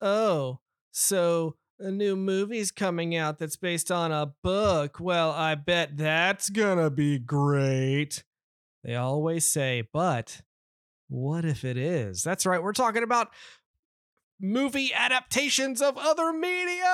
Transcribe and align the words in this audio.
Oh, 0.00 0.60
so 0.90 1.56
a 1.78 1.90
new 1.90 2.16
movie's 2.16 2.70
coming 2.70 3.16
out 3.16 3.38
that's 3.38 3.56
based 3.56 3.90
on 3.90 4.12
a 4.12 4.32
book. 4.42 4.98
Well, 5.00 5.30
I 5.30 5.54
bet 5.54 5.96
that's 5.96 6.50
gonna 6.50 6.90
be 6.90 7.18
great. 7.18 8.24
They 8.84 8.94
always 8.94 9.50
say, 9.50 9.82
but 9.92 10.42
what 11.08 11.44
if 11.44 11.64
it 11.64 11.76
is? 11.76 12.22
That's 12.22 12.46
right, 12.46 12.62
we're 12.62 12.72
talking 12.72 13.02
about 13.02 13.28
movie 14.40 14.92
adaptations 14.94 15.80
of 15.80 15.96
other 15.98 16.32
media. 16.32 16.84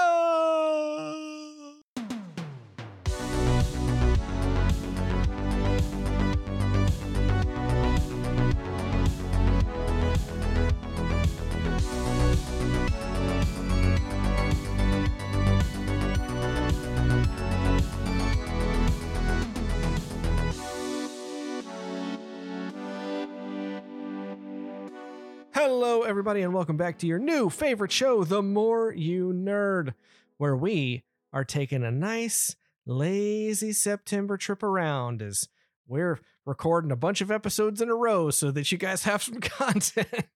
Hello, 25.65 26.03
everybody, 26.03 26.43
and 26.43 26.53
welcome 26.53 26.77
back 26.77 26.99
to 26.99 27.07
your 27.07 27.21
new 27.21 27.49
favorite 27.49 27.93
show, 27.93 28.25
The 28.25 28.43
More 28.43 28.93
You 28.93 29.33
Nerd, 29.33 29.95
where 30.37 30.57
we 30.57 31.05
are 31.33 31.45
taking 31.45 31.85
a 31.85 31.91
nice, 31.93 32.57
lazy 32.85 33.73
September 33.73 34.37
trip 34.37 34.65
around 34.65 35.23
as 35.23 35.49
we're 35.87 36.19
recording 36.45 36.91
a 36.91 36.97
bunch 36.97 37.21
of 37.21 37.31
episodes 37.31 37.81
in 37.81 37.89
a 37.89 37.95
row 37.95 38.31
so 38.31 38.51
that 38.51 38.73
you 38.73 38.77
guys 38.77 39.05
have 39.05 39.23
some 39.23 39.37
content 39.41 40.27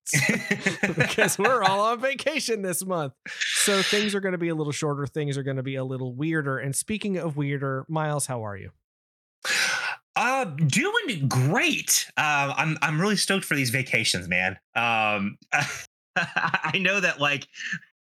because 0.94 1.36
we're 1.40 1.64
all 1.64 1.80
on 1.80 1.98
vacation 1.98 2.62
this 2.62 2.86
month. 2.86 3.12
So 3.26 3.82
things 3.82 4.14
are 4.14 4.20
going 4.20 4.30
to 4.30 4.38
be 4.38 4.50
a 4.50 4.54
little 4.54 4.72
shorter, 4.72 5.08
things 5.08 5.36
are 5.36 5.42
going 5.42 5.56
to 5.56 5.62
be 5.64 5.74
a 5.74 5.84
little 5.84 6.14
weirder. 6.14 6.56
And 6.56 6.76
speaking 6.76 7.16
of 7.16 7.36
weirder, 7.36 7.84
Miles, 7.88 8.26
how 8.26 8.46
are 8.46 8.56
you? 8.56 8.70
Uh, 10.16 10.44
doing 10.44 11.28
great. 11.28 12.10
Uh, 12.16 12.54
I'm 12.56 12.78
I'm 12.80 12.98
really 12.98 13.16
stoked 13.16 13.44
for 13.44 13.54
these 13.54 13.68
vacations, 13.68 14.28
man. 14.28 14.58
Um, 14.74 15.36
I 16.16 16.78
know 16.80 17.00
that 17.00 17.20
like, 17.20 17.46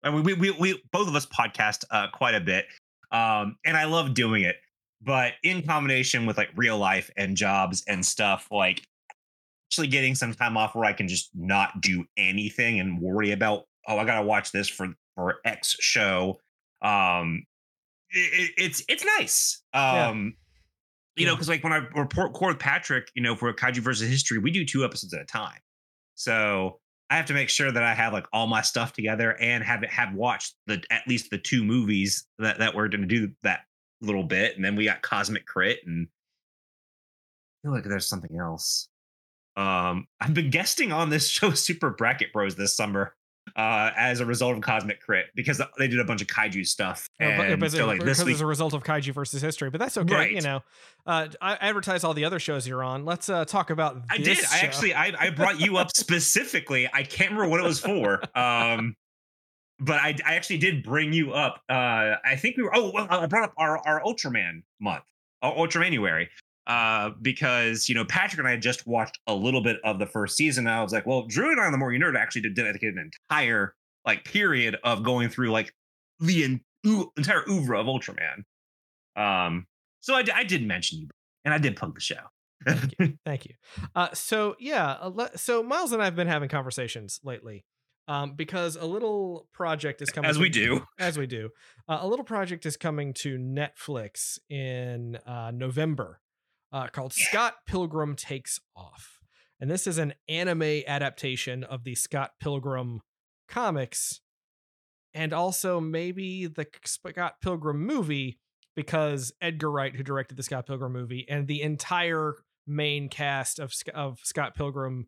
I 0.03 0.12
mean, 0.12 0.23
we 0.23 0.34
we 0.34 0.52
we 0.52 0.84
both 0.92 1.08
of 1.08 1.16
us 1.16 1.26
podcast 1.26 1.86
uh 1.90 2.08
quite 2.12 2.36
a 2.36 2.42
bit, 2.42 2.66
um, 3.14 3.56
and 3.66 3.78
I 3.78 3.86
love 3.86 4.14
doing 4.14 4.44
it. 4.44 4.58
But 5.02 5.34
in 5.42 5.66
combination 5.66 6.26
with 6.26 6.38
like 6.38 6.50
real 6.56 6.78
life 6.78 7.09
and 7.16 7.38
jobs 7.38 7.81
and 7.88 8.06
stuff, 8.06 8.50
like 8.52 8.86
actually 9.70 9.88
getting 9.88 10.14
some 10.14 10.34
time 10.34 10.58
off 10.58 10.75
where 10.75 10.86
I 10.86 10.92
can 10.94 11.08
just 11.08 11.30
not 11.34 11.80
do 11.80 12.06
anything 12.18 12.81
and 12.81 13.00
worry 13.00 13.31
about 13.31 13.64
oh 13.88 13.98
I 13.98 14.03
gotta 14.03 14.25
watch 14.25 14.52
this 14.52 14.68
for 14.68 14.90
for 15.16 15.38
X 15.46 15.78
show. 15.80 16.42
Um, 16.81 17.46
it, 18.09 18.52
it's 18.58 18.84
it's 18.90 19.06
nice. 19.18 19.64
Um. 19.73 20.25
Yeah 20.25 20.31
you 21.16 21.26
know, 21.26 21.36
because 21.36 21.50
like 21.50 21.64
when 21.64 21.73
I 21.73 21.78
report 21.95 22.31
record 22.31 22.54
with 22.54 22.59
Patrick, 22.59 23.09
you 23.16 23.22
know, 23.22 23.36
for 23.36 23.52
Kaiju 23.54 23.80
versus 23.80 24.09
History, 24.09 24.38
we 24.38 24.52
do 24.52 24.66
two 24.66 24.86
episodes 24.86 25.14
at 25.14 25.22
a 25.22 25.26
time. 25.26 25.59
So 26.16 26.80
I 27.09 27.18
have 27.18 27.26
to 27.26 27.34
make 27.34 27.50
sure 27.50 27.72
that 27.72 27.84
I 27.84 27.94
have 27.94 28.14
like 28.14 28.26
all 28.31 28.48
my 28.48 28.62
stuff 28.62 28.94
together 28.94 29.38
and 29.42 29.64
have 29.64 29.84
it 29.84 29.92
have 29.92 30.14
watched 30.14 30.56
the 30.68 30.81
at 30.90 31.08
least 31.08 31.30
the 31.30 31.38
two 31.38 31.64
movies 31.64 32.26
that 32.40 32.59
that 32.59 32.73
we're 32.73 32.88
going 32.88 33.02
to 33.02 33.08
do 33.08 33.31
that 33.44 33.62
little 34.02 34.23
bit, 34.23 34.56
and 34.56 34.64
then 34.64 34.76
we 34.76 34.86
got 34.86 35.02
Cosmic 35.02 35.45
Crit, 35.45 35.80
and 35.86 36.08
I 36.08 37.68
feel 37.68 37.73
like 37.73 37.84
there's 37.84 38.08
something 38.08 38.38
else. 38.40 38.88
Um, 39.58 40.08
I've 40.20 40.34
been 40.34 40.50
guesting 40.50 40.92
on 40.92 41.09
this 41.09 41.28
show, 41.30 41.52
Super 41.52 41.90
Bracket 41.90 42.31
Bros, 42.31 42.56
this 42.56 42.75
summer 42.75 43.16
uh, 43.56 43.92
as 43.96 44.20
a 44.20 44.26
result 44.26 44.56
of 44.56 44.62
Cosmic 44.62 45.02
Crit 45.02 45.28
because 45.36 45.62
they 45.78 45.88
did 45.88 46.00
a 46.00 46.06
bunch 46.06 46.22
of 46.22 46.28
kaiju 46.28 46.66
stuff. 46.66 47.08
Oh, 47.20 47.26
and 47.26 47.72
so, 47.72 47.86
like, 47.86 48.00
because 48.00 48.24
week, 48.24 48.36
as 48.36 48.42
a 48.42 48.46
result 48.46 48.74
of 48.74 48.84
kaiju 48.84 49.14
versus 49.14 49.42
history, 49.42 49.70
but 49.70 49.80
that's 49.80 49.98
okay. 49.98 50.14
Right. 50.14 50.32
You 50.32 50.42
know, 50.42 50.62
uh, 51.06 51.28
I 51.42 51.53
advertise 51.56 52.03
all 52.03 52.14
the 52.14 52.25
other 52.25 52.40
shows 52.40 52.68
you're 52.68 52.84
on. 52.84 53.06
Let's 53.06 53.30
uh, 53.30 53.46
talk 53.46 53.70
about. 53.70 54.02
I 54.09 54.18
did. 54.18 54.38
Show. 54.38 54.48
I 54.52 54.59
actually, 54.59 54.94
I, 54.94 55.14
I 55.20 55.30
brought 55.30 55.59
you 55.59 55.78
up 55.78 55.90
specifically. 55.96 56.90
I 56.94 57.03
can't 57.03 57.31
remember 57.31 57.50
what 57.50 57.59
it 57.59 57.68
was 57.68 57.80
for. 57.80 58.22
Um, 58.38 58.96
but 59.80 59.96
I, 59.96 60.16
I 60.25 60.36
actually 60.36 60.59
did 60.59 60.84
bring 60.84 61.12
you 61.12 61.34
up. 61.34 61.62
Uh, 61.70 62.16
I 62.24 62.36
think 62.38 62.58
we 62.58 62.64
were. 62.64 62.75
Oh, 62.75 62.92
well, 62.94 63.08
I 63.09 63.25
brought 63.25 63.46
up 63.46 63.54
our 63.58 63.78
our 63.80 64.02
Ultraman 64.04 64.64
month, 64.80 65.04
our 65.42 65.54
Ultramanuary 65.54 66.28
uh, 66.68 67.12
because 67.22 67.90
you 67.90 67.96
know 67.96 68.06
Patrick 68.06 68.40
and 68.40 68.48
I 68.48 68.52
had 68.52 68.62
just 68.62 68.86
watched 68.88 69.20
a 69.28 69.34
little 69.34 69.62
bit 69.62 69.78
of 69.84 70.00
the 70.00 70.06
first 70.06 70.38
season. 70.38 70.68
And 70.68 70.76
I 70.76 70.84
was 70.84 70.94
like, 70.94 71.06
well, 71.06 71.26
Drew 71.28 71.52
and 71.52 71.60
I 71.60 71.66
on 71.66 71.72
the 71.72 71.78
More 71.78 71.92
You 71.92 72.00
Nerd 72.00 72.18
actually 72.18 72.42
did 72.42 72.56
dedicate 72.56 72.94
an 72.94 73.12
entire 73.30 73.74
like 74.06 74.24
period 74.24 74.78
of 74.84 75.04
going 75.04 75.30
through 75.30 75.52
like 75.52 75.74
the 76.20 76.44
en- 76.44 76.62
entire 77.18 77.44
oeuvre 77.50 77.80
of 77.80 77.88
Ultraman. 77.88 78.44
Um, 79.16 79.66
so 80.00 80.16
I, 80.16 80.24
d- 80.24 80.32
I 80.34 80.44
did 80.44 80.66
mention 80.66 81.00
you, 81.00 81.08
and 81.46 81.54
I 81.54 81.58
did 81.58 81.76
plug 81.76 81.94
the 81.94 82.02
show. 82.02 82.16
Thank 82.66 82.94
you. 83.00 83.18
Thank 83.26 83.46
you. 83.46 83.56
Uh, 83.96 84.10
so 84.14 84.56
yeah, 84.60 85.10
so 85.36 85.64
Miles 85.64 85.92
and 85.92 86.02
I 86.02 86.06
have 86.06 86.16
been 86.16 86.28
having 86.28 86.50
conversations 86.50 87.20
lately. 87.24 87.66
Um, 88.08 88.34
because 88.34 88.76
a 88.76 88.86
little 88.86 89.48
project 89.54 90.02
is 90.02 90.10
coming 90.10 90.30
as 90.30 90.36
to, 90.36 90.42
we 90.42 90.50
do 90.50 90.82
as 91.00 91.20
we 91.20 91.28
do 91.28 91.50
uh, 91.88 92.00
a 92.02 92.08
little 92.08 92.26
project 92.26 92.66
is 92.66 92.76
coming 92.76 93.14
to 93.14 93.38
netflix 93.38 94.40
in 94.50 95.18
uh, 95.28 95.52
november 95.54 96.20
uh, 96.72 96.88
called 96.88 97.14
yeah. 97.18 97.26
Scott 97.28 97.56
Pilgrim 97.68 98.16
Takes 98.16 98.59
Off. 98.76 99.20
And 99.59 99.70
this 99.70 99.86
is 99.86 99.98
an 99.98 100.14
anime 100.28 100.84
adaptation 100.88 101.64
of 101.64 101.84
the 101.84 101.96
Scott 101.96 102.32
Pilgrim 102.40 103.02
comics 103.48 104.22
and 105.14 105.34
also 105.34 105.80
maybe 105.80 106.48
the 106.48 106.66
Scott 106.86 107.36
Pilgrim 107.42 107.86
movie 107.86 108.40
because 108.76 109.34
Edgar 109.42 109.70
Wright, 109.70 109.96
who 109.96 110.04
directed 110.04 110.38
the 110.38 110.44
Scott 110.44 110.66
Pilgrim 110.66 110.94
movie, 110.94 111.26
and 111.30 111.48
the 111.48 111.62
entire 111.62 112.36
main 112.66 113.10
cast 113.10 113.60
of 113.60 113.74
of 113.94 114.20
Scott 114.24 114.56
Pilgrim 114.56 115.08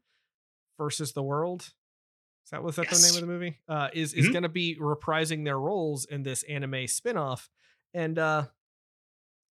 versus 0.78 1.14
the 1.14 1.24
World. 1.24 1.62
Is 1.62 2.52
that 2.52 2.64
was 2.64 2.76
that 2.76 2.92
yes. 2.92 3.02
the 3.02 3.08
name 3.08 3.24
of 3.24 3.28
the 3.28 3.34
movie? 3.34 3.60
Uh, 3.68 3.88
is 3.94 4.14
is 4.14 4.26
mm-hmm. 4.26 4.34
going 4.34 4.44
to 4.44 4.50
be 4.50 4.78
reprising 4.80 5.46
their 5.46 5.60
roles 5.60 6.06
in 6.06 6.24
this 6.24 6.44
anime 6.44 6.86
spinoff, 6.88 7.48
and 7.94 8.20
uh, 8.20 8.46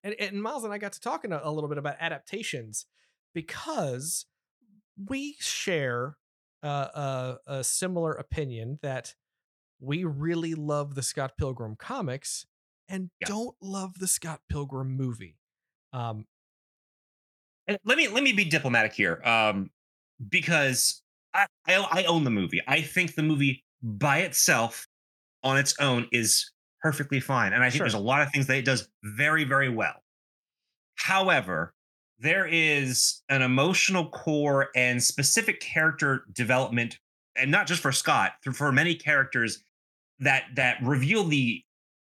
and, 0.02 0.14
and 0.18 0.42
Miles 0.42 0.64
and 0.64 0.72
I 0.72 0.78
got 0.78 0.92
to 0.92 1.00
talking 1.00 1.32
a, 1.32 1.40
a 1.42 1.50
little 1.52 1.68
bit 1.68 1.78
about 1.78 1.96
adaptations 2.00 2.86
because 3.34 4.26
we 5.08 5.36
share 5.38 6.16
uh, 6.62 7.36
a, 7.46 7.58
a 7.58 7.64
similar 7.64 8.12
opinion 8.12 8.78
that 8.82 9.14
we 9.80 10.04
really 10.04 10.54
love 10.54 10.94
the 10.94 11.02
Scott 11.02 11.32
Pilgrim 11.36 11.76
comics 11.76 12.46
and 12.88 13.10
yeah. 13.20 13.28
don't 13.28 13.56
love 13.60 13.98
the 13.98 14.06
Scott 14.06 14.40
Pilgrim 14.48 14.96
movie. 14.96 15.38
Um, 15.92 16.26
and 17.66 17.78
let 17.84 17.96
me 17.96 18.08
let 18.08 18.22
me 18.22 18.32
be 18.32 18.44
diplomatic 18.44 18.92
here, 18.92 19.20
um, 19.24 19.70
because 20.28 21.02
I, 21.34 21.46
I 21.66 21.86
I 21.90 22.04
own 22.04 22.24
the 22.24 22.30
movie. 22.30 22.60
I 22.66 22.80
think 22.80 23.14
the 23.14 23.22
movie 23.22 23.64
by 23.82 24.18
itself, 24.18 24.86
on 25.42 25.58
its 25.58 25.74
own, 25.80 26.08
is 26.12 26.50
perfectly 26.82 27.20
fine. 27.20 27.52
And 27.52 27.62
I 27.62 27.70
think 27.70 27.78
sure. 27.78 27.84
there's 27.84 27.94
a 27.94 27.98
lot 27.98 28.22
of 28.22 28.30
things 28.30 28.46
that 28.48 28.56
it 28.56 28.64
does 28.64 28.88
very, 29.02 29.44
very 29.44 29.68
well. 29.68 30.02
However, 30.96 31.72
there 32.18 32.46
is 32.46 33.22
an 33.28 33.42
emotional 33.42 34.08
core 34.08 34.68
and 34.76 35.02
specific 35.02 35.60
character 35.60 36.24
development, 36.32 36.98
and 37.36 37.50
not 37.50 37.66
just 37.66 37.82
for 37.82 37.92
Scott, 37.92 38.32
for 38.54 38.70
many 38.70 38.94
characters 38.94 39.62
that 40.20 40.44
that 40.54 40.78
reveal 40.82 41.24
the 41.24 41.62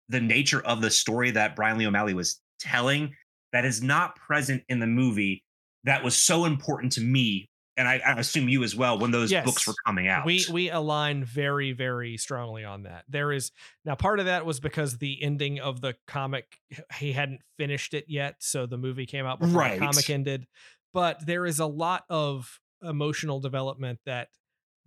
the 0.09 0.21
nature 0.21 0.61
of 0.61 0.81
the 0.81 0.89
story 0.89 1.31
that 1.31 1.55
Brian 1.55 1.77
Lee 1.77 1.87
O'Malley 1.87 2.13
was 2.13 2.39
telling 2.59 3.13
that 3.51 3.65
is 3.65 3.83
not 3.83 4.15
present 4.15 4.63
in 4.69 4.79
the 4.79 4.87
movie 4.87 5.43
that 5.83 6.03
was 6.03 6.17
so 6.17 6.45
important 6.45 6.91
to 6.93 7.01
me 7.01 7.49
and 7.77 7.87
I, 7.87 8.01
I, 8.05 8.13
assume 8.13 8.49
you 8.49 8.63
as 8.63 8.75
well 8.75 8.97
when 8.97 9.11
those 9.11 9.31
yes. 9.31 9.45
books 9.45 9.67
were 9.67 9.75
coming 9.85 10.07
out. 10.07 10.25
We 10.25 10.45
we 10.51 10.69
align 10.69 11.23
very 11.23 11.71
very 11.73 12.17
strongly 12.17 12.65
on 12.65 12.83
that. 12.83 13.05
There 13.07 13.31
is 13.31 13.51
now 13.85 13.95
part 13.95 14.19
of 14.19 14.25
that 14.25 14.45
was 14.45 14.59
because 14.59 14.97
the 14.97 15.21
ending 15.21 15.59
of 15.59 15.79
the 15.79 15.95
comic 16.07 16.59
he 16.95 17.13
hadn't 17.13 17.41
finished 17.57 17.93
it 17.93 18.05
yet, 18.07 18.35
so 18.39 18.65
the 18.65 18.77
movie 18.77 19.05
came 19.05 19.25
out 19.25 19.39
before 19.39 19.61
right. 19.61 19.79
the 19.79 19.85
comic 19.85 20.09
ended. 20.09 20.47
But 20.93 21.25
there 21.25 21.45
is 21.45 21.59
a 21.59 21.65
lot 21.65 22.03
of 22.09 22.59
emotional 22.81 23.39
development 23.39 23.99
that 24.05 24.29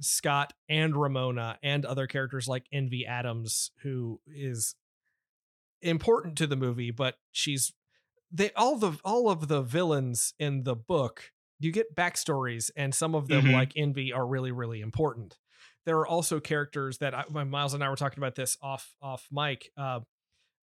Scott 0.01 0.53
and 0.69 0.97
Ramona 0.97 1.59
and 1.63 1.85
other 1.85 2.07
characters 2.07 2.49
like 2.49 2.67
Envy 2.73 3.07
Adams, 3.07 3.71
who 3.83 4.21
is 4.27 4.75
important 5.83 6.37
to 6.39 6.47
the 6.47 6.57
movie, 6.57 6.91
but 6.91 7.17
she's 7.31 7.73
they 8.33 8.51
all 8.53 8.77
the 8.77 8.93
all 9.05 9.29
of 9.29 9.49
the 9.49 9.63
villains 9.63 10.35
in 10.39 10.65
the 10.65 10.77
book 10.77 11.33
you 11.61 11.73
get 11.73 11.95
backstories, 11.95 12.71
and 12.77 12.95
some 12.95 13.15
of 13.15 13.29
them, 13.29 13.45
mm-hmm. 13.45 13.53
like 13.53 13.73
Envy, 13.77 14.13
are 14.13 14.27
really, 14.27 14.51
really 14.51 14.81
important. 14.81 15.39
There 15.87 15.99
are 15.99 16.07
also 16.07 16.41
characters 16.41 16.99
that 16.99 17.15
I, 17.15 17.25
Miles 17.45 17.75
and 17.75 17.85
I 17.85 17.89
were 17.89 17.97
talking 17.97 18.19
about 18.19 18.35
this 18.35 18.57
off 18.63 18.95
off 19.01 19.27
mic. 19.31 19.71
Uh, 19.77 20.01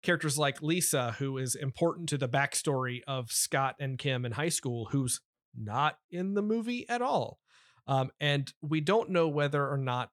characters 0.03 0.37
like 0.37 0.61
Lisa, 0.61 1.15
who 1.19 1.37
is 1.37 1.55
important 1.55 2.09
to 2.09 2.17
the 2.17 2.29
backstory 2.29 3.01
of 3.07 3.31
Scott 3.31 3.75
and 3.79 3.97
Kim 3.97 4.25
in 4.25 4.31
high 4.33 4.49
school, 4.49 4.89
who's 4.91 5.21
not 5.55 5.97
in 6.11 6.33
the 6.33 6.41
movie 6.41 6.87
at 6.89 7.01
all. 7.01 7.39
Um, 7.87 8.11
and 8.19 8.51
we 8.61 8.81
don't 8.81 9.09
know 9.09 9.27
whether 9.27 9.67
or 9.67 9.77
not 9.77 10.09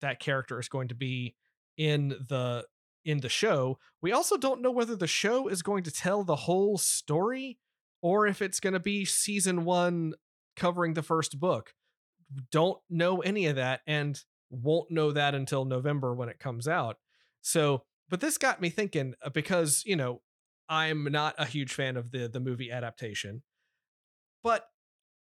that 0.00 0.20
character 0.20 0.58
is 0.58 0.68
going 0.68 0.88
to 0.88 0.94
be 0.94 1.36
in 1.76 2.08
the 2.28 2.64
in 3.04 3.20
the 3.20 3.28
show. 3.28 3.78
We 4.00 4.12
also 4.12 4.36
don't 4.36 4.62
know 4.62 4.70
whether 4.70 4.94
the 4.94 5.06
show 5.06 5.48
is 5.48 5.62
going 5.62 5.84
to 5.84 5.90
tell 5.90 6.24
the 6.24 6.36
whole 6.36 6.78
story 6.78 7.58
or 8.02 8.26
if 8.26 8.42
it's 8.42 8.60
going 8.60 8.74
to 8.74 8.80
be 8.80 9.04
season 9.04 9.64
1 9.64 10.12
covering 10.56 10.94
the 10.94 11.02
first 11.02 11.40
book. 11.40 11.72
Don't 12.50 12.78
know 12.90 13.20
any 13.20 13.46
of 13.46 13.56
that 13.56 13.80
and 13.86 14.20
won't 14.50 14.90
know 14.90 15.12
that 15.12 15.34
until 15.34 15.64
November 15.64 16.14
when 16.14 16.28
it 16.28 16.38
comes 16.38 16.66
out. 16.68 16.96
So, 17.40 17.84
but 18.08 18.20
this 18.20 18.36
got 18.38 18.60
me 18.60 18.68
thinking 18.70 19.14
uh, 19.24 19.30
because, 19.30 19.82
you 19.86 19.96
know, 19.96 20.20
I'm 20.68 21.04
not 21.04 21.34
a 21.38 21.44
huge 21.46 21.72
fan 21.74 21.96
of 21.96 22.10
the 22.10 22.28
the 22.28 22.40
movie 22.40 22.70
adaptation. 22.70 23.42
But 24.42 24.66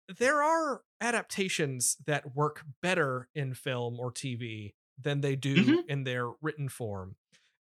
there 0.08 0.42
are 0.42 0.82
adaptations 1.00 1.96
that 2.06 2.34
work 2.34 2.64
better 2.82 3.28
in 3.34 3.54
film 3.54 3.98
or 3.98 4.10
TV 4.12 4.74
than 4.98 5.20
they 5.20 5.36
do 5.36 5.56
Mhm. 5.56 5.86
in 5.88 6.04
their 6.04 6.30
written 6.40 6.68
form. 6.68 7.16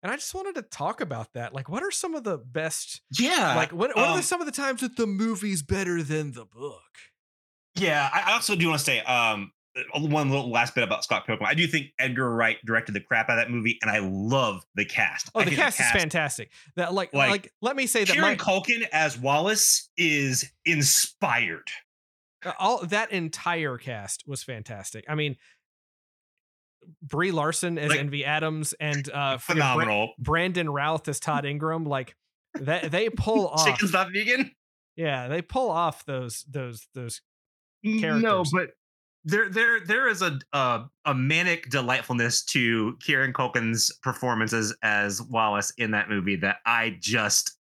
And 0.05 0.11
I 0.11 0.17
just 0.17 0.35
wanted 0.35 0.53
to 0.53 0.61
talk 0.61 1.01
about 1.01 1.33
that. 1.33 1.55
Like, 1.55 1.67
what 1.67 1.81
are 1.81 1.89
some 1.89 2.13
of 2.13 2.23
the 2.23 2.37
best? 2.37 3.01
Yeah. 3.17 3.55
Like, 3.55 3.71
what, 3.71 3.95
what 3.95 4.05
are 4.05 4.11
um, 4.11 4.17
the, 4.17 4.21
some 4.21 4.39
of 4.39 4.45
the 4.45 4.51
times 4.51 4.81
that 4.81 4.97
the 4.97 5.07
movie's 5.07 5.63
better 5.63 6.03
than 6.03 6.33
the 6.33 6.45
book? 6.45 6.83
Yeah, 7.73 8.07
I 8.13 8.33
also 8.33 8.55
do 8.55 8.67
want 8.67 8.77
to 8.81 8.85
say 8.85 8.99
um 8.99 9.51
uh, 9.75 10.01
one 10.01 10.29
little 10.29 10.51
last 10.51 10.75
bit 10.75 10.83
about 10.83 11.03
Scott 11.03 11.25
Pilgrim. 11.25 11.49
I 11.49 11.55
do 11.55 11.65
think 11.65 11.87
Edgar 11.97 12.29
Wright 12.29 12.57
directed 12.63 12.93
the 12.93 12.99
crap 12.99 13.29
out 13.29 13.39
of 13.39 13.47
that 13.47 13.51
movie, 13.51 13.79
and 13.81 13.89
I 13.89 13.97
love 13.97 14.63
the 14.75 14.85
cast. 14.85 15.31
Oh, 15.33 15.39
I 15.39 15.45
the 15.45 15.55
cast, 15.55 15.79
is 15.79 15.89
fantastic. 15.89 16.51
That 16.75 16.93
like, 16.93 17.11
like, 17.11 17.31
like, 17.31 17.53
let 17.63 17.75
me 17.75 17.87
say 17.87 18.03
that 18.03 18.13
Kieran 18.13 18.29
my, 18.29 18.35
Culkin 18.35 18.87
as 18.93 19.17
Wallace 19.17 19.89
is 19.97 20.51
inspired. 20.65 21.71
uh, 22.45 22.53
all 22.59 22.85
that 22.85 23.11
entire 23.11 23.77
cast 23.77 24.23
was 24.27 24.43
fantastic. 24.43 25.05
I 25.09 25.15
mean, 25.15 25.35
Brie 27.01 27.31
Larson 27.31 27.77
as 27.77 27.89
Like, 27.89 27.99
Envy 27.99 28.25
Adams 28.25 28.73
and 28.79 29.09
uh, 29.13 29.37
Phenomenal. 29.37 30.13
Brandon 30.19 30.69
Routh 30.69 31.07
as 31.07 31.19
Todd 31.19 31.45
Ingram. 31.45 31.85
Like 31.85 32.15
that, 32.55 32.91
they 32.91 33.09
pull 33.09 33.47
off. 33.49 33.65
Chicken's 33.65 33.93
not 33.93 34.09
vegan. 34.13 34.51
Yeah, 34.95 35.27
they 35.27 35.41
pull 35.41 35.69
off 35.69 36.05
those 36.05 36.45
those 36.49 36.87
those. 36.93 37.21
Characters. 37.83 38.23
No, 38.23 38.43
but 38.51 38.71
there 39.25 39.49
there 39.49 39.79
there 39.79 40.07
is 40.07 40.21
a 40.21 40.39
uh, 40.53 40.85
a 41.05 41.13
manic 41.13 41.69
delightfulness 41.69 42.43
to 42.45 42.95
Kieran 43.01 43.33
Culkin's 43.33 43.91
performances 44.01 44.75
as 44.83 45.21
Wallace 45.21 45.73
in 45.77 45.91
that 45.91 46.09
movie 46.09 46.35
that 46.37 46.57
I 46.65 46.97
just 46.99 47.57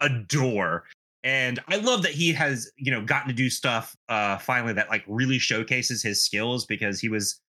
adore. 0.00 0.84
And 1.22 1.60
I 1.68 1.76
love 1.76 2.02
that 2.04 2.12
he 2.12 2.32
has, 2.32 2.70
you 2.76 2.90
know, 2.90 3.04
gotten 3.04 3.28
to 3.28 3.34
do 3.34 3.50
stuff 3.50 3.94
uh 4.08 4.38
finally 4.38 4.72
that 4.72 4.88
like 4.88 5.04
really 5.06 5.38
showcases 5.38 6.02
his 6.02 6.24
skills 6.24 6.64
because 6.64 7.00
he 7.00 7.08
was 7.08 7.40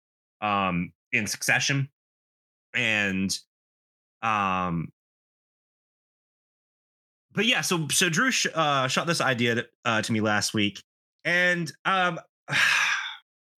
um 0.42 0.92
in 1.14 1.28
succession 1.28 1.90
and 2.74 3.38
um 4.22 4.90
but 7.34 7.46
yeah, 7.46 7.62
so 7.62 7.88
so 7.90 8.10
Drew 8.10 8.30
sh- 8.30 8.48
uh, 8.54 8.88
shot 8.90 9.08
this 9.08 9.22
idea 9.22 9.56
to, 9.56 9.66
uh, 9.86 10.02
to 10.02 10.12
me 10.12 10.20
last 10.20 10.54
week, 10.54 10.82
and 11.24 11.72
um, 11.86 12.20
I'm 12.50 12.58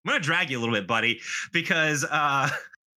gonna 0.06 0.20
drag 0.20 0.48
you 0.50 0.58
a 0.58 0.60
little 0.60 0.74
bit, 0.76 0.86
buddy, 0.86 1.20
because 1.52 2.04
uh, 2.04 2.08
I, 2.12 2.50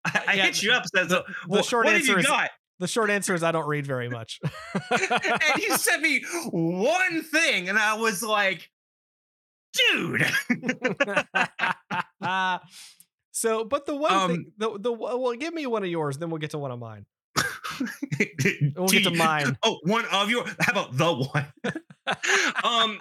I 0.06 0.33
Yeah, 0.36 0.45
hit 0.45 0.62
you 0.62 0.71
up. 0.74 0.83
Says, 0.95 1.07
the- 1.07 1.24
"Wha- 1.48 1.63
short 1.63 1.86
what 1.86 1.95
answer 1.95 2.10
have 2.12 2.18
you 2.18 2.21
is- 2.21 2.27
got? 2.27 2.51
The 2.80 2.88
short 2.88 3.10
answer 3.10 3.33
is 3.33 3.42
I 3.42 3.51
don't 3.51 3.68
read 3.68 3.88
very 3.88 4.07
much. 4.07 4.39
and 4.92 5.57
you 5.63 5.75
sent 5.77 6.03
me 6.03 6.24
one 6.51 7.24
thing, 7.24 7.69
and 7.69 7.80
I 7.80 7.95
was 7.95 8.21
like, 8.21 8.69
dude. 9.74 10.27
so, 13.38 13.63
but 13.63 13.86
the 13.86 13.95
one 13.95 14.12
Um, 14.12 14.31
thing, 14.31 14.51
the 14.57 14.80
the 14.80 14.92
well, 14.92 15.34
give 15.34 15.54
me 15.54 15.68
one 15.68 15.84
of 15.84 15.89
yours, 15.89 16.18
then 16.18 16.31
we'll 16.31 16.39
get 16.39 16.50
to 16.51 16.57
one 16.57 16.72
of 16.72 16.80
mine. 16.80 17.06
We'll 18.75 18.88
get 18.88 19.04
to 19.04 19.12
mine. 19.12 19.56
Oh, 19.62 19.78
one 19.84 20.06
of 20.12 20.31
your. 20.31 20.44
How 20.60 20.72
about 20.72 20.98
the 20.98 21.13
one? 21.13 21.54
um. 22.63 23.00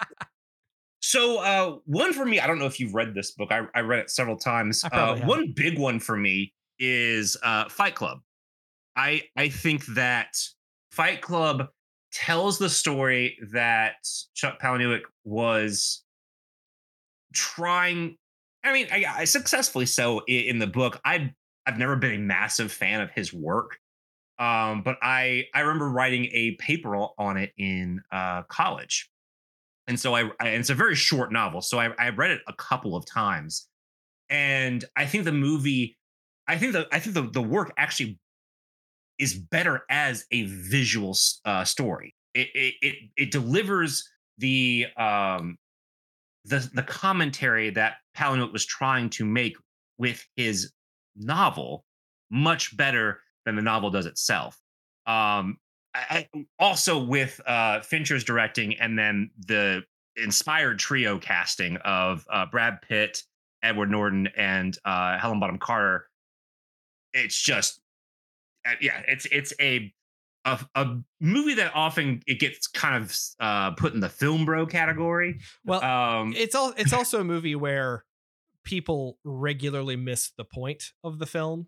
So, 1.01 1.39
uh, 1.39 1.77
one 1.85 2.13
for 2.13 2.23
me. 2.23 2.39
I 2.39 2.45
don't 2.45 2.59
know 2.59 2.67
if 2.67 2.79
you've 2.79 2.93
read 2.93 3.15
this 3.15 3.31
book. 3.31 3.51
I, 3.51 3.61
I 3.73 3.79
read 3.79 4.01
it 4.01 4.11
several 4.11 4.37
times. 4.37 4.83
Uh, 4.83 5.17
one 5.21 5.53
big 5.55 5.79
one 5.79 5.99
for 5.99 6.15
me 6.15 6.53
is 6.77 7.35
uh, 7.41 7.67
Fight 7.69 7.95
Club. 7.95 8.19
I 8.95 9.23
I 9.35 9.49
think 9.49 9.87
that 9.95 10.37
Fight 10.91 11.21
Club 11.23 11.69
tells 12.11 12.59
the 12.59 12.69
story 12.69 13.39
that 13.53 13.95
Chuck 14.35 14.61
Palahniuk 14.61 15.01
was 15.23 16.03
trying. 17.33 18.17
I 18.67 18.73
mean, 18.73 18.87
I, 18.91 19.05
I 19.19 19.23
successfully 19.23 19.85
so 19.85 20.21
in 20.27 20.59
the 20.59 20.67
book. 20.67 20.99
I 21.05 21.33
I've 21.65 21.77
never 21.77 21.95
been 21.95 22.13
a 22.13 22.19
massive 22.19 22.71
fan 22.71 23.01
of 23.01 23.09
his 23.11 23.33
work, 23.33 23.77
um, 24.39 24.83
but 24.83 24.97
I 25.01 25.45
I 25.53 25.61
remember 25.61 25.89
writing 25.89 26.25
a 26.33 26.51
paper 26.55 26.95
on 26.95 27.37
it 27.37 27.53
in 27.57 28.01
uh, 28.11 28.43
college, 28.43 29.09
and 29.87 29.99
so 29.99 30.15
I, 30.15 30.29
I 30.39 30.49
it's 30.49 30.69
a 30.69 30.75
very 30.75 30.95
short 30.95 31.31
novel, 31.31 31.61
so 31.61 31.79
I, 31.79 31.91
I 31.97 32.09
read 32.09 32.31
it 32.31 32.41
a 32.47 32.53
couple 32.53 32.95
of 32.95 33.05
times, 33.05 33.67
and 34.29 34.83
I 34.95 35.05
think 35.05 35.23
the 35.23 35.31
movie, 35.31 35.97
I 36.47 36.57
think 36.57 36.73
the 36.73 36.87
I 36.91 36.99
think 36.99 37.13
the 37.15 37.23
the 37.23 37.41
work 37.41 37.73
actually 37.77 38.19
is 39.17 39.33
better 39.33 39.83
as 39.89 40.25
a 40.31 40.43
visual 40.43 41.17
uh, 41.45 41.63
story. 41.63 42.13
It, 42.33 42.49
it 42.53 42.73
it 42.81 42.95
it 43.15 43.31
delivers 43.31 44.07
the 44.37 44.87
um 44.97 45.57
the 46.47 46.69
the 46.73 46.83
commentary 46.83 47.69
that 47.71 47.97
Palahniuk 48.15 48.51
was 48.51 48.65
trying 48.65 49.09
to 49.11 49.25
make 49.25 49.57
with 49.97 50.25
his 50.35 50.71
novel 51.15 51.85
much 52.29 52.75
better 52.75 53.21
than 53.45 53.55
the 53.55 53.61
novel 53.61 53.89
does 53.89 54.05
itself. 54.05 54.57
Um, 55.05 55.57
I- 55.93 56.27
also 56.59 57.01
with 57.03 57.39
uh, 57.45 57.81
Fincher's 57.81 58.23
directing 58.23 58.75
and 58.79 58.97
then 58.97 59.31
the 59.47 59.83
inspired 60.15 60.79
trio 60.79 61.17
casting 61.17 61.77
of 61.77 62.25
uh, 62.31 62.45
Brad 62.45 62.81
Pitt, 62.81 63.23
Edward 63.63 63.89
Norton, 63.89 64.27
and 64.37 64.77
uh, 64.85 65.17
Helena 65.17 65.39
Bonham 65.39 65.57
Carter. 65.59 66.07
It's 67.13 67.39
just, 67.41 67.79
uh, 68.67 68.73
yeah, 68.81 69.01
it's 69.07 69.25
it's 69.31 69.53
a, 69.59 69.91
a 70.47 70.59
a 70.75 70.97
movie 71.19 71.53
that 71.55 71.71
often 71.75 72.21
it 72.25 72.39
gets 72.39 72.67
kind 72.67 73.03
of 73.03 73.15
uh, 73.39 73.71
put 73.71 73.93
in 73.93 73.99
the 73.99 74.09
film 74.09 74.45
bro 74.45 74.65
category. 74.65 75.39
Well, 75.65 75.83
Um, 75.83 76.33
it's 76.35 76.55
all 76.55 76.73
it's 76.77 76.93
also 76.99 77.19
a 77.21 77.23
movie 77.23 77.55
where 77.55 78.03
people 78.63 79.17
regularly 79.23 79.95
miss 79.95 80.31
the 80.37 80.43
point 80.43 80.91
of 81.03 81.19
the 81.19 81.25
film. 81.25 81.67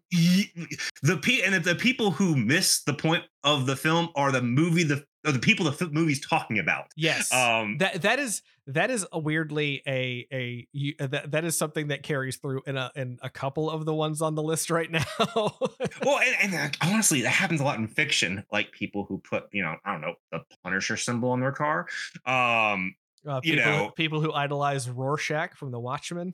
The 1.01 1.17
pe- 1.21 1.41
and 1.41 1.63
the 1.63 1.75
people 1.75 2.11
who 2.11 2.35
miss 2.35 2.83
the 2.83 2.93
point 2.93 3.23
of 3.43 3.65
the 3.67 3.75
film 3.77 4.09
are 4.15 4.31
the 4.33 4.41
movie 4.41 4.83
the 4.83 5.05
or 5.25 5.31
the 5.33 5.39
people 5.39 5.69
the 5.69 5.89
movie's 5.89 6.19
talking 6.25 6.59
about. 6.59 6.85
Yes. 6.95 7.33
Um, 7.33 7.77
that 7.79 8.01
that 8.03 8.19
is 8.19 8.41
that 8.67 8.89
is 8.89 9.05
a 9.11 9.19
weirdly 9.19 9.81
a 9.87 10.25
a 10.31 10.67
you, 10.71 10.93
uh, 10.99 11.07
that 11.07 11.31
that 11.31 11.43
is 11.45 11.57
something 11.57 11.87
that 11.87 12.03
carries 12.03 12.37
through 12.37 12.61
in 12.67 12.77
a 12.77 12.91
in 12.95 13.17
a 13.21 13.29
couple 13.29 13.69
of 13.69 13.85
the 13.85 13.93
ones 13.93 14.21
on 14.21 14.35
the 14.35 14.43
list 14.43 14.69
right 14.69 14.89
now. 14.91 15.03
well, 15.35 16.19
and, 16.41 16.53
and 16.53 16.77
honestly, 16.81 17.21
that 17.21 17.29
happens 17.31 17.59
a 17.61 17.63
lot 17.63 17.77
in 17.79 17.87
fiction. 17.87 18.43
Like 18.51 18.71
people 18.71 19.05
who 19.09 19.17
put, 19.19 19.45
you 19.51 19.63
know, 19.63 19.75
I 19.83 19.91
don't 19.91 20.01
know, 20.01 20.13
the 20.31 20.39
Punisher 20.63 20.95
symbol 20.97 21.31
on 21.31 21.39
their 21.41 21.51
car. 21.51 21.87
Um, 22.25 22.95
uh, 23.27 23.41
You 23.43 23.55
people, 23.55 23.71
know- 23.71 23.91
people 23.95 24.21
who 24.21 24.31
idolize 24.31 24.89
Rorschach 24.89 25.55
from 25.57 25.71
The 25.71 25.79
Watchmen. 25.79 26.33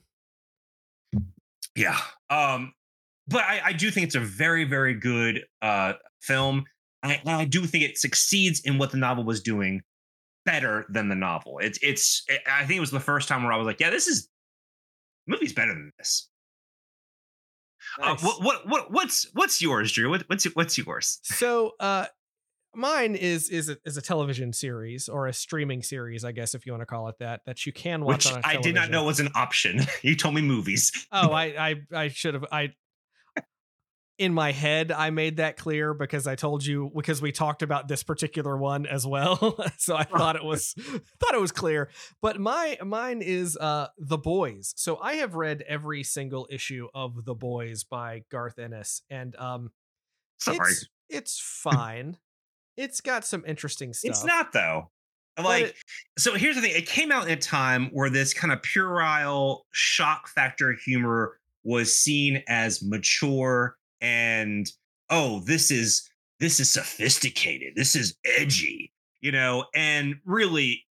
yeah. 1.76 1.98
Um, 2.30 2.74
but 3.28 3.44
I, 3.44 3.62
I 3.66 3.74
do 3.74 3.90
think 3.92 4.06
it's 4.08 4.16
a 4.16 4.20
very, 4.20 4.66
very 4.66 4.94
good 4.94 5.46
uh 5.62 5.94
film. 6.22 6.66
I, 7.06 7.22
I 7.26 7.46
do 7.46 7.66
think 7.66 7.84
it 7.84 7.98
succeeds 7.98 8.62
in 8.62 8.78
what 8.78 8.92
the 8.92 8.98
novel 8.98 9.24
was 9.24 9.42
doing 9.42 9.82
better 10.46 10.86
than 10.90 11.10
the 11.10 11.16
novel. 11.16 11.60
It's 11.60 11.80
it's 11.82 12.26
I 12.52 12.66
think 12.66 12.78
it 12.78 12.82
was 12.82 12.92
the 12.92 13.00
first 13.00 13.28
time 13.28 13.44
where 13.44 13.54
I 13.54 13.58
was 13.58 13.66
like, 13.66 13.80
yeah, 13.80 13.90
this 13.90 14.08
is 14.08 14.30
movie's 15.28 15.54
better 15.54 15.74
than 15.74 15.92
this. 15.98 16.30
Uh, 18.02 18.16
what 18.22 18.42
what 18.42 18.68
what 18.68 18.92
what's 18.92 19.28
what's 19.34 19.62
yours, 19.62 19.92
Drew? 19.92 20.10
What, 20.10 20.24
what's 20.28 20.46
what's 20.56 20.78
yours? 20.78 21.20
so 21.24 21.72
uh 21.80 22.06
mine 22.76 23.16
is 23.16 23.50
is 23.50 23.70
a, 23.70 23.78
is 23.86 23.98
a 23.98 24.02
television 24.02 24.52
series 24.54 25.08
or 25.08 25.28
a 25.28 25.34
streaming 25.34 25.82
series 25.82 26.26
i 26.26 26.32
guess 26.32 26.54
if 26.54 26.66
you 26.66 26.72
want 26.72 26.82
to 26.82 26.86
call 26.86 27.08
it 27.08 27.16
that 27.20 27.42
that 27.46 27.66
you 27.66 27.72
can 27.72 28.04
watch 28.04 28.26
Which 28.26 28.34
on 28.34 28.40
a 28.40 28.48
I 28.48 28.58
did 28.58 28.76
not 28.76 28.90
know 28.92 29.06
was 29.06 29.20
an 29.20 29.30
option. 29.34 29.80
you 30.02 30.16
told 30.16 30.36
me 30.36 30.42
movies. 30.42 30.92
oh 31.12 31.32
i 31.32 31.46
i 31.70 31.76
i 31.94 32.08
should 32.10 32.34
have 32.34 32.46
i 32.52 32.74
in 34.18 34.34
my 34.34 34.52
head 34.54 34.92
i 34.94 35.10
made 35.10 35.38
that 35.38 35.58
clear 35.58 35.94
because 35.94 36.26
i 36.26 36.36
told 36.36 36.66
you 36.66 36.90
because 36.96 37.22
we 37.22 37.32
talked 37.34 37.62
about 37.62 37.88
this 37.90 38.02
particular 38.02 38.56
one 38.58 38.86
as 38.86 39.06
well. 39.06 39.58
So 39.78 39.96
i 39.96 40.04
thought 40.04 40.36
it 40.38 40.44
was 40.44 40.74
thought 41.20 41.34
it 41.34 41.42
was 41.42 41.52
clear. 41.52 41.90
But 42.22 42.40
my 42.40 42.78
mine 42.84 43.22
is 43.22 43.58
uh 43.58 43.88
the 43.98 44.18
boys. 44.18 44.74
So 44.78 44.98
i 45.02 45.16
have 45.16 45.36
read 45.36 45.64
every 45.68 46.04
single 46.04 46.48
issue 46.50 46.88
of 46.94 47.26
the 47.26 47.36
boys 47.36 47.84
by 47.84 48.24
garth 48.32 48.58
ennis 48.60 49.02
and 49.10 49.36
um 49.36 49.72
Sorry, 50.40 50.58
it's 50.72 50.88
it's 51.10 51.40
fine. 51.40 52.18
It's 52.78 53.02
got 53.02 53.26
some 53.26 53.44
interesting 53.48 53.94
stuff. 53.94 54.10
it's 54.12 54.24
not 54.26 54.52
though. 54.54 54.92
Like, 55.38 55.66
it- 55.66 55.76
so 56.18 56.36
here's 56.36 56.56
the 56.56 56.62
thing: 56.62 56.72
it 56.76 56.88
came 56.88 57.12
out 57.12 57.26
in 57.28 57.32
a 57.34 57.36
time 57.38 57.90
where 57.92 58.10
this 58.10 58.34
kind 58.34 58.54
of 58.54 58.62
puerile 58.64 59.66
shock 59.72 60.28
factor 60.30 60.74
humor 60.86 61.38
was 61.64 61.96
seen 61.96 62.44
as 62.48 62.82
mature 62.84 63.76
and 64.02 64.68
oh, 65.10 65.40
this 65.46 65.72
is 65.72 66.10
this 66.40 66.60
is 66.60 66.72
sophisticated. 66.72 67.74
This 67.76 67.96
is 67.96 68.16
edgy, 68.26 68.92
you 69.22 69.32
know, 69.32 69.66
and 69.74 70.16
really 70.26 70.84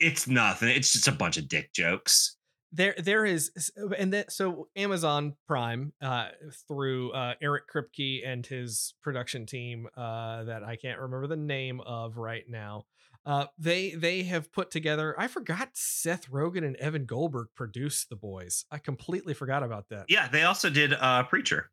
it's 0.00 0.26
nothing. 0.26 0.68
It's 0.68 0.92
just 0.92 1.08
a 1.08 1.12
bunch 1.12 1.36
of 1.36 1.48
dick 1.48 1.72
jokes. 1.72 2.36
There, 2.72 2.94
there 2.98 3.24
is, 3.24 3.70
and 3.96 4.12
that 4.14 4.32
so 4.32 4.68
Amazon 4.74 5.36
Prime 5.46 5.92
uh, 6.02 6.28
through 6.66 7.12
uh, 7.12 7.34
Eric 7.40 7.64
Kripke 7.72 8.26
and 8.26 8.44
his 8.44 8.94
production 9.00 9.46
team 9.46 9.86
uh, 9.96 10.42
that 10.44 10.64
I 10.64 10.74
can't 10.74 10.98
remember 10.98 11.28
the 11.28 11.36
name 11.36 11.80
of 11.80 12.16
right 12.16 12.44
now. 12.48 12.86
Uh, 13.24 13.46
they 13.58 13.92
they 13.92 14.24
have 14.24 14.52
put 14.52 14.70
together. 14.70 15.14
I 15.16 15.28
forgot 15.28 15.70
Seth 15.74 16.30
Rogen 16.30 16.64
and 16.64 16.76
Evan 16.76 17.06
Goldberg 17.06 17.48
produced 17.54 18.10
the 18.10 18.16
boys. 18.16 18.66
I 18.70 18.78
completely 18.78 19.34
forgot 19.34 19.62
about 19.62 19.88
that. 19.90 20.06
Yeah, 20.08 20.28
they 20.28 20.42
also 20.42 20.68
did 20.68 20.92
uh, 20.92 21.22
Preacher. 21.22 21.70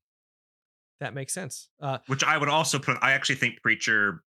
That 1.01 1.13
makes 1.13 1.33
sense. 1.33 1.67
Uh, 1.81 1.97
Which 2.07 2.23
I 2.23 2.37
would 2.37 2.47
also 2.47 2.79
put. 2.79 2.97
I 3.01 3.11
actually 3.11 3.35
think 3.35 3.61
Preacher, 3.61 4.23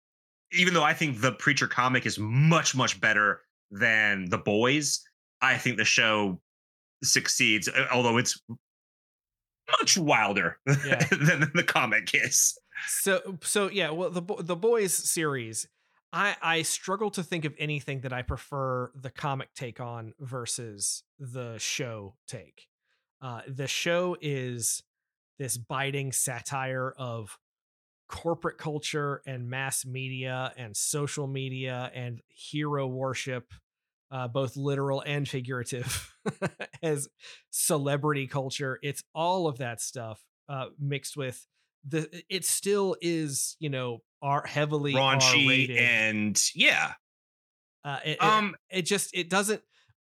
even 0.52 0.72
though 0.72 0.82
I 0.84 0.94
think 0.94 1.20
the 1.20 1.32
Preacher 1.32 1.66
comic 1.68 2.06
is 2.06 2.18
much 2.18 2.74
much 2.74 2.98
better 3.00 3.42
than 3.70 4.30
the 4.30 4.38
boys, 4.38 5.00
I 5.42 5.58
think 5.58 5.76
the 5.76 5.84
show 5.84 6.40
succeeds. 7.04 7.68
Although 7.92 8.16
it's 8.16 8.40
much 9.80 9.98
wilder 9.98 10.58
Yeah. 10.86 11.04
than 11.10 11.50
the 11.54 11.64
comic 11.66 12.10
is. 12.14 12.56
so 12.88 13.38
so 13.42 13.68
yeah. 13.70 13.90
Well, 13.90 14.10
the 14.10 14.22
the 14.40 14.56
boys 14.56 14.94
series. 14.94 15.68
I, 16.12 16.34
I 16.42 16.62
struggle 16.62 17.10
to 17.12 17.22
think 17.22 17.44
of 17.44 17.54
anything 17.56 18.00
that 18.00 18.12
I 18.12 18.22
prefer 18.22 18.90
the 18.96 19.10
comic 19.10 19.54
take 19.54 19.78
on 19.78 20.12
versus 20.18 21.04
the 21.20 21.56
show 21.58 22.16
take. 22.26 22.66
Uh, 23.22 23.42
the 23.46 23.68
show 23.68 24.16
is 24.20 24.82
this 25.40 25.56
biting 25.56 26.12
satire 26.12 26.94
of 26.96 27.36
corporate 28.08 28.58
culture 28.58 29.22
and 29.26 29.48
mass 29.50 29.84
media 29.86 30.52
and 30.56 30.76
social 30.76 31.26
media 31.26 31.90
and 31.94 32.20
hero 32.28 32.86
worship, 32.86 33.52
uh, 34.12 34.28
both 34.28 34.56
literal 34.56 35.02
and 35.04 35.28
figurative, 35.28 36.14
as 36.82 37.08
celebrity 37.50 38.26
culture. 38.26 38.78
It's 38.82 39.02
all 39.14 39.46
of 39.48 39.58
that 39.58 39.80
stuff 39.80 40.22
uh, 40.48 40.66
mixed 40.78 41.16
with 41.16 41.44
the. 41.88 42.08
It 42.28 42.44
still 42.44 42.96
is, 43.00 43.56
you 43.60 43.70
know, 43.70 44.02
are 44.22 44.44
heavily 44.46 44.92
Raunchy 44.92 45.44
R-rated. 45.46 45.78
and 45.78 46.42
yeah. 46.54 46.92
Uh, 47.84 47.98
it, 48.04 48.10
it- 48.10 48.22
Um 48.22 48.54
it 48.68 48.82
just 48.82 49.10
it 49.14 49.30
doesn't 49.30 49.62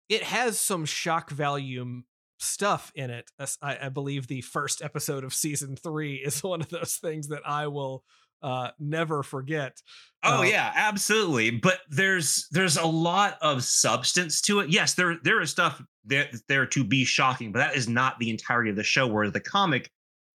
it 0.09 0.23
has 0.23 0.59
some 0.59 0.83
shock 0.83 1.29
value 1.29 2.01
stuff 2.41 2.91
in 2.95 3.09
it 3.09 3.29
I, 3.61 3.77
I 3.83 3.89
believe 3.89 4.27
the 4.27 4.41
first 4.41 4.81
episode 4.81 5.23
of 5.23 5.33
season 5.33 5.75
three 5.75 6.15
is 6.15 6.43
one 6.43 6.61
of 6.61 6.69
those 6.69 6.95
things 6.95 7.27
that 7.29 7.41
i 7.45 7.67
will 7.67 8.03
uh 8.41 8.71
never 8.79 9.21
forget 9.23 9.81
Oh 10.23 10.39
Uh, 10.39 10.43
yeah, 10.43 10.71
absolutely. 10.75 11.49
But 11.51 11.79
there's 11.89 12.47
there's 12.51 12.77
a 12.77 12.85
lot 12.85 13.37
of 13.41 13.63
substance 13.63 14.39
to 14.41 14.59
it. 14.59 14.69
Yes, 14.69 14.93
there 14.93 15.17
there 15.23 15.41
is 15.41 15.49
stuff 15.49 15.81
there 16.05 16.29
there 16.47 16.65
to 16.67 16.83
be 16.83 17.05
shocking, 17.05 17.51
but 17.51 17.59
that 17.59 17.75
is 17.75 17.87
not 17.87 18.19
the 18.19 18.29
entirety 18.29 18.69
of 18.69 18.75
the 18.75 18.83
show. 18.83 19.07
Whereas 19.07 19.31
the 19.33 19.39
comic, 19.39 19.89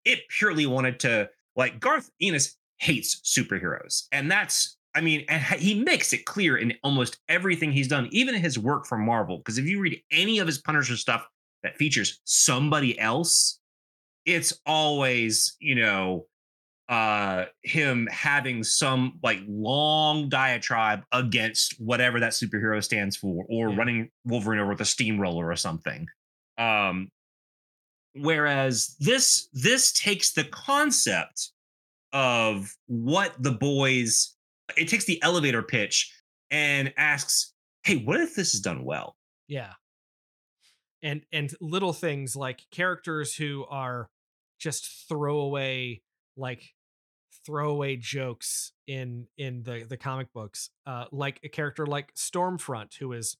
it 0.04 0.20
purely 0.28 0.66
wanted 0.66 0.98
to 1.00 1.28
like 1.54 1.78
Garth 1.78 2.10
Ennis 2.20 2.56
hates 2.78 3.20
superheroes, 3.24 4.06
and 4.10 4.28
that's 4.30 4.76
I 4.94 5.02
mean, 5.02 5.24
and 5.28 5.42
he 5.60 5.74
makes 5.82 6.12
it 6.12 6.24
clear 6.24 6.56
in 6.56 6.74
almost 6.82 7.18
everything 7.28 7.70
he's 7.70 7.88
done, 7.88 8.08
even 8.10 8.34
his 8.34 8.58
work 8.58 8.86
for 8.86 8.98
Marvel. 8.98 9.38
Because 9.38 9.58
if 9.58 9.66
you 9.66 9.78
read 9.78 10.00
any 10.10 10.38
of 10.40 10.46
his 10.48 10.58
Punisher 10.58 10.96
stuff 10.96 11.26
that 11.66 11.76
features 11.76 12.20
somebody 12.24 12.98
else, 12.98 13.58
it's 14.24 14.52
always 14.64 15.56
you 15.60 15.74
know 15.74 16.26
uh 16.88 17.46
him 17.62 18.06
having 18.12 18.62
some 18.62 19.18
like 19.22 19.40
long 19.48 20.28
diatribe 20.28 21.00
against 21.10 21.74
whatever 21.80 22.20
that 22.20 22.30
superhero 22.32 22.82
stands 22.82 23.16
for 23.16 23.44
or 23.48 23.70
Yeah. 23.70 23.76
running 23.76 24.08
wolverine 24.24 24.60
over 24.60 24.70
with 24.70 24.80
a 24.80 24.84
steamroller 24.84 25.50
or 25.50 25.56
something. 25.56 26.06
Um 26.58 27.08
whereas 28.14 28.96
this 29.00 29.48
this 29.52 29.92
takes 29.92 30.32
the 30.32 30.44
concept 30.44 31.50
of 32.12 32.72
what 32.86 33.34
the 33.42 33.50
boys 33.52 34.34
it 34.76 34.88
takes 34.88 35.04
the 35.04 35.20
elevator 35.22 35.62
pitch 35.62 36.12
and 36.50 36.92
asks 36.96 37.52
hey 37.82 37.96
what 37.96 38.20
if 38.20 38.34
this 38.36 38.54
is 38.54 38.60
done 38.60 38.84
well? 38.84 39.16
Yeah 39.48 39.72
and 41.02 41.22
and 41.32 41.52
little 41.60 41.92
things 41.92 42.34
like 42.36 42.62
characters 42.70 43.34
who 43.34 43.64
are 43.68 44.08
just 44.58 45.08
throwaway 45.08 46.00
like 46.36 46.74
throwaway 47.44 47.96
jokes 47.96 48.72
in 48.86 49.26
in 49.36 49.62
the 49.62 49.84
the 49.88 49.96
comic 49.96 50.32
books 50.32 50.70
uh 50.86 51.04
like 51.12 51.38
a 51.44 51.48
character 51.48 51.86
like 51.86 52.12
stormfront 52.14 52.94
who 52.98 53.12
is 53.12 53.36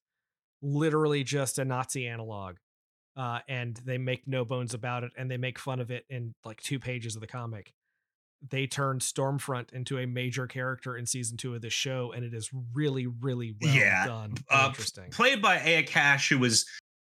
literally 0.62 1.24
just 1.24 1.58
a 1.58 1.64
nazi 1.64 2.06
analog 2.06 2.56
uh 3.16 3.40
and 3.48 3.76
they 3.84 3.98
make 3.98 4.26
no 4.28 4.44
bones 4.44 4.74
about 4.74 5.02
it 5.04 5.12
and 5.16 5.30
they 5.30 5.36
make 5.36 5.58
fun 5.58 5.80
of 5.80 5.90
it 5.90 6.04
in 6.08 6.34
like 6.44 6.60
two 6.62 6.78
pages 6.78 7.14
of 7.14 7.20
the 7.20 7.26
comic. 7.26 7.72
They 8.50 8.66
turned 8.66 9.00
stormfront 9.00 9.72
into 9.72 9.98
a 9.98 10.06
major 10.06 10.46
character 10.46 10.96
in 10.96 11.06
season 11.06 11.36
two 11.38 11.54
of 11.54 11.62
the 11.62 11.70
show 11.70 12.12
and 12.14 12.24
it 12.24 12.34
is 12.34 12.50
really 12.74 13.06
really 13.06 13.54
well 13.60 13.74
Yeah, 13.74 14.06
done 14.06 14.34
uh, 14.50 14.66
interesting. 14.68 15.10
played 15.10 15.40
by 15.40 15.58
Aya 15.58 15.82
Cash, 15.84 16.28
who 16.28 16.38
was 16.38 16.66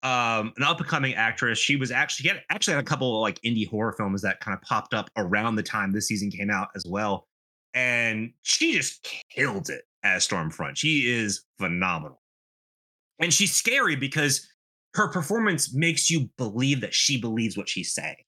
um, 0.03 0.53
an 0.57 0.63
up 0.63 0.79
and 0.79 0.87
coming 0.87 1.15
actress. 1.15 1.57
She 1.57 1.75
was 1.75 1.91
actually 1.91 2.23
she 2.23 2.29
had 2.29 2.43
actually 2.49 2.75
had 2.75 2.83
a 2.83 2.87
couple 2.87 3.15
of 3.15 3.21
like 3.21 3.39
indie 3.41 3.67
horror 3.67 3.93
films 3.93 4.21
that 4.21 4.39
kind 4.39 4.55
of 4.55 4.61
popped 4.61 4.93
up 4.93 5.09
around 5.17 5.55
the 5.55 5.63
time 5.63 5.91
this 5.91 6.07
season 6.07 6.29
came 6.29 6.49
out 6.49 6.69
as 6.75 6.85
well, 6.87 7.27
and 7.73 8.31
she 8.43 8.73
just 8.73 9.07
killed 9.33 9.69
it 9.69 9.81
as 10.03 10.27
Stormfront. 10.27 10.77
She 10.77 11.09
is 11.09 11.43
phenomenal, 11.57 12.21
and 13.19 13.33
she's 13.33 13.53
scary 13.53 13.95
because 13.95 14.47
her 14.93 15.09
performance 15.09 15.73
makes 15.73 16.09
you 16.09 16.29
believe 16.37 16.81
that 16.81 16.93
she 16.93 17.19
believes 17.19 17.57
what 17.57 17.67
she's 17.67 17.93
saying, 17.93 18.23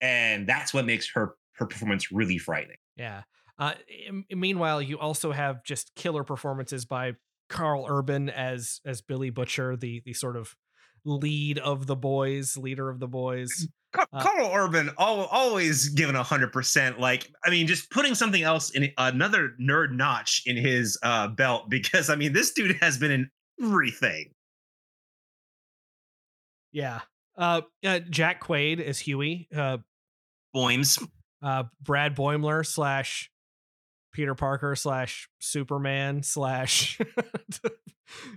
and 0.00 0.48
that's 0.48 0.74
what 0.74 0.84
makes 0.84 1.08
her 1.14 1.36
her 1.56 1.66
performance 1.66 2.10
really 2.10 2.38
frightening. 2.38 2.76
Yeah. 2.96 3.22
Uh, 3.56 3.74
meanwhile, 4.30 4.82
you 4.82 4.98
also 4.98 5.30
have 5.30 5.62
just 5.64 5.94
killer 5.94 6.24
performances 6.24 6.84
by 6.84 7.12
Karl 7.48 7.86
Urban 7.88 8.28
as 8.28 8.80
as 8.84 9.00
Billy 9.00 9.30
Butcher, 9.30 9.76
the 9.76 10.02
the 10.04 10.12
sort 10.12 10.36
of 10.36 10.56
lead 11.04 11.58
of 11.58 11.86
the 11.86 11.96
boys, 11.96 12.56
leader 12.56 12.90
of 12.90 13.00
the 13.00 13.08
boys. 13.08 13.68
Uh, 14.12 14.20
Karl 14.20 14.50
Urban 14.52 14.90
al- 14.98 15.26
always 15.26 15.90
given 15.90 16.16
hundred 16.16 16.52
percent. 16.52 16.98
Like, 16.98 17.30
I 17.44 17.50
mean, 17.50 17.68
just 17.68 17.90
putting 17.90 18.16
something 18.16 18.42
else 18.42 18.70
in 18.70 18.90
another 18.98 19.52
nerd 19.62 19.92
notch 19.92 20.42
in 20.46 20.56
his 20.56 20.98
uh, 21.04 21.28
belt 21.28 21.70
because 21.70 22.10
I 22.10 22.16
mean, 22.16 22.32
this 22.32 22.50
dude 22.50 22.76
has 22.80 22.98
been 22.98 23.12
in 23.12 23.30
everything. 23.62 24.32
Yeah. 26.72 27.02
Uh, 27.38 27.60
uh, 27.86 28.00
Jack 28.00 28.42
Quaid 28.42 28.80
is 28.80 28.98
Huey. 28.98 29.46
Uh, 29.54 29.78
Boims, 30.52 31.00
uh, 31.40 31.62
Brad 31.80 32.16
Boimler 32.16 32.66
slash 32.66 33.30
Peter 34.12 34.34
Parker 34.34 34.74
slash 34.76 35.28
Superman 35.38 36.22
slash 36.22 36.98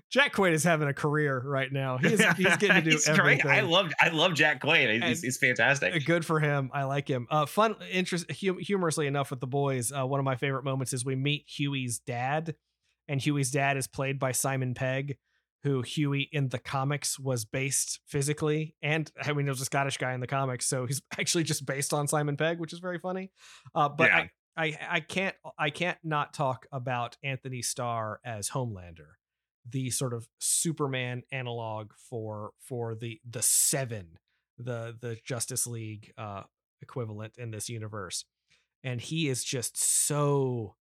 Jack 0.10 0.34
Quaid 0.34 0.52
is 0.54 0.64
having 0.64 0.88
a 0.88 0.94
career 0.94 1.42
right 1.46 1.72
now. 1.72 1.98
He's 1.98 2.24
he's 2.36 2.56
getting 2.58 2.76
to 2.76 2.82
do 2.82 2.92
He's 2.92 3.08
everything. 3.08 3.40
great. 3.42 3.58
I 3.58 3.62
love, 3.62 3.92
I 4.00 4.10
love 4.10 4.34
Jack 4.34 4.62
Quaid. 4.62 5.04
He's, 5.04 5.22
he's 5.22 5.38
fantastic. 5.38 6.06
good 6.06 6.26
for 6.26 6.40
him. 6.40 6.70
I 6.74 6.84
like 6.84 7.08
him. 7.08 7.28
Uh, 7.30 7.46
fun, 7.46 7.76
interest, 7.92 8.26
hum- 8.32 8.60
humorously 8.60 9.08
enough 9.08 9.30
with 9.30 9.40
the 9.40 9.48
boys. 9.48 9.92
Uh, 9.92 10.06
one 10.06 10.20
of 10.20 10.24
my 10.26 10.36
favorite 10.36 10.64
moments 10.64 10.94
is 10.94 11.04
we 11.06 11.16
meet 11.16 11.46
Huey's 11.58 12.00
dad, 12.00 12.56
and 13.08 13.22
Huey's 13.22 13.52
dad 13.52 13.78
is 13.78 13.88
played 13.88 14.20
by 14.20 14.32
Simon 14.32 14.74
Pegg, 14.74 15.18
who 15.64 15.82
Huey 15.82 16.30
in 16.32 16.50
the 16.50 16.60
comics 16.60 17.20
was 17.20 17.44
based 17.44 18.00
physically, 18.08 18.76
and 18.82 19.12
I 19.24 19.34
mean, 19.34 19.46
there's 19.46 19.60
a 19.62 19.66
Scottish 19.66 19.98
guy 19.98 20.14
in 20.14 20.22
the 20.22 20.28
comics, 20.28 20.66
so 20.68 20.86
he's 20.86 21.02
actually 21.20 21.44
just 21.44 21.66
based 21.66 21.94
on 21.94 22.08
Simon 22.08 22.38
Pegg, 22.38 22.60
which 22.60 22.74
is 22.74 22.80
very 22.80 23.00
funny. 23.00 23.32
Uh, 23.76 23.90
but 23.90 24.08
Yeah. 24.10 24.18
I, 24.56 24.64
I, 24.66 24.78
I 24.90 25.00
can't, 25.02 25.36
I 25.60 25.70
can't 25.70 25.98
not 26.04 26.34
talk 26.34 26.66
about 26.72 27.16
Anthony 27.24 27.62
Starr 27.62 28.20
as 28.26 28.50
Homelander. 28.50 29.10
The 29.70 29.90
sort 29.90 30.14
of 30.14 30.28
Superman 30.40 31.24
analog 31.32 31.92
for 32.10 32.52
for 32.60 32.96
the 32.96 33.20
the 33.30 33.42
seven 33.42 34.18
the 34.58 34.96
the 35.00 35.18
Justice 35.26 35.68
League 35.68 36.14
uh 36.18 36.44
equivalent 36.82 37.34
in 37.38 37.52
this 37.52 37.70
universe. 37.70 38.26
And 38.84 39.02
he 39.02 39.28
is 39.28 39.44
just 39.44 39.78
so 39.78 40.76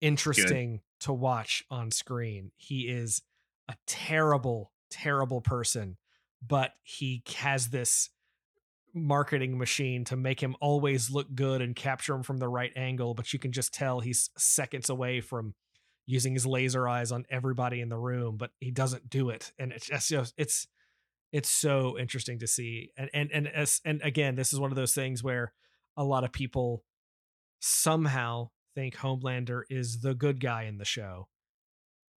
interesting 0.00 0.80
to 1.00 1.12
watch 1.12 1.64
on 1.70 1.90
screen. 1.90 2.50
He 2.56 2.88
is 2.88 3.22
a 3.68 3.76
terrible 3.86 4.72
terrible 4.90 5.40
person, 5.40 5.96
but 6.46 6.72
he 6.82 7.22
has 7.36 7.68
this 7.68 8.10
marketing 8.94 9.58
machine 9.58 10.04
to 10.04 10.16
make 10.16 10.40
him 10.40 10.56
always 10.60 11.10
look 11.10 11.32
good 11.34 11.60
and 11.62 11.76
capture 11.76 12.14
him 12.14 12.22
from 12.22 12.38
the 12.38 12.48
right 12.48 12.72
angle, 12.76 13.14
but 13.14 13.32
you 13.32 13.38
can 13.38 13.52
just 13.52 13.72
tell 13.72 14.00
he's 14.00 14.30
seconds 14.36 14.90
away 14.90 15.20
from 15.20 15.54
using 16.08 16.32
his 16.32 16.46
laser 16.46 16.88
eyes 16.88 17.12
on 17.12 17.26
everybody 17.30 17.82
in 17.82 17.90
the 17.90 17.98
room, 17.98 18.38
but 18.38 18.50
he 18.60 18.70
doesn't 18.70 19.10
do 19.10 19.28
it. 19.28 19.52
And 19.58 19.72
it's 19.72 19.86
just 20.08 20.34
it's 20.38 20.66
it's 21.32 21.50
so 21.50 21.98
interesting 21.98 22.38
to 22.38 22.46
see 22.46 22.90
and 22.96 23.10
and 23.12 23.30
and 23.30 23.46
as 23.46 23.82
and 23.84 24.00
again 24.02 24.34
this 24.34 24.54
is 24.54 24.58
one 24.58 24.72
of 24.72 24.76
those 24.76 24.94
things 24.94 25.22
where 25.22 25.52
a 25.98 26.02
lot 26.02 26.24
of 26.24 26.32
people 26.32 26.82
somehow 27.60 28.48
think 28.74 28.96
Homelander 28.96 29.62
is 29.68 30.00
the 30.00 30.14
good 30.14 30.40
guy 30.40 30.62
in 30.62 30.78
the 30.78 30.84
show. 30.86 31.28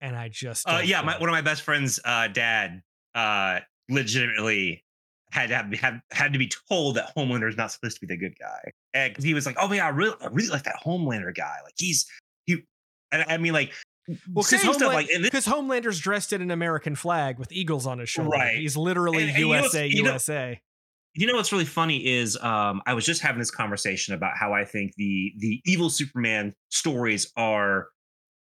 And 0.00 0.16
I 0.16 0.30
just 0.30 0.66
Uh, 0.66 0.80
yeah, 0.82 1.02
my, 1.02 1.18
one 1.18 1.28
of 1.28 1.32
my 1.32 1.42
best 1.42 1.62
friends' 1.62 2.00
uh, 2.04 2.28
dad 2.28 2.82
uh, 3.14 3.60
legitimately 3.90 4.84
had 5.32 5.48
to 5.48 5.56
have, 5.56 5.72
have 5.74 6.00
had 6.10 6.32
to 6.32 6.38
be 6.38 6.50
told 6.68 6.96
that 6.96 7.14
Homelander 7.14 7.48
is 7.48 7.56
not 7.56 7.72
supposed 7.72 8.00
to 8.00 8.06
be 8.06 8.14
the 8.14 8.18
good 8.18 8.34
guy, 8.38 9.08
because 9.08 9.24
he 9.24 9.34
was 9.34 9.46
like, 9.46 9.56
"Oh 9.58 9.72
yeah, 9.72 9.86
I 9.86 9.90
really, 9.90 10.16
I 10.20 10.26
really 10.28 10.48
like 10.48 10.64
that 10.64 10.76
Homelander 10.84 11.34
guy. 11.34 11.56
Like 11.64 11.74
he's 11.76 12.06
he." 13.12 13.18
And 13.20 13.30
I 13.30 13.36
mean, 13.38 13.52
like, 13.52 13.72
Well, 14.08 14.16
because 14.50 14.60
stuff 14.60 14.80
like, 14.80 15.08
this- 15.30 15.46
Homelander's 15.46 16.00
dressed 16.00 16.32
in 16.32 16.42
an 16.42 16.50
American 16.50 16.94
flag 16.96 17.38
with 17.38 17.52
eagles 17.52 17.86
on 17.86 17.98
his 18.00 18.08
shoulder. 18.10 18.30
Right. 18.30 18.56
He's 18.56 18.76
literally 18.76 19.22
And- 19.24 19.30
and 19.30 19.38
you 19.38 19.48
know 19.48 19.54
USA, 19.62 19.86
you 19.86 20.02
know- 20.02 20.10
USA. 20.10 20.60
you 21.14 21.26
know 21.26 21.34
what's 21.34 21.52
really 21.52 21.64
funny 21.66 22.06
is 22.06 22.36
um, 22.42 22.82
I 22.86 22.94
was 22.94 23.04
just 23.06 23.20
having 23.22 23.38
this 23.38 23.50
conversation 23.50 24.14
about 24.14 24.36
how 24.36 24.52
I 24.54 24.64
think 24.64 24.94
the 24.96 25.32
the 25.38 25.60
evil 25.66 25.88
Superman 25.90 26.54
stories 26.70 27.30
are 27.36 27.88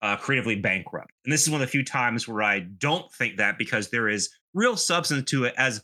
uh, 0.01 0.15
creatively 0.15 0.55
bankrupt, 0.55 1.11
and 1.25 1.33
this 1.33 1.41
is 1.43 1.49
one 1.49 1.61
of 1.61 1.67
the 1.67 1.71
few 1.71 1.83
times 1.83 2.25
where 2.27 2.41
I 2.41 2.59
don't 2.59 3.11
think 3.13 3.35
that 3.37 3.57
because 3.57 3.89
there 3.89 4.07
is 4.07 4.29
real 4.53 4.77
substance 4.77 5.29
to 5.31 5.43
it. 5.43 5.53
As 5.57 5.81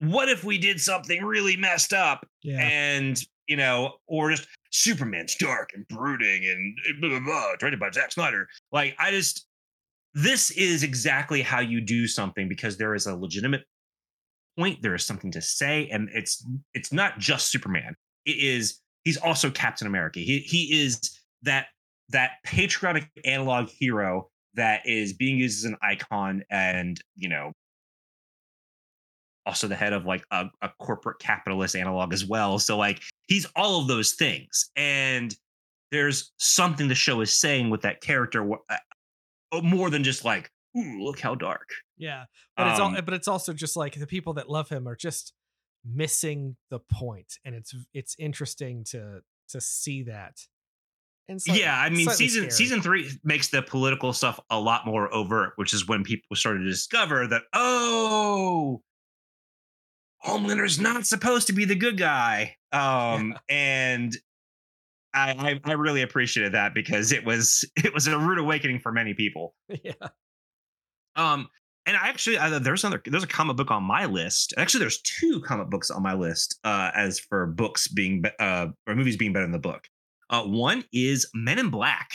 what 0.00 0.28
if 0.30 0.42
we 0.44 0.56
did 0.58 0.80
something 0.80 1.22
really 1.24 1.56
messed 1.56 1.92
up 1.92 2.26
Yeah. 2.42 2.60
and 2.62 3.20
you 3.46 3.56
know, 3.56 3.96
or 4.06 4.30
just 4.30 4.46
Superman's 4.70 5.34
dark 5.36 5.70
and 5.74 5.86
brooding 5.88 6.44
and 6.44 6.78
eh, 6.88 6.92
blah 7.00 7.10
blah 7.10 7.20
blah, 7.20 7.56
directed 7.58 7.80
by 7.80 7.90
Zack 7.90 8.12
Snyder. 8.12 8.48
Like 8.72 8.94
I 8.98 9.10
just 9.10 9.46
this 10.14 10.50
is 10.52 10.82
exactly 10.82 11.42
how 11.42 11.60
you 11.60 11.80
do 11.80 12.06
something 12.06 12.48
because 12.48 12.76
there 12.76 12.94
is 12.94 13.06
a 13.06 13.14
legitimate 13.14 13.62
point 14.58 14.82
there 14.82 14.94
is 14.94 15.04
something 15.04 15.30
to 15.30 15.40
say 15.40 15.88
and 15.92 16.08
it's 16.12 16.44
it's 16.74 16.92
not 16.92 17.18
just 17.18 17.50
superman 17.50 17.94
it 18.26 18.36
is 18.38 18.80
he's 19.04 19.16
also 19.18 19.50
captain 19.50 19.86
america 19.86 20.18
he 20.18 20.38
he 20.40 20.82
is 20.82 20.98
that 21.42 21.66
that 22.08 22.32
patriotic 22.44 23.08
analog 23.24 23.68
hero 23.68 24.28
that 24.54 24.80
is 24.84 25.12
being 25.12 25.38
used 25.38 25.64
as 25.64 25.70
an 25.70 25.76
icon 25.82 26.42
and 26.50 27.00
you 27.14 27.28
know 27.28 27.52
also 29.48 29.66
the 29.66 29.74
head 29.74 29.94
of 29.94 30.04
like 30.04 30.24
a, 30.30 30.44
a 30.60 30.68
corporate 30.78 31.18
capitalist 31.18 31.74
analog 31.74 32.12
as 32.12 32.26
well. 32.26 32.58
So 32.58 32.76
like 32.76 33.00
he's 33.26 33.46
all 33.56 33.80
of 33.80 33.88
those 33.88 34.12
things. 34.12 34.70
And 34.76 35.34
there's 35.90 36.32
something 36.38 36.86
the 36.88 36.94
show 36.94 37.22
is 37.22 37.36
saying 37.36 37.70
with 37.70 37.80
that 37.82 38.02
character 38.02 38.46
uh, 38.52 39.60
more 39.62 39.88
than 39.88 40.04
just 40.04 40.24
like 40.24 40.50
ooh 40.76 41.02
look 41.02 41.18
how 41.18 41.34
dark. 41.34 41.68
Yeah, 41.96 42.24
but 42.56 42.68
it's 42.68 42.78
all, 42.78 42.94
Um, 42.94 43.04
but 43.04 43.14
it's 43.14 43.26
also 43.26 43.52
just 43.54 43.74
like 43.74 43.98
the 43.98 44.06
people 44.06 44.34
that 44.34 44.50
love 44.50 44.68
him 44.68 44.86
are 44.86 44.94
just 44.94 45.32
missing 45.84 46.56
the 46.70 46.78
point, 46.78 47.38
and 47.44 47.54
it's 47.54 47.74
it's 47.94 48.14
interesting 48.18 48.84
to 48.90 49.20
to 49.48 49.60
see 49.60 50.02
that. 50.04 50.36
And 51.30 51.40
slightly- 51.42 51.62
yeah, 51.62 51.80
I 51.80 51.90
mean, 51.90 52.08
season 52.10 52.42
scary. 52.42 52.50
season 52.50 52.82
three 52.82 53.10
makes 53.24 53.48
the 53.48 53.62
political 53.62 54.12
stuff 54.12 54.38
a 54.50 54.60
lot 54.60 54.86
more 54.86 55.12
overt, 55.12 55.54
which 55.56 55.72
is 55.74 55.88
when 55.88 56.04
people 56.04 56.36
started 56.36 56.60
to 56.60 56.70
discover 56.70 57.26
that 57.26 57.42
oh, 57.52 58.82
Homelander's 60.28 60.78
not 60.78 61.06
supposed 61.06 61.46
to 61.48 61.52
be 61.52 61.64
the 61.64 61.74
good 61.74 61.96
guy. 61.96 62.54
Um, 62.72 63.34
and 63.48 64.16
I, 65.14 65.60
I 65.64 65.70
I 65.70 65.72
really 65.72 66.02
appreciated 66.02 66.52
that 66.52 66.74
because 66.74 67.12
it 67.12 67.24
was 67.24 67.64
it 67.76 67.94
was 67.94 68.06
a 68.06 68.18
rude 68.18 68.38
awakening 68.38 68.80
for 68.80 68.92
many 68.92 69.14
people. 69.14 69.54
yeah, 69.68 69.92
Um, 71.16 71.48
and 71.86 71.96
I 71.96 72.08
actually 72.08 72.36
uh, 72.36 72.58
there's 72.58 72.84
another 72.84 73.02
there's 73.06 73.24
a 73.24 73.28
comic 73.28 73.56
book 73.56 73.70
on 73.70 73.82
my 73.82 74.04
list. 74.04 74.52
Actually, 74.56 74.80
there's 74.80 75.00
two 75.00 75.40
comic 75.40 75.70
books 75.70 75.90
on 75.90 76.02
my 76.02 76.12
list. 76.14 76.58
Uh, 76.62 76.90
as 76.94 77.18
for 77.18 77.46
books 77.46 77.88
being 77.88 78.22
be- 78.22 78.30
uh 78.38 78.66
or 78.86 78.94
movies 78.94 79.16
being 79.16 79.32
better 79.32 79.44
than 79.46 79.52
the 79.52 79.58
book. 79.58 79.84
Uh, 80.30 80.42
one 80.44 80.84
is 80.92 81.26
Men 81.34 81.58
in 81.58 81.70
Black. 81.70 82.10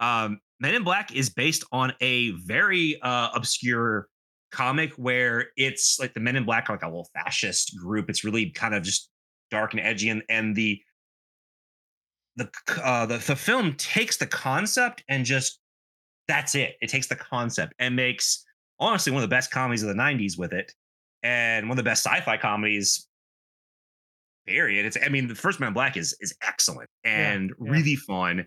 Um, 0.00 0.40
Men 0.58 0.74
in 0.74 0.82
Black 0.82 1.14
is 1.14 1.30
based 1.30 1.64
on 1.70 1.92
a 2.00 2.32
very 2.32 3.00
uh 3.02 3.28
obscure 3.34 4.08
comic 4.50 4.92
where 4.94 5.48
it's 5.56 5.98
like 5.98 6.14
the 6.14 6.20
Men 6.20 6.36
in 6.36 6.44
Black 6.44 6.68
are 6.68 6.74
like 6.74 6.82
a 6.82 6.86
little 6.86 7.08
fascist 7.14 7.76
group. 7.78 8.10
It's 8.10 8.24
really 8.24 8.50
kind 8.50 8.74
of 8.74 8.82
just 8.82 9.08
dark 9.50 9.72
and 9.72 9.80
edgy, 9.80 10.08
and 10.08 10.22
and 10.28 10.54
the 10.54 10.80
the 12.36 12.50
uh 12.82 13.06
the, 13.06 13.18
the 13.18 13.36
film 13.36 13.74
takes 13.74 14.16
the 14.16 14.26
concept 14.26 15.04
and 15.08 15.24
just 15.24 15.58
that's 16.28 16.54
it. 16.54 16.76
It 16.80 16.88
takes 16.88 17.08
the 17.08 17.16
concept 17.16 17.74
and 17.78 17.96
makes 17.96 18.44
honestly 18.80 19.12
one 19.12 19.22
of 19.22 19.28
the 19.28 19.34
best 19.34 19.50
comedies 19.50 19.82
of 19.82 19.88
the 19.88 19.94
90s 19.94 20.38
with 20.38 20.52
it 20.52 20.72
and 21.22 21.68
one 21.68 21.78
of 21.78 21.84
the 21.84 21.88
best 21.88 22.04
sci-fi 22.04 22.36
comedies 22.36 23.06
period 24.46 24.86
it's 24.86 24.96
i 25.04 25.08
mean 25.08 25.28
the 25.28 25.34
first 25.34 25.60
man 25.60 25.68
in 25.68 25.74
black 25.74 25.96
is 25.96 26.16
is 26.20 26.34
excellent 26.42 26.88
and 27.04 27.52
yeah. 27.60 27.70
really 27.70 27.94
fun 27.94 28.44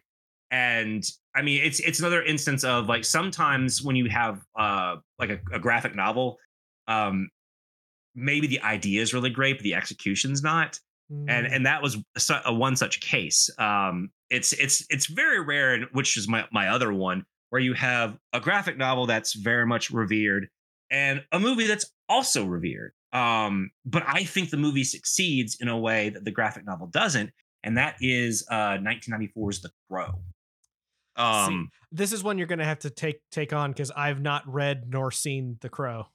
and 0.53 1.03
i 1.35 1.41
mean 1.41 1.61
it's 1.63 1.79
it's 1.79 1.99
another 1.99 2.23
instance 2.23 2.63
of 2.63 2.87
like 2.87 3.03
sometimes 3.03 3.81
when 3.81 3.95
you 3.95 4.07
have 4.07 4.41
uh 4.57 4.95
like 5.19 5.31
a, 5.31 5.39
a 5.51 5.59
graphic 5.59 5.95
novel 5.95 6.37
um 6.87 7.27
maybe 8.15 8.47
the 8.47 8.61
idea 8.61 9.01
is 9.01 9.13
really 9.13 9.29
great 9.29 9.57
but 9.57 9.63
the 9.63 9.73
execution's 9.73 10.41
not. 10.43 10.79
And 11.09 11.45
Mm, 11.45 11.55
and 11.55 11.65
that 11.65 11.81
was 11.83 11.97
su- 12.17 12.33
a 12.45 12.53
one 12.53 12.75
such 12.77 13.01
case. 13.01 13.49
Um 13.59 14.09
it's 14.29 14.53
it's 14.53 14.85
it's 14.89 15.05
very 15.07 15.41
rare 15.41 15.73
and 15.73 15.85
which 15.91 16.17
is 16.17 16.27
my 16.29 16.45
my 16.51 16.69
other 16.69 16.93
one 16.93 17.25
where 17.49 17.61
you 17.61 17.73
have 17.73 18.17
a 18.31 18.39
graphic 18.39 18.77
novel 18.77 19.05
that's 19.05 19.33
very 19.33 19.65
much 19.65 19.91
revered 19.91 20.47
and 20.89 21.21
a 21.31 21.39
movie 21.39 21.67
that's 21.67 21.91
also 22.07 22.45
revered. 22.45 22.93
Um 23.11 23.69
but 23.85 24.03
i 24.07 24.23
think 24.23 24.49
the 24.49 24.57
movie 24.57 24.85
succeeds 24.85 25.57
in 25.59 25.67
a 25.67 25.77
way 25.77 26.09
that 26.09 26.23
the 26.23 26.31
graphic 26.31 26.65
novel 26.65 26.87
doesn't 26.87 27.31
and 27.63 27.77
that 27.77 27.95
is 27.99 28.45
uh 28.49 28.77
1994's 28.77 29.61
the 29.61 29.71
crow 29.89 30.19
um 31.15 31.69
this 31.91 32.11
is 32.11 32.23
one 32.23 32.37
you're 32.37 32.47
gonna 32.47 32.65
have 32.65 32.79
to 32.79 32.89
take 32.89 33.19
take 33.31 33.53
on 33.53 33.71
because 33.71 33.91
I've 33.91 34.21
not 34.21 34.43
read 34.47 34.85
nor 34.87 35.11
seen 35.11 35.57
The 35.61 35.69
Crow. 35.69 36.07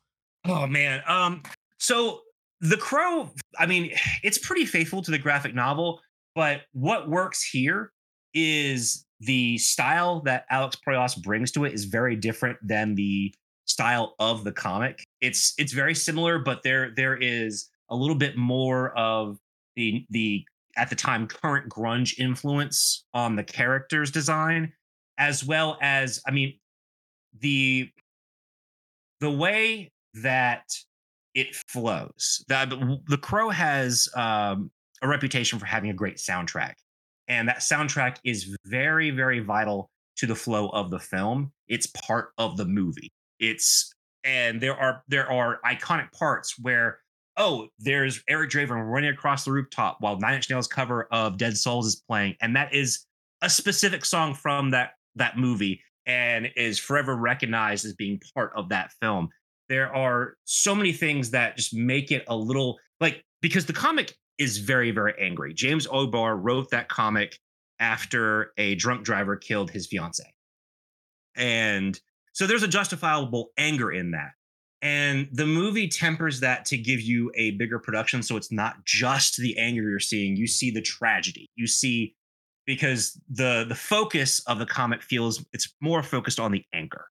Oh 0.46 0.66
man. 0.66 1.02
Um 1.06 1.42
so 1.78 2.20
The 2.60 2.76
Crow, 2.76 3.30
I 3.58 3.66
mean, 3.66 3.92
it's 4.22 4.38
pretty 4.38 4.66
faithful 4.66 5.02
to 5.02 5.10
the 5.10 5.18
graphic 5.18 5.54
novel, 5.54 6.00
but 6.34 6.62
what 6.72 7.08
works 7.08 7.42
here 7.44 7.92
is 8.34 9.04
the 9.20 9.58
style 9.58 10.20
that 10.20 10.44
Alex 10.50 10.76
Proyas 10.86 11.20
brings 11.20 11.50
to 11.52 11.64
it 11.64 11.72
is 11.72 11.84
very 11.84 12.14
different 12.14 12.58
than 12.62 12.94
the 12.94 13.34
style 13.64 14.14
of 14.18 14.44
the 14.44 14.52
comic. 14.52 15.04
It's 15.20 15.54
it's 15.58 15.72
very 15.72 15.94
similar, 15.94 16.38
but 16.38 16.62
there 16.62 16.92
there 16.94 17.16
is 17.16 17.68
a 17.90 17.96
little 17.96 18.14
bit 18.16 18.36
more 18.36 18.96
of 18.96 19.38
the 19.76 20.04
the 20.10 20.44
at 20.76 20.90
the 20.90 20.96
time 20.96 21.26
current 21.26 21.68
grunge 21.68 22.18
influence 22.18 23.04
on 23.12 23.36
the 23.36 23.42
characters 23.44 24.10
design 24.10 24.72
as 25.18 25.44
well 25.44 25.76
as 25.82 26.20
I 26.26 26.30
mean 26.30 26.58
the 27.40 27.90
the 29.20 29.30
way 29.30 29.90
that 30.14 30.64
it 31.34 31.54
flows. 31.68 32.44
The, 32.48 32.98
the 33.06 33.18
Crow 33.18 33.50
has 33.50 34.08
um, 34.14 34.70
a 35.02 35.08
reputation 35.08 35.58
for 35.58 35.66
having 35.66 35.90
a 35.90 35.94
great 35.94 36.16
soundtrack, 36.16 36.74
and 37.28 37.48
that 37.48 37.58
soundtrack 37.58 38.16
is 38.24 38.56
very, 38.64 39.10
very 39.10 39.40
vital 39.40 39.90
to 40.16 40.26
the 40.26 40.34
flow 40.34 40.68
of 40.70 40.90
the 40.90 40.98
film. 40.98 41.52
It's 41.68 41.86
part 41.86 42.30
of 42.38 42.56
the 42.56 42.64
movie. 42.64 43.12
It's 43.38 43.92
and 44.24 44.60
there 44.60 44.74
are 44.74 45.02
there 45.08 45.30
are 45.30 45.60
iconic 45.64 46.12
parts 46.12 46.58
where 46.58 47.00
oh, 47.36 47.68
there's 47.78 48.20
Eric 48.28 48.50
Draven 48.50 48.90
running 48.90 49.10
across 49.10 49.44
the 49.44 49.52
rooftop 49.52 49.98
while 50.00 50.18
Nine 50.18 50.34
Inch 50.34 50.50
Nails 50.50 50.66
cover 50.66 51.06
of 51.12 51.38
Dead 51.38 51.56
Souls 51.56 51.86
is 51.86 52.02
playing, 52.08 52.36
and 52.40 52.56
that 52.56 52.74
is 52.74 53.04
a 53.42 53.50
specific 53.50 54.04
song 54.04 54.34
from 54.34 54.70
that 54.70 54.92
that 55.18 55.38
movie 55.38 55.80
and 56.06 56.48
is 56.56 56.78
forever 56.78 57.14
recognized 57.16 57.84
as 57.84 57.94
being 57.94 58.20
part 58.34 58.52
of 58.56 58.70
that 58.70 58.92
film. 59.00 59.28
There 59.68 59.94
are 59.94 60.34
so 60.44 60.74
many 60.74 60.92
things 60.92 61.30
that 61.30 61.56
just 61.56 61.74
make 61.74 62.10
it 62.10 62.24
a 62.28 62.36
little 62.36 62.78
like 63.00 63.22
because 63.42 63.66
the 63.66 63.72
comic 63.72 64.14
is 64.38 64.58
very 64.58 64.90
very 64.90 65.14
angry. 65.20 65.52
James 65.52 65.86
O'Barr 65.86 66.36
wrote 66.36 66.70
that 66.70 66.88
comic 66.88 67.38
after 67.80 68.52
a 68.56 68.74
drunk 68.74 69.04
driver 69.04 69.36
killed 69.36 69.70
his 69.70 69.86
fiance 69.86 70.24
and 71.38 71.98
so 72.32 72.46
there's 72.46 72.64
a 72.64 72.68
justifiable 72.68 73.52
anger 73.56 73.90
in 73.90 74.10
that. 74.10 74.32
And 74.82 75.28
the 75.32 75.46
movie 75.46 75.88
tempers 75.88 76.40
that 76.40 76.64
to 76.66 76.76
give 76.76 77.00
you 77.00 77.32
a 77.34 77.52
bigger 77.52 77.78
production 77.78 78.22
so 78.22 78.36
it's 78.36 78.52
not 78.52 78.84
just 78.84 79.36
the 79.38 79.56
anger 79.58 79.82
you're 79.82 79.98
seeing. 79.98 80.36
You 80.36 80.46
see 80.46 80.70
the 80.70 80.82
tragedy. 80.82 81.48
You 81.56 81.66
see 81.66 82.14
because 82.68 83.20
the 83.30 83.64
the 83.68 83.74
focus 83.74 84.40
of 84.46 84.60
the 84.60 84.66
comic 84.66 85.02
feels 85.02 85.44
it's 85.52 85.74
more 85.80 86.04
focused 86.04 86.38
on 86.38 86.52
the 86.52 86.62
anger 86.72 87.06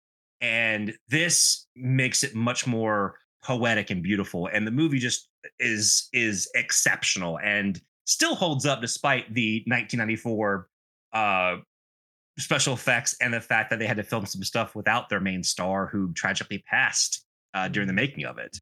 and 0.41 0.93
this 1.09 1.69
makes 1.77 2.25
it 2.25 2.35
much 2.35 2.67
more 2.67 3.15
poetic 3.45 3.91
and 3.91 4.03
beautiful. 4.03 4.49
And 4.53 4.67
the 4.67 4.71
movie 4.71 4.99
just 4.99 5.29
is 5.61 6.09
is 6.13 6.51
exceptional 6.55 7.39
and 7.39 7.81
still 8.07 8.35
holds 8.35 8.67
up 8.67 8.81
despite 8.81 9.33
the 9.33 9.63
1994 9.67 10.69
uh 11.13 11.57
special 12.39 12.75
effects 12.75 13.15
and 13.21 13.35
the 13.35 13.41
fact 13.41 13.71
that 13.71 13.79
they 13.79 13.87
had 13.87 13.99
to 13.99 14.03
film 14.03 14.25
some 14.25 14.43
stuff 14.43 14.75
without 14.75 15.09
their 15.09 15.21
main 15.21 15.43
star 15.43 15.87
who 15.87 16.13
tragically 16.15 16.65
passed 16.67 17.25
uh, 17.55 17.69
during 17.69 17.87
the 17.87 17.93
making 17.93 18.25
of 18.25 18.39
it. 18.39 18.59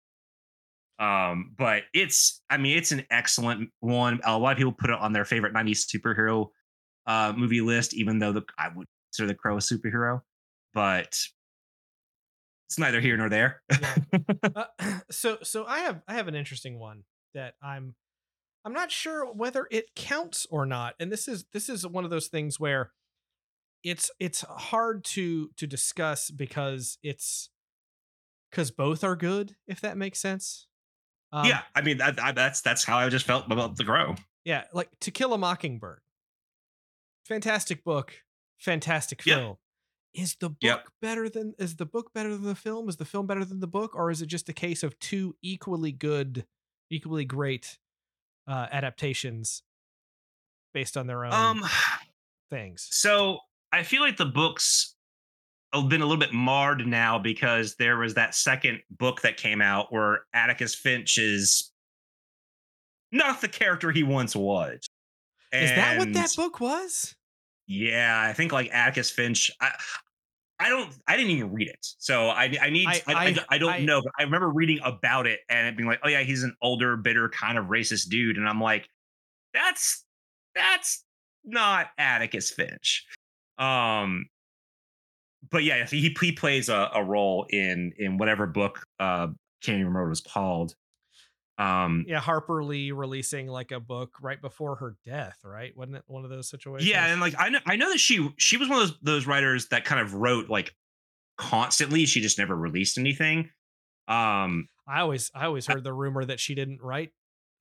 Um 0.98 1.52
but 1.56 1.84
it's 1.94 2.42
i 2.50 2.56
mean 2.56 2.76
it's 2.76 2.92
an 2.92 3.06
excellent 3.10 3.70
one. 3.80 4.20
A 4.24 4.38
lot 4.38 4.52
of 4.52 4.58
people 4.58 4.72
put 4.72 4.90
it 4.90 4.98
on 4.98 5.12
their 5.12 5.24
favorite 5.24 5.54
90s 5.54 5.86
superhero 5.86 6.48
uh, 7.10 7.32
movie 7.36 7.60
list, 7.60 7.94
even 7.94 8.20
though 8.20 8.32
the 8.32 8.42
I 8.56 8.68
would 8.74 8.86
consider 9.08 9.26
the 9.28 9.34
Crow 9.34 9.56
a 9.56 9.60
superhero, 9.60 10.20
but 10.72 11.18
it's 12.68 12.78
neither 12.78 13.00
here 13.00 13.16
nor 13.16 13.28
there. 13.28 13.62
uh, 14.54 14.64
so 15.10 15.38
so 15.42 15.64
I 15.66 15.80
have 15.80 16.02
I 16.06 16.14
have 16.14 16.28
an 16.28 16.36
interesting 16.36 16.78
one 16.78 17.02
that 17.34 17.54
I'm 17.60 17.96
I'm 18.64 18.72
not 18.72 18.92
sure 18.92 19.26
whether 19.32 19.66
it 19.72 19.94
counts 19.96 20.46
or 20.50 20.66
not. 20.66 20.94
And 21.00 21.10
this 21.10 21.26
is 21.26 21.46
this 21.52 21.68
is 21.68 21.84
one 21.84 22.04
of 22.04 22.10
those 22.10 22.28
things 22.28 22.60
where 22.60 22.92
it's 23.82 24.10
it's 24.20 24.42
hard 24.42 25.02
to 25.04 25.50
to 25.56 25.66
discuss 25.66 26.30
because 26.30 26.96
it's 27.02 27.50
because 28.50 28.70
both 28.70 29.02
are 29.02 29.16
good 29.16 29.56
if 29.66 29.80
that 29.80 29.96
makes 29.96 30.20
sense 30.20 30.66
um, 31.32 31.46
yeah 31.46 31.62
i 31.74 31.80
mean 31.80 31.96
that, 31.96 32.16
that's 32.34 32.60
that's 32.60 32.84
how 32.84 32.98
i 32.98 33.08
just 33.08 33.24
felt 33.24 33.50
about 33.50 33.76
the 33.76 33.84
crow 33.84 34.14
yeah 34.44 34.64
like 34.74 34.90
to 35.00 35.10
kill 35.10 35.32
a 35.32 35.38
mockingbird 35.38 36.00
fantastic 37.30 37.84
book 37.84 38.12
fantastic 38.58 39.22
film 39.22 39.56
yeah. 40.12 40.22
is 40.22 40.36
the 40.40 40.50
book 40.50 40.58
yep. 40.60 40.86
better 41.00 41.28
than 41.28 41.54
is 41.58 41.76
the 41.76 41.86
book 41.86 42.12
better 42.12 42.30
than 42.30 42.42
the 42.42 42.54
film 42.54 42.88
is 42.88 42.96
the 42.96 43.04
film 43.04 43.26
better 43.26 43.44
than 43.44 43.60
the 43.60 43.66
book 43.66 43.94
or 43.94 44.10
is 44.10 44.20
it 44.20 44.26
just 44.26 44.48
a 44.48 44.52
case 44.52 44.82
of 44.82 44.98
two 44.98 45.36
equally 45.40 45.92
good 45.92 46.44
equally 46.90 47.24
great 47.24 47.78
uh 48.48 48.66
adaptations 48.72 49.62
based 50.74 50.96
on 50.96 51.06
their 51.06 51.24
own 51.24 51.32
um 51.32 51.64
things 52.50 52.88
so 52.90 53.38
i 53.72 53.82
feel 53.82 54.02
like 54.02 54.16
the 54.16 54.26
books 54.26 54.96
have 55.72 55.88
been 55.88 56.00
a 56.00 56.04
little 56.04 56.18
bit 56.18 56.32
marred 56.32 56.84
now 56.84 57.18
because 57.18 57.76
there 57.76 57.96
was 57.96 58.14
that 58.14 58.34
second 58.34 58.80
book 58.90 59.20
that 59.22 59.36
came 59.36 59.62
out 59.62 59.92
where 59.92 60.22
Atticus 60.34 60.74
Finch 60.74 61.16
is 61.16 61.70
not 63.12 63.40
the 63.40 63.48
character 63.48 63.90
he 63.90 64.02
once 64.02 64.34
was. 64.34 64.86
And 65.52 65.64
is 65.64 65.70
that 65.70 65.98
what 65.98 66.12
that 66.12 66.32
book 66.36 66.60
was? 66.60 67.14
Yeah, 67.70 68.20
I 68.20 68.32
think 68.32 68.50
like 68.50 68.68
Atticus 68.72 69.12
Finch. 69.12 69.48
I, 69.60 69.70
I 70.58 70.68
don't. 70.68 70.92
I 71.06 71.16
didn't 71.16 71.30
even 71.30 71.52
read 71.52 71.68
it, 71.68 71.78
so 71.80 72.26
I. 72.26 72.52
I 72.60 72.68
need. 72.68 72.88
I. 72.88 73.00
I, 73.06 73.36
I, 73.48 73.58
don't 73.58 73.84
know, 73.84 74.02
but 74.02 74.12
I 74.18 74.24
remember 74.24 74.48
reading 74.48 74.80
about 74.82 75.28
it 75.28 75.38
and 75.48 75.68
it 75.68 75.76
being 75.76 75.88
like, 75.88 76.00
"Oh 76.02 76.08
yeah, 76.08 76.22
he's 76.22 76.42
an 76.42 76.56
older, 76.60 76.96
bitter, 76.96 77.28
kind 77.28 77.56
of 77.56 77.66
racist 77.66 78.08
dude," 78.08 78.38
and 78.38 78.48
I'm 78.48 78.60
like, 78.60 78.88
"That's 79.54 80.04
that's 80.56 81.04
not 81.44 81.90
Atticus 81.96 82.50
Finch." 82.50 83.06
Um, 83.56 84.26
but 85.48 85.62
yeah, 85.62 85.86
he 85.86 86.12
he 86.20 86.32
plays 86.32 86.68
a, 86.68 86.90
a 86.92 87.04
role 87.04 87.46
in 87.50 87.92
in 87.98 88.18
whatever 88.18 88.48
book 88.48 88.82
uh 88.98 89.28
can't 89.62 89.76
even 89.76 89.86
remember 89.86 90.00
what 90.00 90.06
it 90.06 90.08
was 90.08 90.20
called. 90.22 90.74
Um 91.60 92.06
yeah, 92.08 92.20
Harper 92.20 92.64
Lee 92.64 92.90
releasing 92.90 93.46
like 93.46 93.70
a 93.70 93.78
book 93.78 94.14
right 94.22 94.40
before 94.40 94.76
her 94.76 94.96
death, 95.04 95.38
right? 95.44 95.76
Wasn't 95.76 95.94
it 95.94 96.04
one 96.06 96.24
of 96.24 96.30
those 96.30 96.48
situations? 96.48 96.88
Yeah, 96.88 97.06
and 97.06 97.20
like 97.20 97.34
I 97.38 97.50
know 97.50 97.58
I 97.66 97.76
know 97.76 97.90
that 97.90 97.98
she 97.98 98.32
she 98.38 98.56
was 98.56 98.68
one 98.70 98.80
of 98.80 98.88
those 98.88 98.98
those 99.02 99.26
writers 99.26 99.68
that 99.68 99.84
kind 99.84 100.00
of 100.00 100.14
wrote 100.14 100.48
like 100.48 100.74
constantly. 101.36 102.06
She 102.06 102.22
just 102.22 102.38
never 102.38 102.56
released 102.56 102.96
anything. 102.96 103.50
Um 104.08 104.68
I 104.88 105.00
always 105.00 105.30
I 105.34 105.44
always 105.44 105.66
heard 105.66 105.84
the 105.84 105.92
rumor 105.92 106.24
that 106.24 106.40
she 106.40 106.54
didn't 106.54 106.80
write 106.80 107.10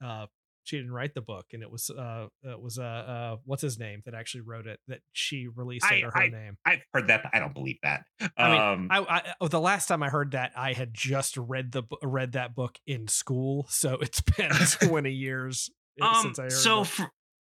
uh 0.01 0.27
she 0.69 0.77
didn't 0.77 0.91
write 0.91 1.13
the 1.13 1.21
book 1.21 1.47
and 1.53 1.63
it 1.63 1.71
was 1.71 1.89
uh 1.89 2.27
it 2.43 2.61
was 2.61 2.77
uh, 2.77 2.83
uh 2.83 3.35
what's 3.45 3.61
his 3.61 3.79
name 3.79 4.01
that 4.05 4.13
actually 4.13 4.41
wrote 4.41 4.67
it 4.67 4.79
that 4.87 4.99
she 5.13 5.47
released 5.47 5.85
I, 5.85 5.95
under 5.95 6.11
her 6.11 6.21
I, 6.21 6.29
name? 6.29 6.57
I've 6.65 6.81
heard 6.93 7.07
that 7.07 7.23
but 7.23 7.35
i 7.35 7.39
don't 7.39 7.53
believe 7.53 7.77
that. 7.83 8.03
I 8.37 8.51
mean 8.51 8.61
um, 8.61 8.87
I, 8.91 8.99
I, 8.99 9.33
oh, 9.41 9.47
the 9.47 9.59
last 9.59 9.87
time 9.87 10.03
i 10.03 10.09
heard 10.09 10.31
that 10.31 10.51
i 10.55 10.73
had 10.73 10.93
just 10.93 11.37
read 11.37 11.71
the 11.71 11.83
read 12.03 12.33
that 12.33 12.55
book 12.55 12.77
in 12.85 13.07
school 13.07 13.65
so 13.69 13.93
it's 14.01 14.21
been 14.21 14.51
20 14.87 15.11
years 15.11 15.69
um, 16.01 16.15
since 16.21 16.39
i 16.39 16.43
heard 16.43 16.51
so 16.51 16.83
for, 16.83 17.11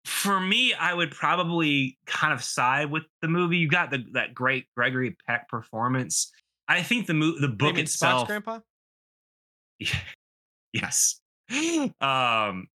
for 0.04 0.40
me 0.40 0.72
i 0.74 0.94
would 0.94 1.10
probably 1.10 1.98
kind 2.06 2.32
of 2.32 2.42
side 2.42 2.90
with 2.90 3.04
the 3.22 3.28
movie. 3.28 3.56
You 3.56 3.68
got 3.68 3.90
the 3.90 4.04
that 4.12 4.34
great 4.34 4.66
gregory 4.76 5.16
peck 5.26 5.48
performance. 5.48 6.30
I 6.68 6.82
think 6.82 7.06
the 7.06 7.14
mo- 7.14 7.38
the 7.40 7.48
book 7.48 7.78
itself 7.78 8.22
Spock's 8.22 8.28
grandpa? 8.28 8.60
Yeah, 9.78 9.98
yes. 10.72 11.20
Um 12.00 12.68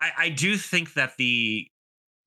I, 0.00 0.10
I 0.18 0.28
do 0.30 0.56
think 0.56 0.94
that 0.94 1.16
the 1.18 1.66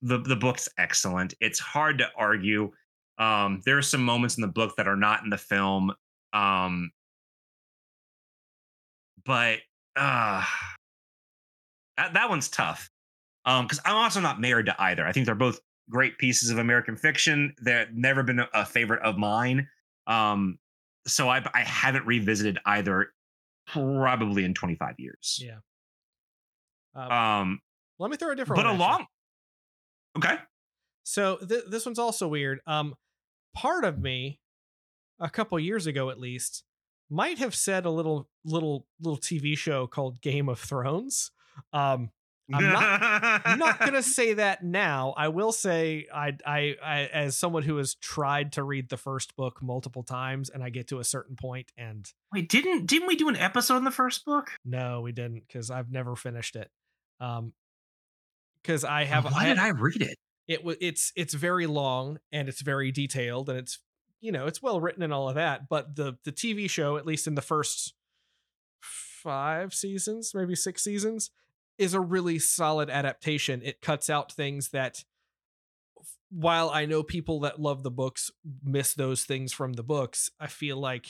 the 0.01 0.19
the 0.19 0.36
book's 0.36 0.67
excellent. 0.77 1.34
It's 1.39 1.60
hard 1.60 1.97
to 1.99 2.07
argue. 2.17 2.71
Um, 3.17 3.62
there 3.65 3.77
are 3.77 3.84
some 3.84 4.03
moments 4.03 4.38
in 4.38 4.41
the 4.41 4.47
book 4.47 4.75
that 4.77 4.88
are 4.88 4.95
not 4.95 5.23
in 5.23 5.29
the 5.29 5.38
film. 5.38 5.91
Um, 6.34 6.91
but 9.25 9.60
uh 9.95 10.43
that, 11.97 12.13
that 12.13 12.29
one's 12.29 12.49
tough. 12.49 12.89
Um, 13.45 13.65
because 13.65 13.79
I'm 13.86 13.95
also 13.95 14.19
not 14.19 14.39
married 14.39 14.67
to 14.67 14.81
either. 14.81 15.05
I 15.05 15.12
think 15.12 15.25
they're 15.25 15.36
both 15.36 15.60
great 15.89 16.17
pieces 16.17 16.49
of 16.49 16.57
American 16.57 16.95
fiction. 16.95 17.53
They've 17.62 17.91
never 17.93 18.23
been 18.23 18.39
a, 18.39 18.47
a 18.53 18.65
favorite 18.65 19.01
of 19.03 19.17
mine. 19.17 19.67
Um, 20.07 20.57
so 21.07 21.29
I 21.29 21.43
I 21.53 21.62
haven't 21.62 22.05
revisited 22.05 22.60
either 22.65 23.13
probably 23.67 24.45
in 24.45 24.53
25 24.53 24.95
years. 24.99 25.39
Yeah. 25.41 25.57
Um, 26.95 27.12
um, 27.12 27.60
let 27.99 28.12
me 28.12 28.17
throw 28.17 28.32
a 28.32 28.36
different 28.36 28.58
but 28.58 28.65
one. 28.65 28.77
But 28.77 28.84
along. 28.84 29.06
Okay. 30.17 30.38
So 31.04 31.38
th- 31.38 31.65
this 31.69 31.86
one's 31.86 31.99
also 31.99 32.27
weird. 32.27 32.60
Um, 32.67 32.95
part 33.56 33.84
of 33.84 33.99
me, 33.99 34.39
a 35.19 35.30
couple 35.30 35.60
years 35.60 35.88
ago 35.88 36.10
at 36.10 36.19
least, 36.19 36.63
might 37.10 37.38
have 37.39 37.54
said 37.54 37.86
a 37.86 37.89
little 37.89 38.27
little 38.45 38.86
little 38.99 39.19
TV 39.19 39.58
show 39.58 39.88
called 39.88 40.21
Game 40.21 40.49
of 40.49 40.60
Thrones. 40.60 41.32
Um, 41.73 42.12
I'm 42.54 42.71
not, 42.71 43.41
I'm 43.45 43.60
not 43.60 43.80
gonna 43.80 44.04
say 44.04 44.34
that 44.34 44.63
now. 44.63 45.13
I 45.17 45.30
will 45.30 45.51
say 45.51 46.08
I, 46.13 46.34
I 46.45 46.75
I 46.84 46.99
as 47.13 47.38
someone 47.38 47.63
who 47.63 47.77
has 47.77 47.95
tried 47.95 48.54
to 48.54 48.63
read 48.63 48.89
the 48.89 48.97
first 48.97 49.36
book 49.36 49.62
multiple 49.62 50.04
times 50.04 50.49
and 50.49 50.63
I 50.63 50.69
get 50.69 50.88
to 50.88 50.99
a 50.99 51.04
certain 51.04 51.36
point 51.36 51.71
and 51.77 52.06
wait 52.34 52.49
didn't 52.49 52.88
didn't 52.88 53.08
we 53.08 53.15
do 53.15 53.30
an 53.30 53.36
episode 53.38 53.77
in 53.77 53.84
the 53.84 53.91
first 53.91 54.25
book? 54.25 54.51
No, 54.65 55.01
we 55.01 55.12
didn't 55.12 55.43
because 55.47 55.71
I've 55.71 55.91
never 55.91 56.15
finished 56.15 56.56
it. 56.56 56.69
Um, 57.21 57.53
because 58.62 58.84
I 58.84 59.05
have. 59.05 59.25
Why 59.25 59.43
I 59.43 59.45
did 59.45 59.57
I 59.57 59.69
read 59.69 60.01
it? 60.01 60.17
It 60.47 60.63
was 60.63 60.75
it's 60.81 61.13
it's 61.15 61.34
very 61.34 61.67
long 61.67 62.19
and 62.31 62.49
it's 62.49 62.62
very 62.62 62.91
detailed 62.91 63.49
and 63.49 63.57
it's 63.60 63.79
you 64.19 64.31
know 64.31 64.47
it's 64.47 64.62
well 64.62 64.81
written 64.81 65.03
and 65.03 65.13
all 65.13 65.29
of 65.29 65.36
that. 65.36 65.69
But 65.69 65.95
the 65.95 66.17
the 66.25 66.31
TV 66.31 66.69
show, 66.69 66.97
at 66.97 67.05
least 67.05 67.27
in 67.27 67.36
the 67.36 67.41
first 67.41 67.93
five 68.81 69.73
seasons, 69.73 70.31
maybe 70.34 70.55
six 70.55 70.84
seasons, 70.84 71.31
is 71.77 71.93
a 71.93 71.99
really 71.99 72.39
solid 72.39 72.89
adaptation. 72.89 73.62
It 73.63 73.81
cuts 73.81 74.10
out 74.10 74.31
things 74.31 74.69
that 74.69 75.03
while 76.29 76.69
I 76.69 76.86
know 76.86 77.03
people 77.03 77.41
that 77.41 77.60
love 77.60 77.84
the 77.84 77.91
books 77.91 78.31
miss 78.63 78.93
those 78.93 79.23
things 79.23 79.53
from 79.53 79.73
the 79.73 79.84
books, 79.84 80.31
I 80.39 80.47
feel 80.47 80.77
like 80.77 81.07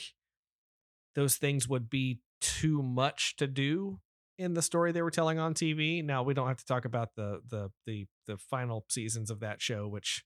those 1.14 1.36
things 1.36 1.68
would 1.68 1.88
be 1.88 2.20
too 2.40 2.82
much 2.82 3.36
to 3.36 3.46
do 3.46 4.00
in 4.42 4.54
the 4.54 4.62
story 4.62 4.92
they 4.92 5.02
were 5.02 5.10
telling 5.10 5.38
on 5.38 5.54
TV. 5.54 6.04
Now 6.04 6.22
we 6.22 6.34
don't 6.34 6.48
have 6.48 6.58
to 6.58 6.64
talk 6.64 6.84
about 6.84 7.14
the 7.16 7.40
the 7.48 7.70
the 7.86 8.06
the 8.26 8.36
final 8.36 8.84
seasons 8.88 9.30
of 9.30 9.40
that 9.40 9.62
show, 9.62 9.88
which 9.88 10.24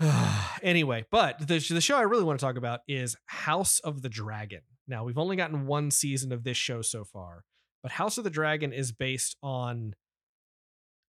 anyway. 0.62 1.04
But 1.10 1.38
the 1.38 1.58
the 1.58 1.80
show 1.80 1.96
I 1.96 2.02
really 2.02 2.24
want 2.24 2.38
to 2.40 2.44
talk 2.44 2.56
about 2.56 2.80
is 2.88 3.16
House 3.26 3.78
of 3.80 4.02
the 4.02 4.08
Dragon. 4.08 4.62
Now 4.88 5.04
we've 5.04 5.18
only 5.18 5.36
gotten 5.36 5.66
one 5.66 5.90
season 5.90 6.32
of 6.32 6.44
this 6.44 6.56
show 6.56 6.82
so 6.82 7.04
far, 7.04 7.44
but 7.82 7.92
House 7.92 8.18
of 8.18 8.24
the 8.24 8.30
Dragon 8.30 8.72
is 8.72 8.92
based 8.92 9.36
on 9.42 9.94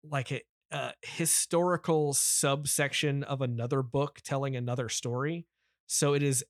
like 0.03 0.33
a, 0.33 0.43
a 0.73 0.93
historical 1.03 2.15
subsection 2.15 3.23
of 3.25 3.43
another 3.43 3.83
book 3.83 4.21
telling 4.25 4.57
another 4.57 4.89
story. 4.89 5.47
So 5.87 6.15
it 6.15 6.23
is 6.23 6.45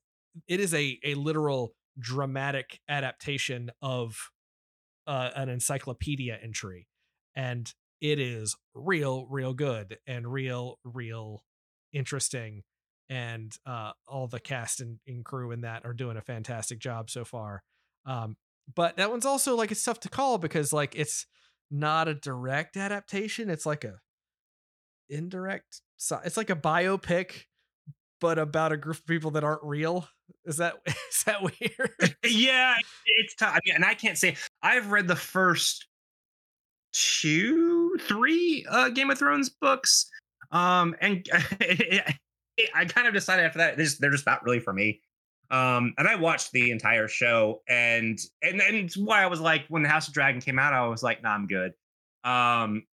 it 0.49 0.61
is 0.61 0.75
a 0.75 0.99
a 1.05 1.15
literal 1.15 1.75
dramatic 1.99 2.81
adaptation 2.89 3.71
of 3.83 4.31
uh, 5.11 5.31
an 5.35 5.49
encyclopedia 5.49 6.39
entry, 6.41 6.87
and 7.35 7.75
it 8.01 8.21
is 8.21 8.57
real, 8.75 9.27
real 9.29 9.53
good 9.53 9.99
and 10.07 10.33
real, 10.33 10.79
real 10.85 11.43
interesting. 11.93 12.63
And 13.09 13.53
uh, 13.67 13.91
all 14.07 14.29
the 14.29 14.39
cast 14.39 14.81
and, 14.81 15.01
and 15.09 15.25
crew 15.25 15.51
in 15.51 15.63
that 15.63 15.85
are 15.85 15.93
doing 15.93 16.17
a 16.17 16.23
fantastic 16.23 16.79
job 16.79 17.11
so 17.11 17.25
far. 17.25 17.65
Um, 18.07 18.37
but 18.73 18.99
that 18.99 19.11
one's 19.11 19.27
also 19.27 19.57
like 19.57 19.73
it's 19.73 19.83
tough 19.83 19.99
to 20.01 20.09
call 20.09 20.39
because 20.39 20.73
like 20.73 20.95
it's 20.95 21.27
not 21.73 22.07
a 22.07 22.15
direct 22.15 22.77
adaptation. 22.77 23.51
It's 23.51 23.67
like 23.67 23.83
a 23.83 23.99
indirect. 25.09 25.83
It's 26.25 26.37
like 26.37 26.51
a 26.51 26.57
biopic 26.57 27.47
but 28.21 28.39
about 28.39 28.73
a 28.73 28.77
group 28.77 28.97
of 28.97 29.07
people 29.07 29.31
that 29.33 29.45
aren't 29.45 29.63
real. 29.63 30.07
Is 30.45 30.59
that 30.59 30.77
is 30.87 31.25
that 31.27 31.43
weird? 31.43 32.17
yeah, 32.25 32.77
it's 33.07 33.35
tough. 33.35 33.55
I 33.55 33.61
mean, 33.65 33.75
and 33.77 33.85
I 33.85 33.95
can't 33.95 34.19
say 34.19 34.37
I've 34.63 34.91
read 34.91 35.09
the 35.09 35.17
first 35.17 35.87
two, 36.93 37.97
three 38.01 38.67
uh, 38.69 38.91
Game 38.91 39.11
of 39.11 39.19
Thrones 39.19 39.49
books, 39.49 40.09
um, 40.53 40.95
and 41.01 41.27
I 41.33 42.85
kind 42.87 43.07
of 43.07 43.15
decided 43.15 43.45
after 43.45 43.59
that 43.59 43.77
they're 43.77 43.87
just, 43.87 44.01
they're 44.01 44.11
just 44.11 44.27
not 44.27 44.45
really 44.45 44.61
for 44.61 44.73
me. 44.73 45.01
Um, 45.51 45.95
and 45.99 46.07
I 46.07 46.15
watched 46.15 46.53
the 46.53 46.71
entire 46.71 47.09
show, 47.09 47.63
and 47.69 48.19
and 48.43 48.61
and 48.61 48.93
why 48.97 49.23
I 49.23 49.27
was 49.27 49.41
like, 49.41 49.65
when 49.69 49.83
the 49.83 49.89
House 49.89 50.07
of 50.07 50.15
Dragon 50.15 50.41
came 50.41 50.59
out, 50.59 50.73
I 50.73 50.87
was 50.87 51.03
like, 51.03 51.23
nah, 51.23 51.31
I'm 51.31 51.47
good. 51.47 51.73
Um, 52.23 52.85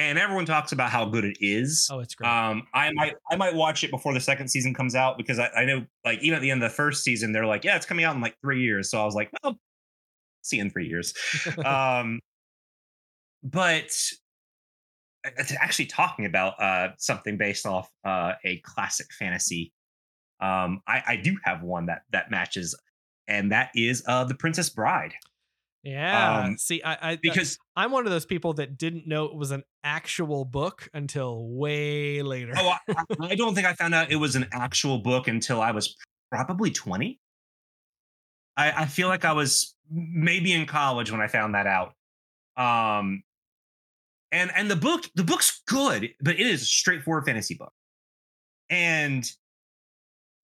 and 0.00 0.18
everyone 0.18 0.46
talks 0.46 0.72
about 0.72 0.90
how 0.90 1.04
good 1.04 1.24
it 1.24 1.36
is. 1.40 1.88
Oh, 1.92 2.00
it's 2.00 2.14
great. 2.14 2.28
Um, 2.28 2.66
I 2.72 2.90
might 2.92 3.14
I 3.30 3.36
might 3.36 3.54
watch 3.54 3.84
it 3.84 3.90
before 3.90 4.14
the 4.14 4.20
second 4.20 4.48
season 4.48 4.72
comes 4.72 4.94
out 4.94 5.18
because 5.18 5.38
I, 5.38 5.48
I 5.48 5.64
know 5.66 5.84
like 6.04 6.20
even 6.22 6.36
at 6.36 6.42
the 6.42 6.50
end 6.50 6.62
of 6.62 6.70
the 6.70 6.74
first 6.74 7.04
season 7.04 7.32
they're 7.32 7.46
like 7.46 7.64
yeah 7.64 7.76
it's 7.76 7.86
coming 7.86 8.04
out 8.04 8.14
in 8.14 8.20
like 8.20 8.36
three 8.40 8.62
years 8.62 8.90
so 8.90 9.00
I 9.00 9.04
was 9.04 9.14
like 9.14 9.30
well 9.42 9.58
see 10.42 10.56
you 10.56 10.62
in 10.62 10.70
three 10.70 10.88
years 10.88 11.14
um 11.64 12.18
but 13.42 13.92
it's 15.24 15.52
actually 15.60 15.86
talking 15.86 16.24
about 16.24 16.60
uh 16.60 16.88
something 16.96 17.36
based 17.36 17.66
off 17.66 17.90
uh 18.04 18.32
a 18.44 18.58
classic 18.64 19.06
fantasy 19.18 19.72
um 20.40 20.80
I 20.86 21.02
I 21.08 21.16
do 21.16 21.36
have 21.44 21.62
one 21.62 21.86
that 21.86 22.02
that 22.12 22.30
matches 22.30 22.74
and 23.28 23.52
that 23.52 23.70
is 23.74 24.02
uh 24.06 24.24
the 24.24 24.34
Princess 24.34 24.70
Bride 24.70 25.12
yeah. 25.82 26.44
um, 26.44 26.58
See, 26.58 26.82
I, 26.82 27.12
I 27.12 27.16
because 27.16 27.58
I'm 27.76 27.90
one 27.92 28.06
of 28.06 28.12
those 28.12 28.26
people 28.26 28.54
that 28.54 28.78
didn't 28.78 29.06
know 29.06 29.24
it 29.26 29.34
was 29.34 29.50
an 29.50 29.62
actual 29.84 30.44
book 30.44 30.88
until 30.92 31.48
way 31.48 32.22
later. 32.22 32.52
oh 32.56 32.74
I, 32.88 33.04
I 33.20 33.34
don't 33.34 33.54
think 33.54 33.66
I 33.66 33.74
found 33.74 33.94
out 33.94 34.10
it 34.10 34.16
was 34.16 34.36
an 34.36 34.46
actual 34.52 34.98
book 34.98 35.28
until 35.28 35.60
I 35.60 35.70
was 35.70 35.96
probably 36.30 36.70
20 36.70 37.18
I, 38.60 38.82
I 38.82 38.86
feel 38.86 39.08
like 39.08 39.24
I 39.24 39.32
was 39.32 39.74
maybe 39.90 40.52
in 40.52 40.66
college 40.66 41.10
when 41.10 41.20
I 41.20 41.28
found 41.28 41.54
that 41.54 41.66
out. 41.66 41.94
Um, 42.56 43.22
and 44.32 44.50
and 44.54 44.70
the 44.70 44.76
book 44.76 45.04
the 45.14 45.24
book's 45.24 45.62
good, 45.66 46.10
but 46.20 46.34
it 46.38 46.46
is 46.46 46.62
a 46.62 46.66
straightforward 46.66 47.24
fantasy 47.24 47.54
book. 47.54 47.72
And 48.68 49.28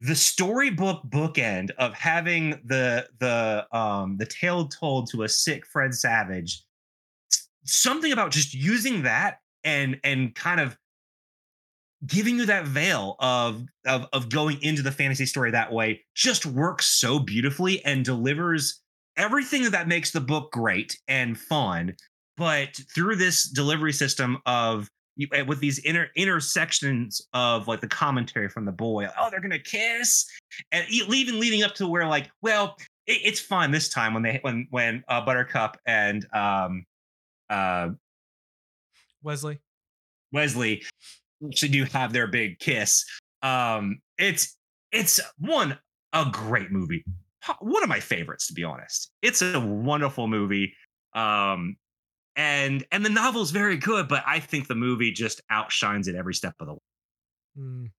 the 0.01 0.15
storybook 0.15 1.03
bookend 1.09 1.71
of 1.79 1.95
having 1.95 2.61
the 2.65 3.09
the 3.19 3.67
um 3.77 4.17
the 4.19 4.27
tale 4.27 4.69
told 4.69 5.11
to 5.11 5.23
a 5.23 5.29
sick 5.29 5.67
Fred 5.67 5.95
Savage, 5.95 6.63
something 7.65 8.13
about 8.13 8.31
just 8.31 8.55
using 8.55 9.03
that 9.03 9.39
and 9.65 9.99
and 10.05 10.35
kind 10.35 10.61
of 10.61 10.77
giving 12.07 12.37
you 12.37 12.47
that 12.47 12.67
veil 12.67 13.17
of, 13.21 13.63
of 13.87 14.07
of 14.13 14.29
going 14.29 14.63
into 14.63 14.83
the 14.83 14.93
fantasy 14.93 15.27
story 15.27 15.51
that 15.51 15.73
way 15.73 16.05
just 16.15 16.45
works 16.45 16.87
so 16.87 17.19
beautifully 17.19 17.85
and 17.85 18.05
delivers 18.05 18.83
everything 19.17 19.71
that 19.71 19.89
makes 19.89 20.11
the 20.11 20.21
book 20.21 20.53
great 20.53 20.99
and 21.09 21.39
fun. 21.39 21.95
But 22.37 22.79
through 22.95 23.17
this 23.17 23.49
delivery 23.49 23.95
system 23.95 24.39
of 24.45 24.91
you- 25.17 25.29
eh, 25.33 25.43
with 25.43 25.61
these 25.61 25.79
inner 25.81 26.09
intersections 26.17 27.21
of 27.33 27.67
like 27.69 27.81
the 27.81 27.89
commentary 27.89 28.49
from 28.49 28.65
the 28.65 28.73
boy 28.73 29.07
oh 29.19 29.29
they're 29.31 29.41
gonna 29.41 29.59
kiss 29.59 30.27
and 30.73 30.87
even 30.91 31.41
leading 31.41 31.63
up 31.63 31.75
to 31.75 31.87
where 31.87 32.07
like 32.07 32.31
well 32.43 32.77
it, 33.07 33.21
it's 33.25 33.41
fine 33.41 33.71
this 33.71 33.89
time 33.89 34.15
when 34.15 34.23
they 34.23 34.39
when 34.43 34.67
when 34.71 35.03
uh, 35.09 35.21
buttercup 35.25 35.79
and 35.87 36.27
um 36.33 36.85
uh 37.51 37.89
Westley. 39.23 39.59
Westley 40.33 40.85
actually 41.45 41.69
do 41.71 41.85
have 41.85 42.13
their 42.13 42.27
big 42.29 42.59
kiss. 42.59 43.05
Um, 43.43 43.99
it's 44.19 44.57
it's 44.93 45.21
one 45.39 45.79
a 46.13 46.27
great 46.31 46.71
movie, 46.71 47.05
one 47.61 47.83
of 47.83 47.89
my 47.89 48.01
favorites 48.01 48.47
to 48.47 48.55
be 48.55 48.65
honest. 48.65 49.11
It's 49.23 49.43
a 49.43 49.61
wonderful 49.61 50.29
movie, 50.29 50.75
um, 51.15 51.77
and 52.37 52.85
and 52.93 53.05
the 53.05 53.11
novel 53.11 53.43
is 53.43 53.51
very 53.51 53.77
good, 53.77 54.09
but 54.09 54.23
I 54.27 54.39
think 54.41 54.69
the 54.69 54.75
movie 54.75 55.11
just 55.13 55.41
outshines 55.51 56.07
it 56.09 56.15
every 56.15 56.35
step 56.35 56.55
of 56.61 56.67
the 56.67 56.75
way. 56.75 56.81
Mm. 57.59 57.91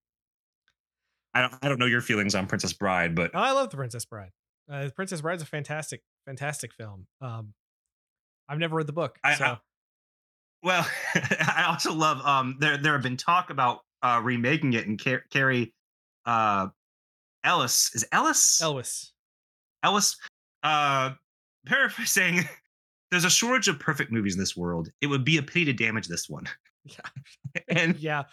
I 1.33 1.41
don't 1.41 1.53
I 1.61 1.67
don't 1.69 1.79
know 1.79 1.85
your 1.85 2.01
feelings 2.01 2.35
on 2.35 2.47
Princess 2.47 2.73
Bride, 2.73 3.15
but 3.15 3.31
Oh, 3.33 3.39
I 3.39 3.51
love 3.51 3.69
the 3.69 3.77
Princess 3.77 4.05
Bride. 4.05 4.31
Uh, 4.71 4.85
the 4.85 4.91
Princess 4.91 5.21
Bride's 5.21 5.41
a 5.43 5.45
fantastic, 5.45 6.01
fantastic 6.25 6.73
film. 6.73 7.07
Um, 7.21 7.53
I've 8.49 8.59
never 8.59 8.75
read 8.75 8.87
the 8.87 8.93
book, 8.93 9.17
I- 9.23 9.35
so 9.35 9.45
I- 9.45 9.57
well, 10.63 10.87
I 11.15 11.65
also 11.67 11.93
love 11.93 12.19
um 12.25 12.57
there 12.59 12.77
there 12.77 12.93
have 12.93 13.03
been 13.03 13.17
talk 13.17 13.49
about 13.49 13.81
uh 14.01 14.21
remaking 14.23 14.73
it 14.73 14.87
and 14.87 15.01
Car- 15.03 15.23
Cary 15.31 15.73
uh 16.25 16.67
Ellis 17.43 17.91
is 17.95 18.05
Ellis 18.11 18.59
Elvis. 18.61 19.11
Ellis, 19.83 20.17
uh, 20.63 21.11
paraphrasing, 21.67 22.43
there's 23.11 23.25
a 23.25 23.29
shortage 23.29 23.67
of 23.67 23.79
perfect 23.79 24.11
movies 24.11 24.35
in 24.35 24.39
this 24.39 24.55
world. 24.55 24.89
It 25.01 25.07
would 25.07 25.23
be 25.23 25.37
a 25.37 25.43
pity 25.43 25.65
to 25.65 25.73
damage 25.73 26.07
this 26.07 26.29
one. 26.29 26.45
Yeah. 26.83 27.61
and 27.67 27.97
Yeah, 27.97 28.23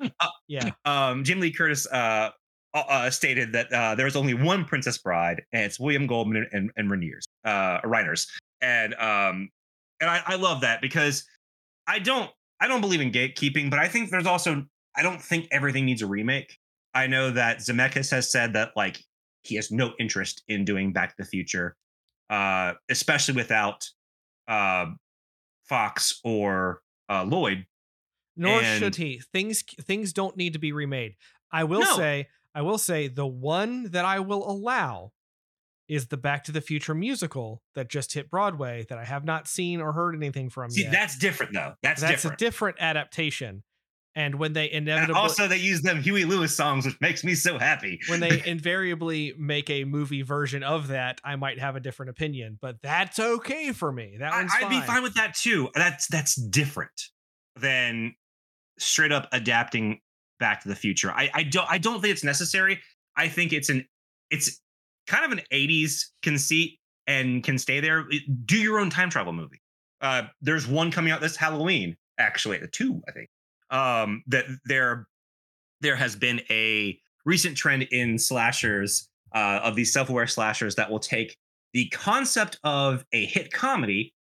Uh, 0.00 0.28
yeah. 0.48 0.70
um, 0.84 1.24
Jamie 1.24 1.42
Lee 1.42 1.52
Curtis 1.52 1.86
uh, 1.86 2.30
uh, 2.74 2.84
uh, 2.88 3.10
stated 3.10 3.52
that 3.52 3.72
uh, 3.72 3.94
there 3.94 4.06
was 4.06 4.16
only 4.16 4.34
one 4.34 4.64
Princess 4.64 4.98
Bride, 4.98 5.42
and 5.52 5.62
it's 5.64 5.78
William 5.78 6.06
Goldman 6.06 6.46
and, 6.52 6.70
and 6.76 6.90
Rainiers, 6.90 7.22
uh, 7.44 7.80
Reiners. 7.82 8.26
And 8.60 8.94
um, 8.94 9.50
and 10.00 10.10
I, 10.10 10.22
I 10.26 10.34
love 10.36 10.62
that 10.62 10.80
because 10.80 11.24
I 11.86 11.98
don't 11.98 12.30
I 12.60 12.68
don't 12.68 12.80
believe 12.80 13.00
in 13.00 13.10
gatekeeping, 13.10 13.70
but 13.70 13.78
I 13.78 13.88
think 13.88 14.10
there's 14.10 14.26
also 14.26 14.64
I 14.96 15.02
don't 15.02 15.20
think 15.20 15.48
everything 15.50 15.84
needs 15.84 16.02
a 16.02 16.06
remake. 16.06 16.58
I 16.94 17.06
know 17.06 17.30
that 17.30 17.58
Zemeckis 17.58 18.10
has 18.10 18.30
said 18.30 18.52
that 18.54 18.70
like 18.76 19.02
he 19.42 19.56
has 19.56 19.70
no 19.70 19.92
interest 19.98 20.42
in 20.48 20.64
doing 20.64 20.92
Back 20.92 21.10
to 21.10 21.14
the 21.18 21.24
Future, 21.24 21.76
uh, 22.30 22.74
especially 22.90 23.34
without 23.34 23.84
uh, 24.48 24.86
Fox 25.64 26.20
or 26.24 26.80
uh, 27.08 27.24
Lloyd. 27.24 27.66
Nor 28.36 28.60
And- 28.62 28.78
should 28.78 28.96
he. 28.96 29.20
Things 29.32 29.62
things 29.82 30.12
don't 30.12 30.36
need 30.36 30.54
to 30.54 30.58
be 30.58 30.72
remade. 30.72 31.16
I 31.50 31.64
will 31.64 31.80
No. 31.80 31.96
say, 31.96 32.28
I 32.54 32.62
will 32.62 32.78
say, 32.78 33.08
the 33.08 33.26
one 33.26 33.90
that 33.90 34.04
I 34.04 34.20
will 34.20 34.48
allow 34.50 35.12
is 35.88 36.06
the 36.08 36.16
Back 36.16 36.44
to 36.44 36.52
the 36.52 36.60
Future 36.62 36.94
musical 36.94 37.62
that 37.74 37.90
just 37.90 38.14
hit 38.14 38.30
Broadway 38.30 38.86
that 38.88 38.96
I 38.98 39.04
have 39.04 39.24
not 39.24 39.46
seen 39.48 39.80
or 39.80 39.92
heard 39.92 40.14
anything 40.14 40.48
from 40.48 40.70
See, 40.70 40.82
yet. 40.84 40.92
that's 40.92 41.18
different 41.18 41.52
though. 41.52 41.74
That's, 41.82 42.00
That's 42.00 42.22
different. 42.22 42.40
a 42.40 42.44
different 42.44 42.76
adaptation. 42.80 43.62
And 44.14 44.34
when 44.36 44.52
they 44.52 44.70
And 44.72 44.88
inevitably 44.88 45.20
also, 45.20 45.48
they 45.48 45.56
use 45.56 45.82
them 45.82 46.02
Huey 46.02 46.24
Lewis 46.24 46.54
songs, 46.54 46.84
which 46.84 47.00
makes 47.00 47.24
me 47.24 47.34
so 47.34 47.58
happy. 47.58 48.00
when 48.08 48.20
they 48.20 48.42
invariably 48.46 49.34
make 49.38 49.70
a 49.70 49.84
movie 49.84 50.22
version 50.22 50.62
of 50.62 50.88
that, 50.88 51.20
I 51.24 51.36
might 51.36 51.58
have 51.58 51.76
a 51.76 51.80
different 51.80 52.10
opinion, 52.10 52.58
but 52.60 52.76
that's 52.82 53.18
okay 53.18 53.72
for 53.72 53.92
me. 53.92 54.16
That 54.18 54.32
I, 54.32 54.38
one's 54.38 54.52
I'd 54.54 54.68
be 54.68 54.80
fine 54.80 55.02
with 55.02 55.14
that 55.14 55.34
too. 55.34 55.70
That's 55.74 56.06
that's 56.08 56.34
different 56.34 57.08
than 57.56 58.14
straight 58.78 59.12
up 59.12 59.28
adapting 59.32 60.00
Back 60.38 60.62
to 60.62 60.68
the 60.68 60.76
Future. 60.76 61.10
I, 61.12 61.30
I 61.32 61.42
don't 61.44 61.70
I 61.70 61.78
don't 61.78 62.00
think 62.00 62.12
it's 62.12 62.24
necessary. 62.24 62.80
I 63.16 63.28
think 63.28 63.52
it's 63.52 63.68
an 63.68 63.86
it's 64.30 64.60
kind 65.06 65.24
of 65.24 65.32
an 65.32 65.44
'80s 65.52 66.06
conceit 66.22 66.78
and 67.06 67.42
can 67.42 67.58
stay 67.58 67.80
there. 67.80 68.04
Do 68.44 68.56
your 68.56 68.78
own 68.78 68.90
time 68.90 69.10
travel 69.10 69.32
movie. 69.32 69.60
Uh, 70.00 70.22
there's 70.40 70.66
one 70.66 70.90
coming 70.90 71.12
out 71.12 71.20
this 71.20 71.36
Halloween, 71.36 71.96
actually, 72.18 72.58
the 72.58 72.66
two 72.66 73.00
I 73.08 73.12
think. 73.12 73.28
Um, 73.72 74.22
that 74.28 74.44
there 74.66 75.08
there 75.80 75.96
has 75.96 76.14
been 76.14 76.40
a 76.50 76.98
recent 77.24 77.56
trend 77.56 77.84
in 77.84 78.18
slashers 78.18 79.08
uh, 79.34 79.60
of 79.62 79.74
these 79.74 79.92
self-aware 79.92 80.26
slashers 80.26 80.74
that 80.76 80.90
will 80.90 81.00
take 81.00 81.36
the 81.72 81.88
concept 81.88 82.58
of 82.64 83.04
a 83.12 83.26
hit 83.26 83.52
comedy 83.52 84.14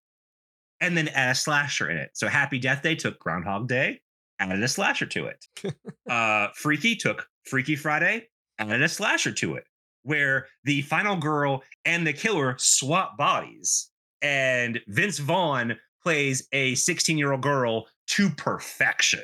and 0.81 0.97
then 0.97 1.09
add 1.09 1.33
a 1.33 1.35
slasher 1.35 1.91
in 1.91 1.97
it. 1.97 2.11
So 2.15 2.29
Happy 2.29 2.59
Death 2.59 2.83
Day 2.83 2.95
took 2.95 3.19
Groundhog 3.19 3.69
Day, 3.69 4.01
added 4.39 4.63
a 4.63 4.69
slasher 4.69 5.07
to 5.07 5.27
it. 5.27 5.47
uh, 6.11 6.49
Freaky 6.55 6.97
took 6.97 7.27
Freaky 7.45 7.77
Friday, 7.77 8.29
added 8.59 8.83
a 8.83 8.89
slasher 8.89 9.33
to 9.33 9.55
it, 9.55 9.65
where 10.03 10.47
the 10.65 10.83
final 10.83 11.17
girl 11.17 11.63
and 11.85 12.07
the 12.07 12.13
killer 12.13 12.57
swap 12.59 13.19
bodies, 13.19 13.91
and 14.23 14.81
Vince 14.89 15.19
Vaughn 15.19 15.77
plays 16.03 16.49
a 16.53 16.75
16 16.77 17.19
year 17.19 17.33
old 17.33 17.43
girl 17.43 17.87
to 18.07 18.31
perfection. 18.31 19.23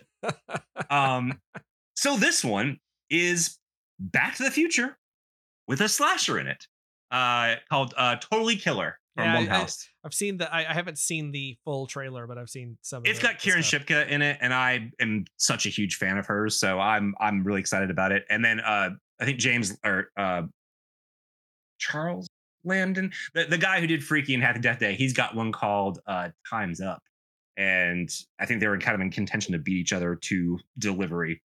Um, 0.90 1.40
so 1.96 2.16
this 2.16 2.44
one 2.44 2.78
is 3.10 3.58
Back 3.98 4.36
to 4.36 4.42
the 4.44 4.50
Future 4.50 4.96
with 5.68 5.80
a 5.80 5.88
slasher 5.88 6.38
in 6.38 6.46
it, 6.46 6.64
uh, 7.10 7.54
called 7.70 7.94
uh, 7.96 8.16
Totally 8.16 8.56
Killer 8.56 8.98
from 9.16 9.24
Yeah, 9.24 9.34
I- 9.34 9.38
I- 9.38 9.46
Blumhouse. 9.46 9.84
I've 10.04 10.14
seen 10.14 10.36
the. 10.36 10.52
I, 10.54 10.70
I 10.70 10.72
haven't 10.72 10.98
seen 10.98 11.32
the 11.32 11.56
full 11.64 11.86
trailer, 11.88 12.26
but 12.28 12.38
I've 12.38 12.48
seen 12.50 12.78
some. 12.82 12.98
Of 13.02 13.06
It's 13.08 13.18
got 13.18 13.38
Kiernan 13.40 13.64
stuff. 13.64 13.82
Shipka 13.86 14.06
in 14.08 14.22
it, 14.22 14.38
and 14.40 14.54
I 14.54 14.92
am 15.00 15.24
such 15.36 15.66
a 15.66 15.68
huge 15.68 15.96
fan 15.96 16.16
of 16.18 16.26
hers, 16.26 16.54
so 16.60 16.78
I'm 16.78 17.12
I'm 17.18 17.42
really 17.42 17.58
excited 17.58 17.90
about 17.90 18.12
it. 18.12 18.24
And 18.30 18.44
then 18.44 18.60
uh, 18.60 18.90
I 19.20 19.24
think 19.24 19.38
James 19.40 19.76
or 19.84 20.10
uh, 20.16 20.42
Charles 21.78 22.28
Landon, 22.64 23.12
the, 23.34 23.44
the 23.44 23.58
guy 23.58 23.80
who 23.80 23.86
did 23.88 24.02
Freaky 24.04 24.34
and 24.34 24.42
Happy 24.42 24.60
Death 24.60 24.78
Day, 24.78 24.94
he's 24.94 25.12
got 25.12 25.34
one 25.34 25.50
called 25.50 25.98
uh, 26.06 26.28
Times 26.48 26.80
Up, 26.80 27.02
and 27.56 28.10
I 28.38 28.46
think 28.46 28.60
they 28.60 28.68
were 28.68 28.78
kind 28.78 28.94
of 28.94 29.00
in 29.00 29.10
contention 29.10 29.52
to 29.52 29.58
beat 29.58 29.76
each 29.76 29.92
other 29.92 30.14
to 30.14 30.58
delivery. 30.78 31.42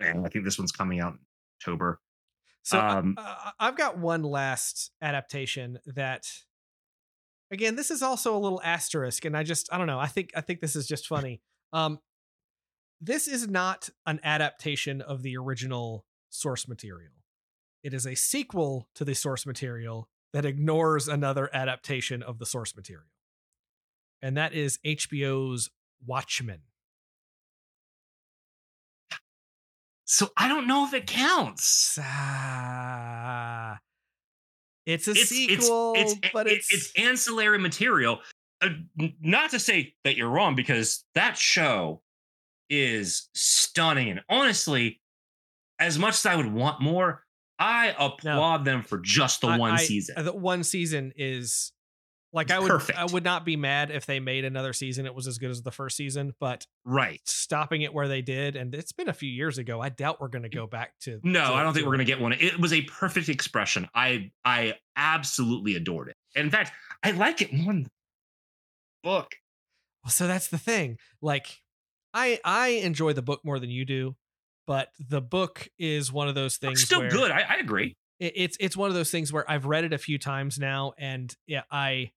And 0.00 0.26
I 0.26 0.28
think 0.28 0.44
this 0.44 0.58
one's 0.58 0.72
coming 0.72 1.00
out 1.00 1.14
in 1.14 1.18
October. 1.60 2.00
So 2.62 2.78
I- 2.78 2.96
Um, 2.98 3.14
uh, 3.18 3.50
I've 3.58 3.76
got 3.76 3.98
one 3.98 4.22
last 4.22 4.92
adaptation 5.02 5.78
that, 5.86 6.26
again, 7.50 7.76
this 7.76 7.90
is 7.90 8.02
also 8.02 8.36
a 8.36 8.38
little 8.38 8.60
asterisk, 8.64 9.24
and 9.24 9.36
I 9.36 9.42
just 9.42 9.72
I 9.72 9.78
don't 9.78 9.86
know. 9.86 9.98
I 10.00 10.06
think 10.06 10.30
I 10.34 10.40
think 10.40 10.60
this 10.60 10.74
is 10.76 10.86
just 10.86 11.06
funny. 11.06 11.42
Um, 11.72 11.98
this 13.00 13.28
is 13.28 13.48
not 13.48 13.90
an 14.06 14.18
adaptation 14.22 15.02
of 15.02 15.22
the 15.22 15.36
original 15.36 16.06
source 16.30 16.66
material. 16.66 17.12
It 17.82 17.92
is 17.92 18.06
a 18.06 18.14
sequel 18.14 18.88
to 18.94 19.04
the 19.04 19.14
source 19.14 19.44
material 19.44 20.08
that 20.32 20.44
ignores 20.46 21.06
another 21.06 21.54
adaptation 21.54 22.22
of 22.22 22.38
the 22.38 22.46
source 22.46 22.74
material, 22.74 23.10
and 24.24 24.38
that 24.38 24.54
is 24.54 24.78
HBO's 24.86 25.68
Watchmen. 26.06 26.60
So 30.06 30.28
I 30.34 30.48
don't 30.48 30.66
know 30.66 30.86
if 30.86 30.94
it 30.94 31.06
counts. 31.06 31.98
Uh, 31.98 33.74
it's 34.86 35.08
a 35.08 35.10
it's, 35.10 35.28
sequel, 35.28 35.92
it's, 35.96 36.12
it's, 36.14 36.28
but 36.32 36.46
it's, 36.46 36.72
it's 36.72 36.92
ancillary 36.96 37.58
material. 37.58 38.20
Uh, 38.62 38.70
not 39.20 39.50
to 39.50 39.58
say 39.58 39.94
that 40.04 40.16
you're 40.16 40.30
wrong, 40.30 40.54
because 40.54 41.04
that 41.14 41.36
show 41.36 42.00
is 42.70 43.28
stunning. 43.34 44.08
And 44.08 44.20
honestly, 44.30 45.02
as 45.78 45.98
much 45.98 46.14
as 46.14 46.24
I 46.24 46.36
would 46.36 46.50
want 46.50 46.80
more, 46.80 47.24
I 47.58 47.94
applaud 47.98 48.58
no, 48.58 48.64
them 48.64 48.82
for 48.82 48.98
just 48.98 49.42
the 49.42 49.48
I, 49.48 49.58
one 49.58 49.72
I, 49.72 49.76
season. 49.76 50.24
The 50.24 50.32
one 50.32 50.64
season 50.64 51.12
is 51.14 51.72
like 52.34 52.50
I 52.50 52.58
would 52.58 52.68
perfect. 52.68 52.98
I 52.98 53.04
would 53.06 53.24
not 53.24 53.44
be 53.44 53.56
mad 53.56 53.90
if 53.90 54.04
they 54.04 54.20
made 54.20 54.44
another 54.44 54.72
season. 54.72 55.06
It 55.06 55.14
was 55.14 55.26
as 55.26 55.38
good 55.38 55.50
as 55.50 55.62
the 55.62 55.70
first 55.70 55.96
season, 55.96 56.34
but 56.40 56.66
right. 56.84 57.20
stopping 57.24 57.82
it 57.82 57.94
where 57.94 58.08
they 58.08 58.20
did, 58.22 58.56
and 58.56 58.74
it's 58.74 58.92
been 58.92 59.08
a 59.08 59.12
few 59.14 59.30
years 59.30 59.56
ago. 59.58 59.80
I 59.80 59.88
doubt 59.88 60.20
we're 60.20 60.28
going 60.28 60.42
to 60.42 60.48
go 60.48 60.66
back 60.66 60.92
to. 61.02 61.20
No, 61.22 61.44
to- 61.46 61.54
I 61.54 61.62
don't 61.62 61.72
think 61.72 61.86
we're 61.86 61.92
gonna 61.92 62.04
get 62.04 62.20
one. 62.20 62.32
It 62.32 62.58
was 62.58 62.72
a 62.72 62.82
perfect 62.82 63.28
expression. 63.28 63.88
I 63.94 64.32
I 64.44 64.74
absolutely 64.96 65.76
adored 65.76 66.08
it. 66.08 66.16
In 66.34 66.50
fact, 66.50 66.72
I 67.02 67.12
like 67.12 67.40
it 67.40 67.52
more 67.52 67.72
than 67.72 67.84
the 67.84 67.90
book. 69.02 69.34
Well, 70.04 70.10
so 70.10 70.26
that's 70.26 70.48
the 70.48 70.58
thing. 70.58 70.98
Like, 71.22 71.62
I 72.12 72.40
I 72.44 72.68
enjoy 72.68 73.12
the 73.12 73.22
book 73.22 73.40
more 73.44 73.58
than 73.58 73.70
you 73.70 73.84
do, 73.84 74.16
but 74.66 74.88
the 74.98 75.20
book 75.20 75.68
is 75.78 76.12
one 76.12 76.28
of 76.28 76.34
those 76.34 76.56
things. 76.56 76.80
It's 76.80 76.86
still 76.86 77.08
good. 77.08 77.30
I, 77.30 77.42
I 77.48 77.54
agree. 77.56 77.96
it- 78.18 78.32
it's 78.34 78.56
it's 78.58 78.76
one 78.76 78.88
of 78.90 78.94
those 78.94 79.10
things 79.12 79.32
where 79.32 79.48
I've 79.48 79.66
read 79.66 79.84
it 79.84 79.92
a 79.92 79.98
few 79.98 80.18
times 80.18 80.58
now, 80.58 80.94
and 80.98 81.34
yeah, 81.46 81.62
I 81.70 82.10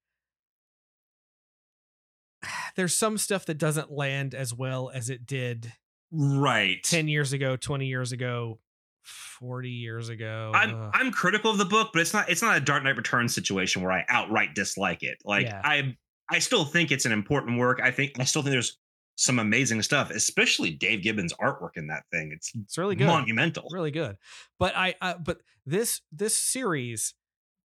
there's 2.75 2.95
some 2.95 3.17
stuff 3.17 3.45
that 3.45 3.57
doesn't 3.57 3.91
land 3.91 4.33
as 4.33 4.53
well 4.53 4.91
as 4.93 5.09
it 5.09 5.25
did 5.25 5.73
Right. 6.09 6.81
10 6.83 7.09
years 7.09 7.33
ago, 7.33 7.57
20 7.57 7.85
years 7.87 8.13
ago, 8.13 8.59
40 9.03 9.69
years 9.69 10.07
ago. 10.09 10.51
I'm 10.55 10.73
Ugh. 10.73 10.91
I'm 10.93 11.11
critical 11.11 11.51
of 11.51 11.57
the 11.57 11.65
book, 11.65 11.89
but 11.93 12.01
it's 12.01 12.13
not 12.13 12.29
it's 12.29 12.41
not 12.41 12.55
a 12.57 12.61
Dark 12.61 12.83
Knight 12.83 12.95
Returns 12.95 13.35
situation 13.35 13.81
where 13.81 13.91
I 13.91 14.05
outright 14.07 14.55
dislike 14.55 15.03
it. 15.03 15.17
Like 15.25 15.47
Yeah. 15.47 15.61
I 15.63 15.97
I 16.29 16.39
still 16.39 16.65
think 16.65 16.91
it's 16.91 17.05
an 17.05 17.11
important 17.11 17.57
work. 17.57 17.79
I 17.83 17.91
think 17.91 18.19
I 18.19 18.23
still 18.23 18.41
think 18.41 18.51
there's 18.51 18.77
some 19.15 19.39
amazing 19.39 19.81
stuff, 19.81 20.11
especially 20.11 20.71
Dave 20.71 21.01
Gibbons' 21.03 21.33
artwork 21.41 21.71
in 21.75 21.87
that 21.87 22.03
thing. 22.11 22.31
It's 22.33 22.51
it's 22.55 22.77
really 22.77 22.95
good. 22.95 23.07
monumental. 23.07 23.67
really 23.71 23.91
good 23.91 24.17
but 24.59 24.75
i 24.75 24.95
uh, 25.01 25.15
but 25.17 25.39
this 25.65 26.01
this 26.11 26.37
series 26.37 27.13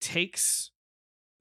takes 0.01 0.71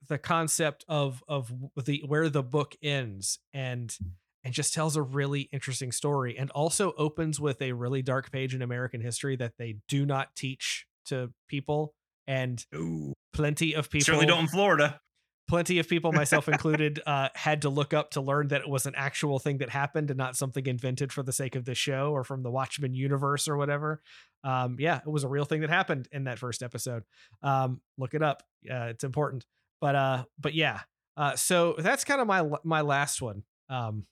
the 0.08 0.18
concept 0.18 0.84
of 0.88 1.22
of 1.28 1.52
the 1.84 2.02
where 2.06 2.28
the 2.28 2.42
book 2.42 2.76
ends 2.82 3.38
and 3.52 3.96
and 4.44 4.54
just 4.54 4.74
tells 4.74 4.96
a 4.96 5.02
really 5.02 5.48
interesting 5.52 5.90
story 5.90 6.36
and 6.38 6.50
also 6.50 6.92
opens 6.96 7.40
with 7.40 7.60
a 7.60 7.72
really 7.72 8.02
dark 8.02 8.30
page 8.30 8.54
in 8.54 8.62
american 8.62 9.00
history 9.00 9.36
that 9.36 9.54
they 9.58 9.76
do 9.88 10.06
not 10.06 10.34
teach 10.36 10.86
to 11.06 11.32
people 11.48 11.94
and 12.26 12.64
Ooh. 12.74 13.12
plenty 13.32 13.74
of 13.74 13.90
people 13.90 14.04
Certainly 14.04 14.26
don't 14.26 14.40
in 14.40 14.48
Florida. 14.48 15.00
plenty 15.48 15.78
of 15.78 15.88
people 15.88 16.12
myself 16.12 16.48
included 16.48 17.00
uh, 17.06 17.28
had 17.34 17.62
to 17.62 17.68
look 17.68 17.94
up 17.94 18.10
to 18.12 18.20
learn 18.20 18.48
that 18.48 18.62
it 18.62 18.68
was 18.68 18.86
an 18.86 18.94
actual 18.96 19.38
thing 19.38 19.58
that 19.58 19.70
happened 19.70 20.10
and 20.10 20.18
not 20.18 20.36
something 20.36 20.66
invented 20.66 21.12
for 21.12 21.22
the 21.22 21.32
sake 21.32 21.54
of 21.54 21.64
the 21.64 21.74
show 21.74 22.10
or 22.12 22.24
from 22.24 22.42
the 22.42 22.50
watchmen 22.50 22.94
universe 22.94 23.48
or 23.48 23.56
whatever 23.56 24.00
um, 24.44 24.76
yeah 24.78 24.98
it 24.98 25.10
was 25.10 25.24
a 25.24 25.28
real 25.28 25.44
thing 25.44 25.60
that 25.60 25.70
happened 25.70 26.08
in 26.12 26.24
that 26.24 26.38
first 26.38 26.62
episode 26.62 27.04
um, 27.42 27.80
look 27.98 28.14
it 28.14 28.22
up 28.22 28.42
uh, 28.70 28.86
it's 28.90 29.04
important 29.04 29.44
but 29.86 29.94
uh 29.94 30.24
but 30.40 30.52
yeah 30.52 30.80
uh, 31.16 31.36
so 31.36 31.76
that's 31.78 32.02
kind 32.02 32.20
of 32.20 32.26
my 32.26 32.42
my 32.64 32.80
last 32.80 33.22
one 33.22 33.44
um, 33.70 34.04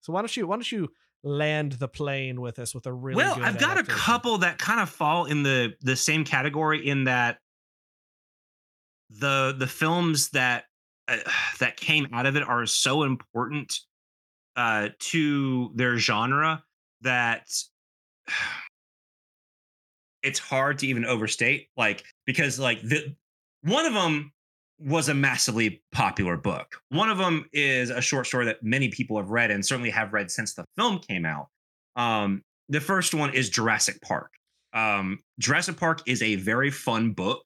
so 0.00 0.12
why 0.12 0.20
don't 0.20 0.36
you 0.36 0.48
why 0.48 0.56
don't 0.56 0.72
you 0.72 0.88
land 1.22 1.72
the 1.72 1.86
plane 1.86 2.40
with 2.40 2.58
us 2.58 2.74
with 2.74 2.86
a 2.86 2.92
really 2.92 3.16
well, 3.16 3.36
good 3.36 3.44
I've 3.44 3.58
got 3.58 3.78
a 3.78 3.84
couple 3.84 4.38
that 4.38 4.58
kind 4.58 4.80
of 4.80 4.90
fall 4.90 5.26
in 5.26 5.44
the 5.44 5.74
the 5.80 5.94
same 5.94 6.24
category 6.24 6.84
in 6.84 7.04
that 7.04 7.38
the 9.08 9.54
the 9.56 9.68
films 9.68 10.30
that 10.30 10.64
uh, 11.06 11.18
that 11.60 11.76
came 11.76 12.08
out 12.12 12.26
of 12.26 12.34
it 12.34 12.42
are 12.42 12.66
so 12.66 13.04
important 13.04 13.78
uh 14.56 14.88
to 14.98 15.70
their 15.76 15.98
genre 15.98 16.64
that 17.02 17.46
it's 20.24 20.40
hard 20.40 20.80
to 20.80 20.88
even 20.88 21.04
overstate 21.04 21.68
like 21.76 22.02
because 22.26 22.58
like 22.58 22.82
the 22.82 23.14
one 23.62 23.86
of 23.86 23.94
them 23.94 24.32
was 24.78 25.08
a 25.08 25.14
massively 25.14 25.82
popular 25.92 26.36
book. 26.36 26.76
One 26.90 27.08
of 27.08 27.18
them 27.18 27.46
is 27.52 27.90
a 27.90 28.00
short 28.00 28.26
story 28.26 28.44
that 28.46 28.62
many 28.62 28.88
people 28.88 29.16
have 29.16 29.30
read 29.30 29.50
and 29.50 29.64
certainly 29.64 29.90
have 29.90 30.12
read 30.12 30.30
since 30.30 30.54
the 30.54 30.64
film 30.76 30.98
came 30.98 31.24
out. 31.24 31.48
Um, 31.96 32.42
the 32.68 32.80
first 32.80 33.14
one 33.14 33.32
is 33.32 33.48
Jurassic 33.48 34.00
Park. 34.02 34.32
Um, 34.74 35.20
Jurassic 35.38 35.78
Park 35.78 36.02
is 36.06 36.22
a 36.22 36.34
very 36.36 36.70
fun 36.70 37.12
book 37.12 37.42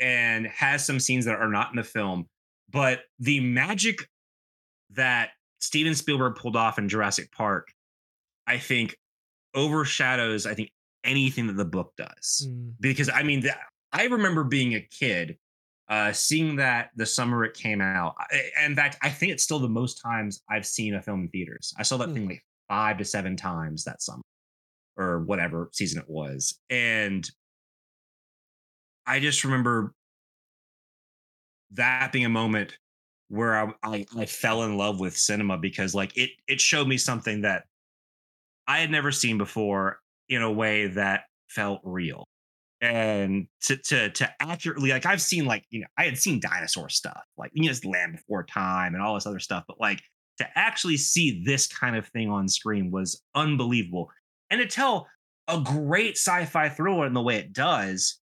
and 0.00 0.46
has 0.48 0.84
some 0.84 0.98
scenes 0.98 1.24
that 1.26 1.38
are 1.38 1.48
not 1.48 1.70
in 1.70 1.76
the 1.76 1.84
film, 1.84 2.26
but 2.70 3.02
the 3.18 3.40
magic 3.40 4.08
that 4.90 5.30
Steven 5.60 5.94
Spielberg 5.94 6.34
pulled 6.34 6.56
off 6.56 6.78
in 6.78 6.88
Jurassic 6.88 7.30
Park, 7.32 7.68
I 8.46 8.58
think, 8.58 8.96
overshadows 9.54 10.46
I 10.46 10.54
think 10.54 10.70
anything 11.02 11.46
that 11.46 11.56
the 11.56 11.64
book 11.64 11.92
does 11.96 12.46
Mm, 12.48 12.72
because 12.78 13.08
I 13.08 13.22
mean, 13.22 13.42
th- 13.42 13.54
I 13.92 14.04
remember 14.04 14.44
being 14.44 14.74
a 14.74 14.80
kid, 14.80 15.38
uh, 15.88 16.12
seeing 16.12 16.56
that 16.56 16.90
the 16.96 17.06
summer 17.06 17.44
it 17.44 17.54
came 17.54 17.80
out. 17.80 18.14
I- 18.18 18.64
In 18.64 18.74
fact, 18.74 18.98
I 19.02 19.10
think 19.10 19.32
it's 19.32 19.44
still 19.44 19.58
the 19.60 19.68
most 19.68 20.00
times 20.02 20.42
I've 20.50 20.66
seen 20.66 20.94
a 20.94 21.02
film 21.02 21.22
in 21.22 21.28
theaters. 21.28 21.72
I 21.78 21.82
saw 21.82 21.96
that 21.98 22.08
Hmm. 22.08 22.14
thing 22.14 22.26
like 22.28 22.44
five 22.68 22.98
to 22.98 23.04
seven 23.04 23.36
times 23.36 23.84
that 23.84 24.02
summer, 24.02 24.22
or 24.96 25.20
whatever 25.20 25.68
season 25.72 26.00
it 26.00 26.08
was, 26.08 26.58
and 26.70 27.28
I 29.06 29.20
just 29.20 29.44
remember 29.44 29.94
that 31.72 32.12
being 32.12 32.24
a 32.24 32.28
moment 32.30 32.76
where 33.28 33.54
I, 33.56 33.72
I 33.82 34.06
I 34.16 34.26
fell 34.26 34.62
in 34.64 34.76
love 34.76 35.00
with 35.00 35.16
cinema 35.16 35.58
because 35.58 35.94
like 35.94 36.16
it 36.16 36.30
it 36.46 36.60
showed 36.60 36.88
me 36.88 36.96
something 36.96 37.42
that 37.42 37.64
I 38.66 38.78
had 38.78 38.90
never 38.90 39.12
seen 39.12 39.38
before 39.38 40.00
in 40.28 40.42
a 40.42 40.50
way 40.50 40.88
that 40.88 41.24
felt 41.48 41.80
real 41.84 42.26
and 42.80 43.46
to 43.62 43.76
to 43.76 44.10
to 44.10 44.30
accurately 44.40 44.90
like 44.90 45.06
I've 45.06 45.22
seen 45.22 45.46
like 45.46 45.64
you 45.70 45.80
know 45.80 45.86
I 45.96 46.04
had 46.04 46.18
seen 46.18 46.40
dinosaur 46.40 46.88
stuff 46.88 47.22
like 47.38 47.50
you 47.54 47.64
know 47.64 47.70
it's 47.70 47.84
Land 47.84 48.16
Before 48.16 48.44
Time 48.44 48.94
and 48.94 49.02
all 49.02 49.14
this 49.14 49.26
other 49.26 49.40
stuff, 49.40 49.64
but 49.66 49.80
like 49.80 50.02
to 50.38 50.46
actually 50.54 50.98
see 50.98 51.42
this 51.46 51.66
kind 51.66 51.96
of 51.96 52.06
thing 52.08 52.30
on 52.30 52.48
screen 52.48 52.90
was 52.90 53.22
unbelievable, 53.34 54.10
and 54.50 54.60
to 54.60 54.66
tell 54.66 55.08
a 55.48 55.60
great 55.60 56.16
sci-fi 56.16 56.68
thriller 56.68 57.06
in 57.06 57.14
the 57.14 57.22
way 57.22 57.36
it 57.36 57.52
does 57.52 58.20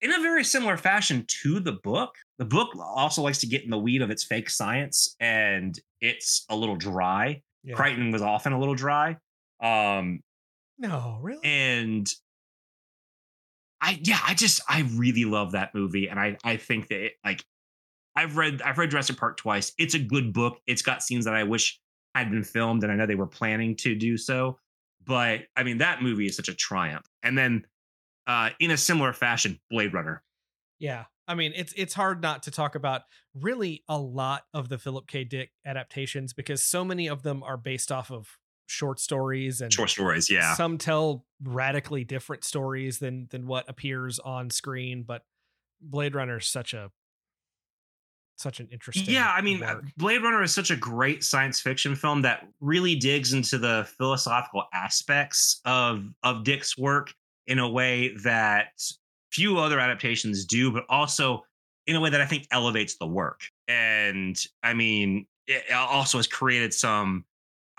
in 0.00 0.12
a 0.12 0.20
very 0.20 0.44
similar 0.44 0.76
fashion 0.76 1.24
to 1.42 1.60
the 1.60 1.72
book. 1.72 2.14
The 2.38 2.44
book 2.44 2.70
also 2.78 3.22
likes 3.22 3.38
to 3.38 3.46
get 3.46 3.64
in 3.64 3.70
the 3.70 3.78
weed 3.78 4.02
of 4.02 4.10
its 4.10 4.24
fake 4.24 4.50
science, 4.50 5.16
and 5.20 5.78
it's 6.00 6.44
a 6.48 6.56
little 6.56 6.76
dry. 6.76 7.42
yeah. 7.62 7.74
Crichton 7.74 8.12
was 8.12 8.22
often 8.22 8.52
a 8.52 8.58
little 8.58 8.74
dry. 8.74 9.16
Um, 9.62 10.20
no 10.78 11.18
really 11.22 11.40
and 11.44 12.06
I 13.84 14.00
yeah, 14.02 14.18
I 14.26 14.32
just 14.32 14.62
I 14.66 14.80
really 14.94 15.26
love 15.26 15.52
that 15.52 15.74
movie, 15.74 16.08
and 16.08 16.18
I 16.18 16.38
I 16.42 16.56
think 16.56 16.88
that 16.88 17.04
it, 17.04 17.12
like 17.22 17.44
I've 18.16 18.38
read 18.38 18.62
I've 18.62 18.78
read 18.78 18.90
Jurassic 18.90 19.18
Park 19.18 19.36
twice. 19.36 19.72
It's 19.76 19.92
a 19.92 19.98
good 19.98 20.32
book. 20.32 20.58
It's 20.66 20.80
got 20.80 21.02
scenes 21.02 21.26
that 21.26 21.34
I 21.34 21.42
wish 21.42 21.78
had 22.14 22.30
been 22.30 22.44
filmed, 22.44 22.82
and 22.82 22.90
I 22.90 22.96
know 22.96 23.04
they 23.04 23.14
were 23.14 23.26
planning 23.26 23.76
to 23.76 23.94
do 23.94 24.16
so. 24.16 24.58
But 25.04 25.42
I 25.54 25.64
mean, 25.64 25.78
that 25.78 26.02
movie 26.02 26.24
is 26.26 26.34
such 26.34 26.48
a 26.48 26.54
triumph. 26.54 27.04
And 27.22 27.36
then, 27.36 27.66
uh, 28.26 28.50
in 28.58 28.70
a 28.70 28.76
similar 28.78 29.12
fashion, 29.12 29.60
Blade 29.70 29.92
Runner. 29.92 30.22
Yeah. 30.78 31.04
I 31.28 31.34
mean, 31.34 31.52
it's 31.54 31.74
it's 31.76 31.92
hard 31.92 32.22
not 32.22 32.42
to 32.44 32.50
talk 32.50 32.74
about 32.76 33.02
really 33.34 33.84
a 33.86 33.98
lot 33.98 34.44
of 34.54 34.70
the 34.70 34.78
Philip 34.78 35.06
K. 35.06 35.24
Dick 35.24 35.50
adaptations 35.66 36.32
because 36.32 36.62
so 36.62 36.86
many 36.86 37.06
of 37.06 37.22
them 37.22 37.42
are 37.42 37.58
based 37.58 37.92
off 37.92 38.10
of 38.10 38.38
short 38.66 39.00
stories 39.00 39.60
and 39.60 39.72
Short 39.72 39.90
stories, 39.90 40.30
yeah. 40.30 40.54
some 40.54 40.78
tell 40.78 41.24
radically 41.42 42.04
different 42.04 42.44
stories 42.44 42.98
than 42.98 43.28
than 43.30 43.46
what 43.46 43.68
appears 43.68 44.18
on 44.18 44.50
screen. 44.50 45.02
But 45.02 45.22
Blade 45.80 46.14
Runner 46.14 46.38
is 46.38 46.46
such 46.46 46.74
a 46.74 46.90
such 48.36 48.60
an 48.60 48.68
interesting. 48.72 49.04
Yeah, 49.06 49.30
I 49.30 49.40
mean, 49.40 49.62
uh, 49.62 49.74
work. 49.74 49.84
Blade 49.96 50.22
Runner 50.22 50.42
is 50.42 50.54
such 50.54 50.70
a 50.70 50.76
great 50.76 51.22
science 51.22 51.60
fiction 51.60 51.94
film 51.94 52.22
that 52.22 52.46
really 52.60 52.96
digs 52.96 53.32
into 53.32 53.58
the 53.58 53.88
philosophical 53.96 54.64
aspects 54.72 55.60
of 55.64 56.06
of 56.22 56.44
Dick's 56.44 56.76
work 56.76 57.14
in 57.46 57.58
a 57.58 57.68
way 57.68 58.14
that 58.24 58.80
few 59.30 59.58
other 59.58 59.78
adaptations 59.78 60.44
do, 60.44 60.70
but 60.70 60.84
also 60.88 61.44
in 61.86 61.96
a 61.96 62.00
way 62.00 62.10
that 62.10 62.20
I 62.20 62.26
think 62.26 62.46
elevates 62.50 62.96
the 62.96 63.06
work. 63.06 63.42
And 63.68 64.40
I 64.62 64.74
mean, 64.74 65.26
it 65.46 65.72
also 65.72 66.18
has 66.18 66.26
created 66.26 66.72
some 66.72 67.24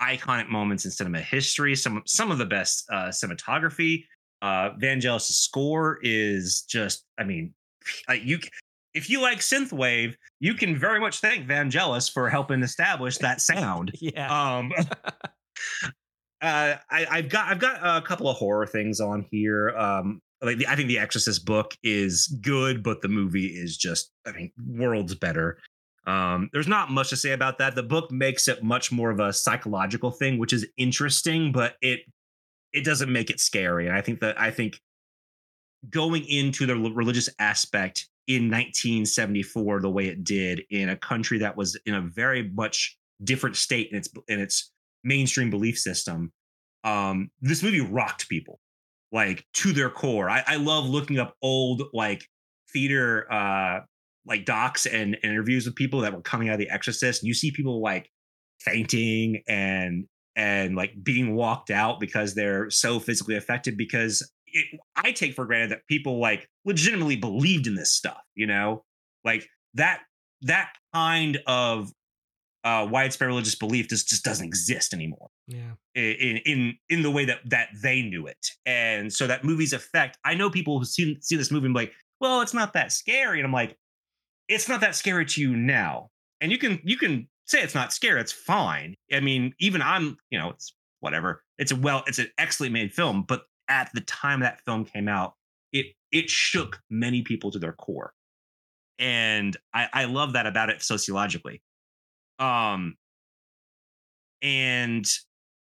iconic 0.00 0.48
moments 0.48 0.84
in 0.84 0.90
cinema 0.90 1.20
history. 1.20 1.74
Some 1.74 2.02
some 2.06 2.30
of 2.30 2.38
the 2.38 2.46
best 2.46 2.84
uh, 2.92 3.08
cinematography. 3.08 4.04
Uh, 4.42 4.70
Vangelis' 4.80 5.32
score 5.32 5.98
is 6.02 6.62
just, 6.62 7.04
I 7.18 7.24
mean, 7.24 7.54
you. 8.22 8.38
If 8.94 9.10
you 9.10 9.20
like 9.20 9.40
synthwave, 9.40 10.14
you 10.40 10.54
can 10.54 10.74
very 10.74 11.00
much 11.00 11.20
thank 11.20 11.46
Vangelis 11.46 12.10
for 12.10 12.30
helping 12.30 12.62
establish 12.62 13.18
that 13.18 13.42
sound. 13.42 13.90
yeah. 14.00 14.56
Um, 14.56 14.72
uh, 16.40 16.76
I, 16.90 17.06
I've 17.10 17.28
got 17.28 17.48
I've 17.48 17.58
got 17.58 17.78
a 17.82 18.00
couple 18.00 18.28
of 18.28 18.36
horror 18.36 18.66
things 18.66 19.00
on 19.00 19.26
here. 19.30 19.76
Um, 19.76 20.22
like 20.42 20.58
the, 20.58 20.66
I 20.66 20.76
think 20.76 20.88
the 20.88 20.98
Exorcist 20.98 21.44
book 21.44 21.74
is 21.82 22.26
good, 22.40 22.82
but 22.82 23.02
the 23.02 23.08
movie 23.08 23.46
is 23.46 23.76
just 23.76 24.12
I 24.26 24.32
mean 24.32 24.52
worlds 24.66 25.14
better. 25.14 25.58
Um, 26.06 26.50
there's 26.52 26.68
not 26.68 26.90
much 26.90 27.10
to 27.10 27.16
say 27.16 27.32
about 27.32 27.58
that. 27.58 27.74
The 27.74 27.82
book 27.82 28.12
makes 28.12 28.46
it 28.46 28.62
much 28.62 28.92
more 28.92 29.10
of 29.10 29.18
a 29.18 29.32
psychological 29.32 30.12
thing, 30.12 30.38
which 30.38 30.52
is 30.52 30.66
interesting, 30.76 31.52
but 31.52 31.74
it 31.82 32.00
it 32.72 32.84
doesn't 32.84 33.12
make 33.12 33.30
it 33.30 33.40
scary. 33.40 33.86
And 33.86 33.96
I 33.96 34.02
think 34.02 34.20
that 34.20 34.40
I 34.40 34.50
think 34.50 34.80
going 35.90 36.24
into 36.28 36.66
the 36.66 36.76
religious 36.76 37.28
aspect 37.38 38.08
in 38.26 38.50
1974 38.50 39.80
the 39.80 39.90
way 39.90 40.06
it 40.06 40.24
did 40.24 40.62
in 40.70 40.88
a 40.88 40.96
country 40.96 41.38
that 41.38 41.56
was 41.56 41.78
in 41.86 41.94
a 41.94 42.00
very 42.00 42.50
much 42.50 42.96
different 43.22 43.56
state 43.56 43.88
in 43.92 43.98
its 43.98 44.08
in 44.28 44.40
its 44.40 44.72
mainstream 45.04 45.48
belief 45.48 45.78
system 45.78 46.32
um 46.82 47.30
this 47.40 47.62
movie 47.62 47.80
rocked 47.80 48.28
people 48.28 48.58
like 49.12 49.44
to 49.54 49.72
their 49.72 49.90
core 49.90 50.28
i, 50.28 50.42
I 50.44 50.56
love 50.56 50.86
looking 50.86 51.18
up 51.18 51.34
old 51.40 51.84
like 51.92 52.26
theater 52.72 53.32
uh 53.32 53.80
like 54.26 54.44
docs 54.44 54.86
and, 54.86 55.16
interviews 55.22 55.66
with 55.66 55.74
people 55.74 56.00
that 56.00 56.12
were 56.12 56.20
coming 56.20 56.48
out 56.48 56.54
of 56.54 56.58
the 56.58 56.70
exorcist 56.70 57.22
and 57.22 57.28
you 57.28 57.34
see 57.34 57.50
people 57.50 57.80
like 57.80 58.10
fainting 58.60 59.42
and 59.48 60.06
and 60.34 60.76
like 60.76 60.92
being 61.02 61.34
walked 61.34 61.70
out 61.70 61.98
because 61.98 62.34
they're 62.34 62.68
so 62.70 62.98
physically 62.98 63.36
affected 63.36 63.76
because 63.76 64.30
it, 64.46 64.80
I 64.96 65.12
take 65.12 65.34
for 65.34 65.46
granted 65.46 65.70
that 65.70 65.86
people 65.88 66.20
like 66.20 66.48
legitimately 66.64 67.16
believed 67.16 67.66
in 67.66 67.74
this 67.74 67.92
stuff, 67.92 68.20
you 68.34 68.46
know, 68.46 68.84
like 69.24 69.48
that 69.74 70.02
that 70.42 70.70
kind 70.92 71.38
of 71.46 71.90
uh, 72.64 72.86
widespread 72.90 73.28
religious 73.28 73.54
belief 73.54 73.88
just 73.88 74.08
just 74.08 74.24
doesn't 74.24 74.44
exist 74.44 74.92
anymore. 74.92 75.28
Yeah, 75.46 75.72
in 75.94 76.38
in 76.38 76.74
in 76.88 77.02
the 77.02 77.10
way 77.10 77.24
that 77.24 77.38
that 77.46 77.68
they 77.80 78.02
knew 78.02 78.26
it, 78.26 78.44
and 78.66 79.12
so 79.12 79.26
that 79.26 79.44
movie's 79.44 79.72
effect. 79.72 80.18
I 80.24 80.34
know 80.34 80.50
people 80.50 80.78
who 80.78 80.84
see 80.84 81.16
see 81.20 81.36
this 81.36 81.50
movie 81.50 81.66
and 81.66 81.74
be 81.74 81.82
like, 81.82 81.92
well, 82.20 82.40
it's 82.40 82.54
not 82.54 82.72
that 82.72 82.92
scary, 82.92 83.38
and 83.38 83.46
I'm 83.46 83.52
like, 83.52 83.76
it's 84.48 84.68
not 84.68 84.80
that 84.80 84.94
scary 84.94 85.26
to 85.26 85.40
you 85.40 85.56
now, 85.56 86.10
and 86.40 86.52
you 86.52 86.58
can 86.58 86.80
you 86.84 86.96
can 86.96 87.28
say 87.46 87.62
it's 87.62 87.74
not 87.74 87.92
scary. 87.92 88.20
It's 88.20 88.32
fine. 88.32 88.96
I 89.12 89.20
mean, 89.20 89.54
even 89.58 89.82
I'm, 89.82 90.16
you 90.30 90.38
know, 90.38 90.50
it's 90.50 90.74
whatever. 91.00 91.42
It's 91.58 91.72
a 91.72 91.76
well, 91.76 92.04
it's 92.06 92.18
an 92.18 92.28
excellently 92.38 92.80
made 92.80 92.92
film, 92.92 93.24
but 93.26 93.44
at 93.68 93.90
the 93.94 94.00
time 94.02 94.40
that 94.40 94.60
film 94.64 94.84
came 94.84 95.08
out, 95.08 95.34
it 95.72 95.86
it 96.12 96.30
shook 96.30 96.80
many 96.90 97.22
people 97.22 97.50
to 97.52 97.58
their 97.58 97.72
core. 97.72 98.12
And 98.98 99.56
I, 99.74 99.88
I 99.92 100.04
love 100.04 100.32
that 100.34 100.46
about 100.46 100.70
it 100.70 100.82
sociologically. 100.82 101.62
Um 102.38 102.96
and 104.42 105.06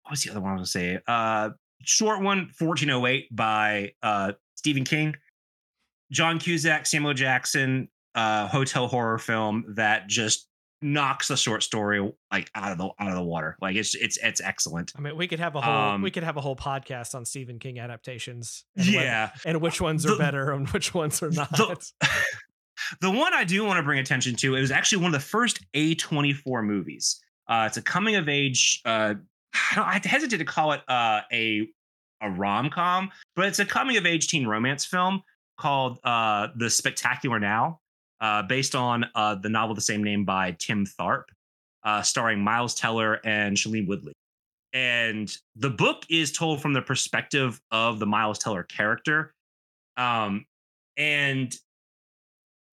what's 0.08 0.24
the 0.24 0.30
other 0.30 0.40
one 0.40 0.50
I 0.50 0.60
was 0.60 0.72
gonna 0.72 0.84
say? 0.84 1.00
Uh 1.06 1.50
short 1.82 2.22
one, 2.22 2.50
1408 2.58 3.34
by 3.34 3.92
uh 4.02 4.32
Stephen 4.54 4.84
King. 4.84 5.14
John 6.12 6.38
Cusack, 6.38 6.86
Samuel 6.86 7.14
Jackson, 7.14 7.88
uh 8.16 8.48
hotel 8.48 8.88
horror 8.88 9.18
film 9.18 9.74
that 9.76 10.08
just 10.08 10.48
knocks 10.82 11.28
the 11.28 11.36
short 11.36 11.62
story 11.62 12.12
like 12.30 12.50
out 12.54 12.72
of 12.72 12.78
the 12.78 12.84
out 12.98 13.08
of 13.08 13.14
the 13.14 13.22
water. 13.22 13.56
Like 13.60 13.76
it's 13.76 13.94
it's 13.94 14.18
it's 14.18 14.40
excellent. 14.40 14.92
I 14.96 15.00
mean, 15.00 15.16
we 15.16 15.26
could 15.26 15.40
have 15.40 15.54
a 15.56 15.60
whole 15.60 15.74
um, 15.74 16.02
we 16.02 16.10
could 16.10 16.22
have 16.22 16.36
a 16.36 16.40
whole 16.40 16.56
podcast 16.56 17.14
on 17.14 17.24
Stephen 17.24 17.58
King 17.58 17.78
adaptations. 17.78 18.64
And 18.76 18.86
yeah, 18.86 19.30
when, 19.44 19.54
and 19.54 19.62
which 19.62 19.80
ones 19.80 20.04
are 20.06 20.10
the, 20.10 20.16
better 20.16 20.52
and 20.52 20.68
which 20.70 20.94
ones 20.94 21.22
are 21.22 21.30
not. 21.30 21.50
The, 21.50 21.92
the 23.00 23.10
one 23.10 23.34
I 23.34 23.44
do 23.44 23.64
want 23.64 23.78
to 23.78 23.82
bring 23.82 23.98
attention 23.98 24.36
to 24.36 24.54
it 24.54 24.60
was 24.60 24.70
actually 24.70 25.02
one 25.02 25.14
of 25.14 25.20
the 25.20 25.26
first 25.26 25.64
A24 25.74 26.64
movies. 26.64 27.20
Uh, 27.48 27.64
it's 27.66 27.76
a 27.76 27.82
coming 27.82 28.16
of 28.16 28.28
age. 28.28 28.80
Uh, 28.84 29.14
I 29.76 30.00
hesitate 30.04 30.38
to 30.38 30.44
call 30.44 30.72
it 30.72 30.82
uh, 30.88 31.22
a 31.32 31.68
a 32.22 32.30
rom 32.30 32.70
com, 32.70 33.10
but 33.34 33.46
it's 33.46 33.58
a 33.58 33.64
coming 33.64 33.96
of 33.96 34.06
age 34.06 34.28
teen 34.28 34.46
romance 34.46 34.84
film 34.84 35.22
called 35.58 35.98
uh, 36.04 36.48
The 36.56 36.70
Spectacular 36.70 37.38
Now 37.38 37.80
uh, 38.20 38.42
based 38.42 38.74
on 38.74 39.06
uh, 39.14 39.34
the 39.34 39.48
novel 39.48 39.74
the 39.74 39.80
same 39.80 40.02
name 40.02 40.24
by 40.24 40.56
Tim 40.58 40.86
Tharp, 40.86 41.24
uh, 41.84 42.02
starring 42.02 42.40
Miles 42.40 42.74
Teller 42.74 43.20
and 43.24 43.56
Shailene 43.56 43.86
Woodley. 43.86 44.12
And 44.72 45.34
the 45.54 45.70
book 45.70 46.04
is 46.10 46.32
told 46.32 46.60
from 46.60 46.72
the 46.72 46.82
perspective 46.82 47.60
of 47.70 47.98
the 47.98 48.06
Miles 48.06 48.38
Teller 48.38 48.62
character. 48.62 49.32
Um, 49.96 50.44
and 50.96 51.54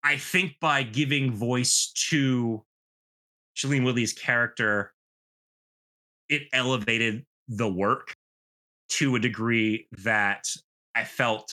I 0.04 0.18
think 0.18 0.56
by 0.60 0.84
giving 0.84 1.32
voice 1.32 1.92
to 2.10 2.64
Shailene 3.56 3.86
Woodley's 3.86 4.14
character, 4.14 4.94
it 6.30 6.44
elevated 6.52 7.26
the 7.48 7.70
work 7.70 8.14
to 8.90 9.16
a 9.16 9.20
degree 9.20 9.88
that 10.04 10.48
I 10.96 11.04
felt 11.04 11.52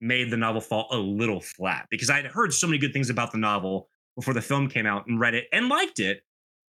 made 0.00 0.30
the 0.30 0.36
novel 0.36 0.60
fall 0.60 0.88
a 0.90 0.96
little 0.96 1.40
flat 1.40 1.86
because 1.90 2.10
I'd 2.10 2.26
heard 2.26 2.52
so 2.52 2.66
many 2.66 2.78
good 2.78 2.92
things 2.92 3.10
about 3.10 3.32
the 3.32 3.38
novel 3.38 3.88
before 4.16 4.34
the 4.34 4.42
film 4.42 4.68
came 4.68 4.86
out 4.86 5.06
and 5.06 5.20
read 5.20 5.34
it 5.34 5.46
and 5.52 5.68
liked 5.68 6.00
it, 6.00 6.22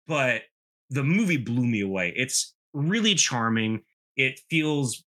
but 0.07 0.43
the 0.91 1.05
movie 1.05 1.37
blew 1.37 1.66
me 1.66 1.81
away. 1.81 2.12
It's 2.16 2.55
really 2.73 3.14
charming. 3.14 3.83
It 4.16 4.41
feels 4.51 5.05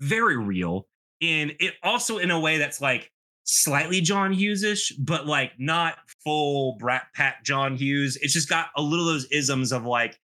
very 0.00 0.36
real. 0.36 0.86
And 1.22 1.52
it 1.60 1.74
also, 1.82 2.18
in 2.18 2.30
a 2.30 2.40
way 2.40 2.58
that's 2.58 2.80
like 2.80 3.10
slightly 3.44 4.00
John 4.00 4.32
Hughes-ish, 4.32 4.92
but 4.92 5.26
like 5.26 5.52
not 5.58 5.96
full 6.24 6.76
Brat 6.78 7.06
Pack 7.14 7.44
John 7.44 7.76
Hughes. 7.76 8.18
It's 8.20 8.32
just 8.32 8.48
got 8.48 8.68
a 8.76 8.82
little 8.82 9.08
of 9.08 9.14
those 9.14 9.26
isms 9.30 9.72
of 9.72 9.84
like, 9.84 10.18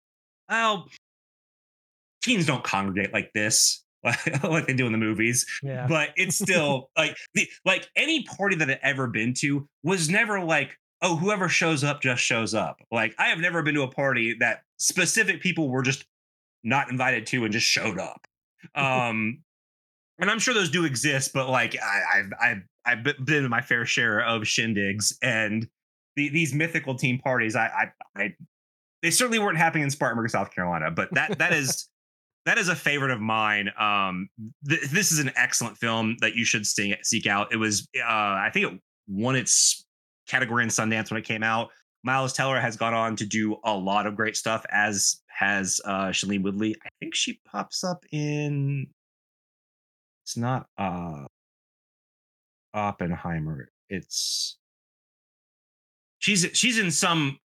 oh, 0.50 0.86
teens 2.24 2.46
don't 2.46 2.64
congregate 2.64 3.14
like 3.14 3.32
this. 3.34 3.85
like 4.44 4.68
they 4.68 4.74
do 4.74 4.86
in 4.86 4.92
the 4.92 4.98
movies. 4.98 5.46
Yeah. 5.64 5.88
But 5.88 6.10
it's 6.16 6.38
still 6.38 6.90
like 6.98 7.18
the 7.34 7.48
like 7.66 7.90
any 7.96 8.24
party 8.24 8.56
that 8.58 8.70
I've 8.70 8.80
ever 8.82 9.08
been 9.08 9.34
to 9.36 9.68
was 9.84 10.10
never 10.10 10.40
like, 10.40 10.78
oh, 11.02 11.16
whoever 11.16 11.50
shows 11.50 11.84
up 11.84 12.02
just 12.02 12.22
shows 12.22 12.54
up. 12.54 12.82
Like 12.92 13.16
I 13.18 13.28
have 13.28 13.40
never 13.40 13.62
been 13.64 13.76
to 13.76 13.84
a 13.84 13.92
party 13.92 14.36
that 14.40 14.62
specific 14.78 15.42
people 15.42 15.70
were 15.70 15.82
just 15.82 16.06
not 16.64 16.90
invited 16.90 17.26
to 17.28 17.44
and 17.44 17.54
just 17.54 17.68
showed 17.68 18.00
up. 18.00 18.28
Um 18.76 19.40
and 20.18 20.32
I'm 20.32 20.40
sure 20.40 20.54
those 20.54 20.70
do 20.70 20.86
exist, 20.86 21.32
but 21.34 21.50
like 21.50 21.76
I, 21.82 22.20
I've 22.20 22.32
I've 22.42 22.62
I've 22.86 23.04
been 23.26 23.44
to 23.44 23.50
my 23.50 23.62
fair 23.62 23.86
share 23.86 24.22
of 24.22 24.44
shindigs 24.44 25.14
and 25.22 25.68
the, 26.16 26.30
these 26.30 26.54
mythical 26.54 26.96
team 26.96 27.20
parties. 27.20 27.56
I, 27.56 27.66
I 28.16 28.22
I 28.22 28.36
they 29.02 29.12
certainly 29.12 29.40
weren't 29.40 29.58
happening 29.58 29.84
in 29.84 29.92
Spartanburg, 29.92 30.30
South 30.30 30.52
Carolina, 30.52 30.92
but 30.92 31.14
that 31.14 31.38
that 31.40 31.54
is 31.54 31.90
that 32.46 32.58
is 32.58 32.70
a 32.70 32.76
favorite 32.76 33.12
of 33.12 33.20
mine. 33.20 33.72
Um, 33.78 34.30
th- 34.68 34.90
this 34.90 35.12
is 35.12 35.20
an 35.20 35.32
excellent 35.36 35.78
film 35.78 36.18
that 36.22 36.36
you 36.36 36.46
should 36.46 36.66
see- 36.66 36.96
seek 37.04 37.26
out. 37.26 37.52
It 37.52 37.58
was, 37.58 37.88
uh, 37.98 38.04
I 38.04 38.50
think, 38.54 38.74
it 38.74 38.82
won 39.08 39.36
its 39.36 39.86
category 40.28 40.64
in 40.64 40.70
Sundance 40.70 41.10
when 41.10 41.20
it 41.20 41.26
came 41.26 41.44
out. 41.44 41.72
Miles 42.04 42.34
Teller 42.34 42.60
has 42.60 42.78
gone 42.78 42.94
on 42.94 43.16
to 43.16 43.26
do 43.26 43.58
a 43.64 43.74
lot 43.74 44.06
of 44.06 44.16
great 44.16 44.38
stuff, 44.38 44.64
as 44.72 45.22
has 45.28 45.82
uh, 45.86 46.14
Woodley. 46.24 46.76
I 46.86 46.90
think 47.00 47.16
she 47.16 47.40
pops 47.52 47.84
up 47.84 48.06
in. 48.12 48.88
It's 50.24 50.38
not 50.38 50.68
uh, 50.78 51.26
Oppenheimer. 52.76 53.70
It's 53.90 54.58
she's 56.20 56.48
she's 56.54 56.78
in 56.78 56.92
some. 56.92 57.40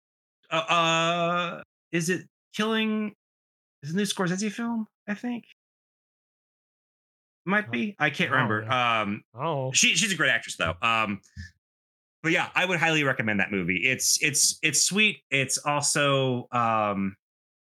Uh, 0.52 0.56
uh 0.56 1.64
is 1.92 2.10
it 2.10 2.28
Killing 2.54 3.14
is 3.84 3.92
a 3.92 3.96
new 3.96 4.04
Scorsese 4.04 4.52
film, 4.52 4.88
I 5.08 5.14
think. 5.14 5.46
Might 7.46 7.72
be. 7.72 7.96
I 8.00 8.10
can't 8.10 8.32
remember. 8.32 8.68
Oh. 8.70 8.76
Um 8.76 9.24
oh. 9.34 9.72
she 9.72 9.96
she's 9.96 10.12
a 10.12 10.16
great 10.16 10.30
actress 10.30 10.56
though. 10.58 10.76
Um 10.82 11.22
but 12.22 12.32
yeah, 12.32 12.50
I 12.54 12.66
would 12.66 12.80
highly 12.80 13.04
recommend 13.04 13.40
that 13.40 13.52
movie. 13.52 13.78
It's 13.78 14.22
it's 14.22 14.60
it's 14.62 14.82
sweet. 14.82 15.24
It's 15.32 15.58
also 15.58 16.48
um 16.52 17.16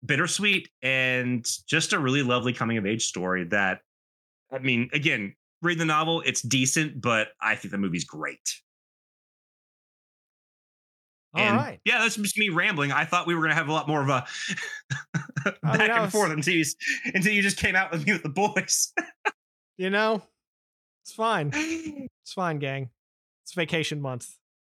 bittersweet 0.05 0.67
and 0.81 1.45
just 1.67 1.93
a 1.93 1.99
really 1.99 2.23
lovely 2.23 2.53
coming 2.53 2.77
of 2.77 2.85
age 2.85 3.05
story 3.05 3.45
that 3.45 3.79
I 4.51 4.59
mean, 4.59 4.89
again, 4.93 5.35
read 5.61 5.77
the 5.77 5.85
novel, 5.85 6.21
it's 6.25 6.41
decent, 6.41 6.99
but 6.99 7.29
I 7.39 7.55
think 7.55 7.71
the 7.71 7.77
movie's 7.77 8.03
great. 8.03 8.59
All 11.33 11.41
and 11.41 11.57
right. 11.57 11.79
Yeah, 11.85 11.99
that's 11.99 12.15
just 12.15 12.37
me 12.37 12.49
rambling. 12.49 12.91
I 12.91 13.05
thought 13.05 13.25
we 13.25 13.35
were 13.35 13.41
going 13.41 13.51
to 13.51 13.55
have 13.55 13.69
a 13.69 13.73
lot 13.73 13.87
more 13.87 14.01
of 14.01 14.09
a 14.09 14.25
back 15.63 15.79
mean, 15.79 15.89
and 15.89 16.01
was, 16.03 16.11
forth 16.11 16.31
until 16.31 16.53
you, 16.53 16.65
until 17.13 17.31
you 17.31 17.41
just 17.41 17.57
came 17.57 17.75
out 17.75 17.91
with 17.91 18.05
me 18.05 18.13
with 18.13 18.23
the 18.23 18.29
boys. 18.29 18.93
you 19.77 19.89
know, 19.89 20.21
it's 21.03 21.13
fine. 21.13 21.51
It's 22.23 22.33
fine, 22.33 22.59
gang. 22.59 22.91
It's 23.43 23.53
vacation 23.53 23.99
month. 23.99 24.29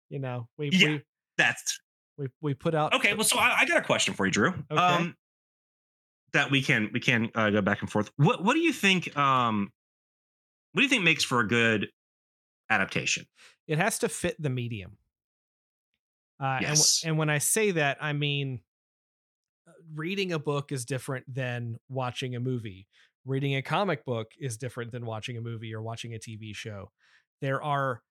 You 0.10 0.18
know, 0.18 0.48
we 0.58 0.70
yeah, 0.72 0.88
we, 0.88 1.02
that's 1.38 1.80
we 2.18 2.28
we 2.42 2.54
put 2.54 2.74
out. 2.74 2.94
Okay, 2.94 3.14
well, 3.14 3.26
so 3.26 3.38
I, 3.38 3.58
I 3.60 3.66
got 3.66 3.78
a 3.78 3.82
question 3.82 4.14
for 4.14 4.26
you, 4.26 4.32
Drew. 4.32 4.54
Okay. 4.72 4.82
Um, 4.82 5.16
that 6.32 6.50
we 6.50 6.64
can 6.64 6.90
we 6.94 7.00
can 7.00 7.30
uh, 7.36 7.50
go 7.50 7.62
back 7.62 7.82
and 7.82 7.92
forth. 7.92 8.12
What 8.16 8.44
what 8.44 8.54
do 8.54 8.60
you 8.60 8.74
think? 8.74 9.16
Um, 9.18 9.72
what 10.72 10.80
do 10.80 10.84
you 10.84 10.90
think 10.90 11.04
makes 11.04 11.24
for 11.24 11.42
a 11.42 11.48
good 11.48 11.90
adaptation? 12.70 13.26
It 13.68 13.78
has 13.78 14.00
to 14.00 14.10
fit 14.10 14.42
the 14.42 14.50
medium. 14.50 14.98
Uh, 16.44 16.60
yes. 16.62 17.02
and, 17.04 17.10
and 17.12 17.18
when 17.18 17.30
I 17.30 17.38
say 17.38 17.72
that, 17.72 17.98
I 18.02 18.12
mean 18.14 18.60
uh, 19.68 19.72
reading 19.96 20.34
a 20.34 20.40
book 20.40 20.72
is 20.72 20.86
different 20.86 21.26
than 21.34 21.78
watching 21.90 22.36
a 22.36 22.40
movie. 22.40 22.88
Reading 23.26 23.56
a 23.56 23.62
comic 23.62 24.04
book 24.04 24.32
is 24.38 24.58
different 24.58 24.92
than 24.92 25.06
watching 25.06 25.38
a 25.38 25.42
movie 25.42 25.74
or 25.74 25.82
watching 25.82 26.14
a 26.14 26.20
TV 26.20 26.54
show. 26.54 26.92
There 27.42 27.64
are 27.64 28.02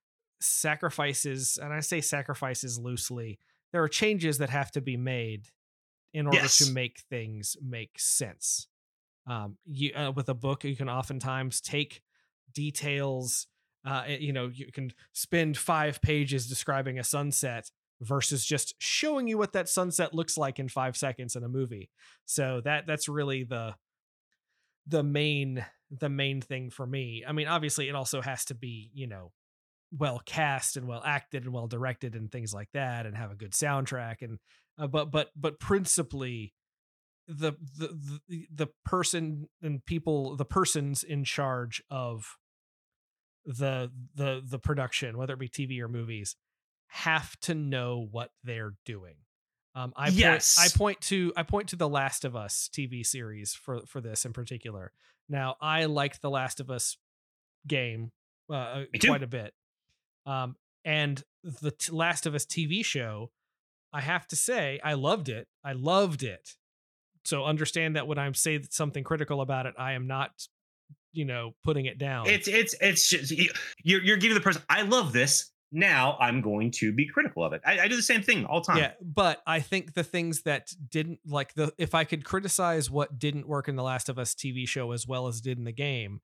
sacrifices, 0.41 1.59
and 1.63 1.73
I 1.73 1.81
say 1.81 2.01
sacrifices 2.01 2.79
loosely. 2.79 3.39
There 3.73 3.83
are 3.83 3.89
changes 3.89 4.39
that 4.39 4.49
have 4.49 4.71
to 4.73 4.81
be 4.81 4.97
made 4.97 5.49
in 6.15 6.27
order 6.27 6.43
Yes. 6.43 6.59
to 6.67 6.73
make 6.73 7.01
things 7.11 7.57
make 7.63 7.99
sense. 7.99 8.69
Um, 9.27 9.59
you 9.67 9.93
uh, 9.95 10.13
with 10.15 10.29
a 10.31 10.35
book, 10.35 10.65
you 10.65 10.77
can 10.77 10.89
oftentimes 10.89 11.61
take 11.61 12.03
details. 12.55 13.47
Uh, 13.85 14.05
eh, 14.07 14.19
you 14.21 14.33
know, 14.33 14.49
you 14.49 14.73
can 14.73 14.93
spend 15.13 15.59
five 15.59 16.01
pages 16.01 16.49
describing 16.49 16.99
a 16.99 17.05
sunset 17.05 17.71
versus 18.03 18.45
just 18.45 18.75
showing 18.79 19.29
you 19.29 19.39
what 19.39 19.53
that 19.53 19.69
sunset 19.69 20.13
looks 20.13 20.37
like 20.37 20.59
in 20.59 20.69
five 20.69 20.97
seconds 20.97 21.37
in 21.37 21.45
a 21.45 21.49
movie. 21.49 21.91
So 22.27 22.61
that 22.65 22.87
that's 22.87 23.09
really 23.09 23.45
the 23.45 23.75
the 24.87 25.03
main 25.03 25.65
the 25.91 26.09
main 26.09 26.41
thing 26.41 26.71
for 26.71 26.87
me. 26.87 27.25
I 27.27 27.33
mean, 27.33 27.49
obviously, 27.49 27.89
it 27.89 27.95
also 27.95 28.21
has 28.21 28.45
to 28.47 28.55
be 28.55 28.91
you 28.93 29.07
know 29.07 29.33
well 29.97 30.21
cast 30.25 30.77
and 30.77 30.89
well 30.89 31.03
acted 31.05 31.45
and 31.45 31.53
well 31.53 31.67
directed 31.67 32.15
and 32.15 32.31
things 32.31 32.53
like 32.53 32.69
that, 32.75 33.07
and 33.07 33.17
have 33.17 33.31
a 33.31 33.37
good 33.37 33.53
soundtrack 33.53 34.23
and 34.23 34.39
uh, 34.79 34.87
but 34.87 35.11
but 35.11 35.31
but 35.37 35.61
principally 35.61 36.53
the, 37.29 37.53
the 37.79 38.19
the 38.29 38.47
the 38.53 38.67
person 38.85 39.49
and 39.63 39.85
people 39.85 40.37
the 40.37 40.45
persons 40.45 41.03
in 41.03 41.25
charge 41.25 41.83
of 41.91 42.37
the 43.45 43.91
the 44.15 44.43
the 44.45 44.59
production 44.59 45.17
whether 45.17 45.35
it 45.35 45.39
be 45.39 45.49
tv 45.49 45.81
or 45.81 45.89
movies 45.89 46.37
have 46.93 47.39
to 47.41 47.55
know 47.55 48.07
what 48.11 48.31
they're 48.45 48.75
doing 48.85 49.15
um 49.75 49.93
i 49.97 50.11
Yes. 50.11 50.57
point, 50.57 50.75
i 50.75 50.77
point 50.77 51.01
to 51.01 51.33
i 51.37 51.43
point 51.43 51.69
to 51.69 51.77
the 51.77 51.89
last 51.89 52.25
of 52.27 52.37
us 52.37 52.69
tv 52.73 53.05
series 53.05 53.55
for 53.55 53.81
for 53.87 54.01
this 54.01 54.27
in 54.27 54.33
particular 54.33 54.93
now 55.29 55.57
i 55.61 55.87
liked 55.87 56.21
the 56.21 56.29
last 56.31 56.61
of 56.61 56.71
us 56.71 56.99
game 57.67 58.13
uh, 58.51 58.83
quite 59.03 59.23
a 59.23 59.27
bit 59.27 59.55
um 60.27 60.55
and 60.85 61.25
the 61.43 61.71
t- 61.71 61.93
last 61.93 62.27
of 62.27 62.35
us 62.35 62.45
tv 62.45 62.85
show 62.85 63.31
i 63.93 64.01
have 64.03 64.27
to 64.27 64.37
say 64.37 64.79
i 64.85 64.93
loved 64.93 65.31
it 65.31 65.49
i 65.65 65.73
loved 65.73 66.23
it 66.23 66.57
so 67.25 67.45
understand 67.45 67.97
that 67.97 68.07
when 68.07 68.19
i 68.19 68.31
say 68.33 68.59
that 68.59 68.75
something 68.75 69.03
critical 69.03 69.41
about 69.41 69.65
it 69.65 69.75
i 69.79 69.93
am 69.93 70.07
not 70.07 70.31
you 71.13 71.25
know 71.25 71.55
putting 71.65 71.87
it 71.87 71.97
down 71.99 72.27
It's 72.27 72.49
it's 72.49 72.75
it's 72.81 73.09
just 73.09 73.33
you're 73.83 74.03
you're 74.03 74.17
giving 74.17 74.35
the 74.35 74.41
person. 74.41 74.63
I 74.69 74.83
love 74.83 75.13
this. 75.13 75.51
Now 75.73 76.19
I'm 76.21 76.43
going 76.43 76.71
to 76.73 76.93
be 76.93 77.07
critical 77.07 77.43
of 77.43 77.55
it. 77.55 77.63
I, 77.65 77.81
I 77.81 77.89
do 77.89 77.97
the 77.97 78.03
same 78.03 78.23
thing 78.23 78.45
all 78.45 78.61
time. 78.61 78.77
Yeah, 78.77 78.93
but 79.01 79.43
I 79.47 79.61
think 79.61 79.95
the 79.95 80.05
things 80.05 80.43
that 80.43 80.71
didn't 80.91 81.21
like 81.27 81.55
the 81.55 81.73
if 81.79 81.95
I 81.95 82.05
could 82.05 82.25
criticize 82.25 82.91
what 82.91 83.19
didn't 83.19 83.49
work 83.49 83.69
in 83.69 83.77
the 83.77 83.83
Last 83.83 84.11
of 84.11 84.19
Us 84.19 84.35
TV 84.35 84.69
show 84.69 84.93
as 84.93 85.09
well 85.09 85.27
as 85.29 85.41
did 85.41 85.57
in 85.57 85.65
the 85.65 85.73
game, 85.73 86.21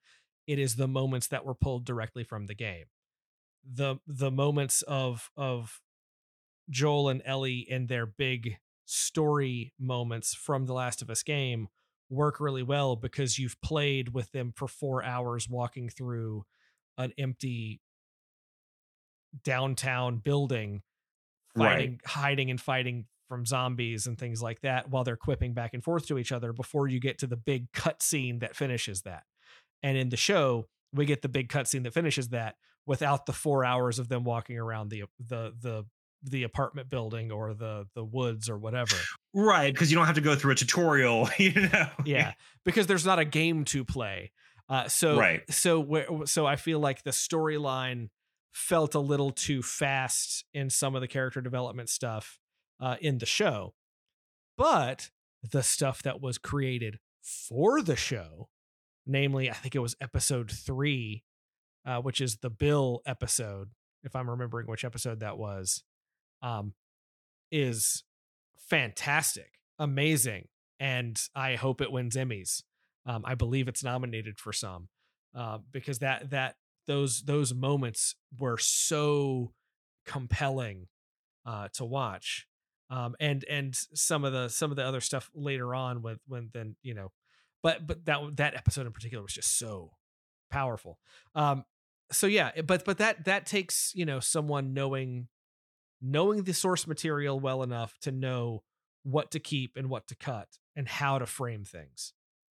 it 0.47 0.59
is 0.59 0.77
the 0.77 0.87
moments 0.87 1.29
that 1.29 1.47
were 1.47 1.55
pulled 1.55 1.87
directly 1.87 2.25
from 2.25 2.47
the 2.47 2.55
game. 2.55 2.85
The 3.65 3.97
the 4.07 4.31
moments 4.31 4.83
of 4.83 5.31
of 5.35 5.81
Joel 6.69 7.09
and 7.09 7.23
Ellie 7.25 7.67
and 7.71 7.89
their 7.89 8.05
big 8.05 8.59
story 8.85 9.73
moments 9.79 10.35
from 10.35 10.67
the 10.67 10.75
Last 10.75 11.01
of 11.01 11.09
Us 11.09 11.23
game 11.23 11.69
work 12.11 12.39
really 12.39 12.63
well 12.63 12.97
because 12.97 13.39
you've 13.39 13.61
played 13.63 14.15
with 14.15 14.33
them 14.33 14.53
for 14.55 14.67
4 14.67 15.05
hours 15.05 15.49
walking 15.49 15.91
through 15.91 16.45
an 16.97 17.13
empty 17.19 17.81
downtown 19.45 20.19
building 20.19 20.83
Right. 21.57 21.69
fighting 21.79 22.01
hiding 22.07 22.51
and 22.51 22.61
fighting 22.61 23.07
from 23.29 23.45
zombies 23.45 24.07
and 24.07 24.17
things 24.19 24.41
like 24.43 24.61
that 24.61 24.91
while 24.91 25.05
they're 25.05 25.17
quipping 25.17 25.55
back 25.55 25.75
and 25.75 25.83
forth 25.85 26.07
to 26.07 26.19
each 26.19 26.33
other 26.33 26.53
before 26.53 26.89
you 26.89 27.01
get 27.01 27.19
to 27.19 27.27
the 27.27 27.37
big 27.37 27.71
cutscene 27.73 28.41
that 28.41 28.57
finishes 28.57 29.03
that. 29.03 29.25
And 29.83 29.97
in 29.99 30.09
the 30.11 30.17
show, 30.17 30.69
we 30.93 31.05
get 31.05 31.23
the 31.23 31.29
big 31.29 31.49
cutscene 31.49 31.83
that 31.85 31.95
finishes 31.95 32.29
that 32.29 32.57
without 32.87 33.27
the 33.27 33.33
four 33.33 33.65
hours 33.65 33.99
of 33.99 34.09
them 34.09 34.25
walking 34.25 34.57
around 34.59 34.91
the 34.91 35.05
the 35.19 35.53
the 35.61 35.85
the 36.23 36.43
apartment 36.43 36.91
building 36.91 37.31
or 37.33 37.55
the 37.55 37.87
the 37.95 38.05
woods 38.05 38.49
or 38.49 38.59
whatever. 38.59 38.95
Right, 39.35 39.73
because 39.73 39.91
you 39.91 39.97
don't 39.97 40.07
have 40.07 40.15
to 40.17 40.21
go 40.21 40.35
through 40.35 40.53
a 40.53 40.57
tutorial, 40.57 41.29
you 41.39 41.53
know. 41.53 41.89
Yeah, 42.05 42.33
because 42.65 42.87
there's 42.87 43.07
not 43.07 43.19
a 43.19 43.25
game 43.25 43.65
to 43.67 43.85
play. 43.85 44.33
Uh, 44.69 44.89
so 44.89 45.17
Right. 45.19 45.43
so 45.51 45.81
where 45.81 46.07
so 46.27 46.47
I 46.47 46.57
feel 46.57 46.79
like 46.79 47.03
the 47.03 47.11
storyline 47.11 48.09
felt 48.59 48.95
a 48.97 49.01
little 49.01 49.31
too 49.31 49.63
fast 49.63 50.45
in 50.53 50.69
some 50.69 50.97
of 50.97 51.01
the 51.01 51.07
character 51.07 51.41
development 51.41 51.89
stuff 51.89 52.41
uh, 52.81 52.97
in 53.01 53.19
the 53.19 53.27
show, 53.27 53.73
but 54.57 55.11
the 55.49 55.63
stuff 55.63 56.03
that 56.03 56.21
was 56.21 56.39
created 56.39 56.99
for 57.23 57.81
the 57.81 57.95
show, 57.95 58.49
namely, 59.07 59.49
I 59.49 59.55
think 59.55 59.77
it 59.77 59.81
was 59.81 59.95
episode 60.01 60.51
three, 60.51 61.23
uh, 61.87 62.01
which 62.01 62.21
is 62.21 62.39
the 62.39 62.51
Bill 62.51 63.01
episode, 63.07 63.69
if 64.03 64.17
I'm 64.17 64.29
remembering 64.29 64.67
which 64.67 64.85
episode 64.85 65.21
that 65.21 65.39
was, 65.39 65.85
um, 66.43 66.75
is 67.53 68.03
fantastic, 68.57 69.53
amazing, 69.79 70.49
and 70.81 71.17
I 71.35 71.55
hope 71.55 71.81
it 71.81 71.93
wins 71.93 72.17
Emmys. 72.17 72.65
Um, 73.07 73.23
I 73.25 73.37
believe 73.37 73.69
it's 73.69 73.85
nominated 73.85 74.39
for 74.41 74.53
some 74.53 74.89
uh, 75.35 75.59
because 75.73 76.01
that 76.01 76.31
that 76.31 76.57
those 76.89 77.23
those 77.23 77.55
moments 77.55 78.17
were 78.37 78.59
so 78.59 79.53
compelling 80.05 80.89
uh, 81.47 81.69
to 81.75 81.85
watch, 81.85 82.49
um, 82.91 83.15
and 83.21 83.45
and 83.49 83.77
some 83.95 84.25
of 84.25 84.33
the 84.33 84.49
some 84.49 84.73
of 84.73 84.77
the 84.77 84.85
other 84.85 85.01
stuff 85.01 85.31
later 85.35 85.73
on 85.73 86.03
with 86.03 86.19
when 86.27 86.51
then 86.53 86.75
you 86.83 86.95
know, 86.95 87.13
but 87.63 87.87
but 87.87 88.05
that 88.07 88.19
that 88.37 88.57
episode 88.57 88.87
in 88.87 88.93
particular 88.93 89.23
was 89.23 89.35
just 89.35 89.57
so 89.57 89.93
powerful. 90.51 90.99
Um, 91.37 91.65
so 92.11 92.27
yeah, 92.27 92.51
but 92.63 92.85
but 92.85 92.99
that 92.99 93.25
that 93.27 93.47
takes 93.47 93.93
you 93.95 94.05
know 94.05 94.19
someone 94.19 94.75
knowing 94.75 95.29
knowing 96.01 96.43
the 96.43 96.55
source 96.55 96.87
material 96.87 97.39
well 97.39 97.63
enough 97.63 97.97
to 98.01 98.11
know 98.11 98.63
what 99.03 99.31
to 99.33 99.41
keep 99.41 99.77
and 99.77 99.89
what 99.89 100.07
to 100.09 100.15
cut 100.15 100.49
and 100.77 100.89
how 100.89 101.19
to 101.19 101.27
frame 101.27 101.65
things 101.65 102.13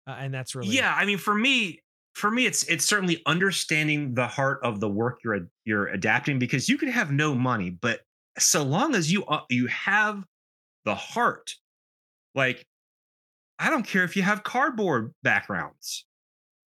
uh, 0.08 0.16
and 0.20 0.34
that's 0.34 0.56
really 0.56 0.76
yeah 0.76 0.94
i 0.98 1.06
mean 1.06 1.18
for 1.18 1.34
me 1.34 1.80
for 2.14 2.32
me 2.32 2.46
it's 2.46 2.64
it's 2.64 2.86
certainly 2.86 3.22
understanding 3.26 4.14
the 4.14 4.28
heart 4.28 4.60
of 4.64 4.80
the 4.80 4.90
work 4.90 5.20
you're 5.24 5.48
you're 5.66 5.88
adapting 5.88 6.40
because 6.40 6.68
you 6.68 6.78
could 6.78 6.90
have 6.90 7.12
no 7.12 7.34
money 7.34 7.70
but 7.70 8.02
so 8.38 8.64
long 8.64 8.96
as 8.96 9.12
you 9.12 9.26
uh, 9.26 9.42
you 9.50 9.68
have 9.68 10.24
the 10.86 10.96
heart 10.96 11.54
like 12.36 12.66
i 13.58 13.70
don't 13.70 13.86
care 13.86 14.04
if 14.04 14.16
you 14.16 14.22
have 14.22 14.44
cardboard 14.44 15.14
backgrounds. 15.24 16.06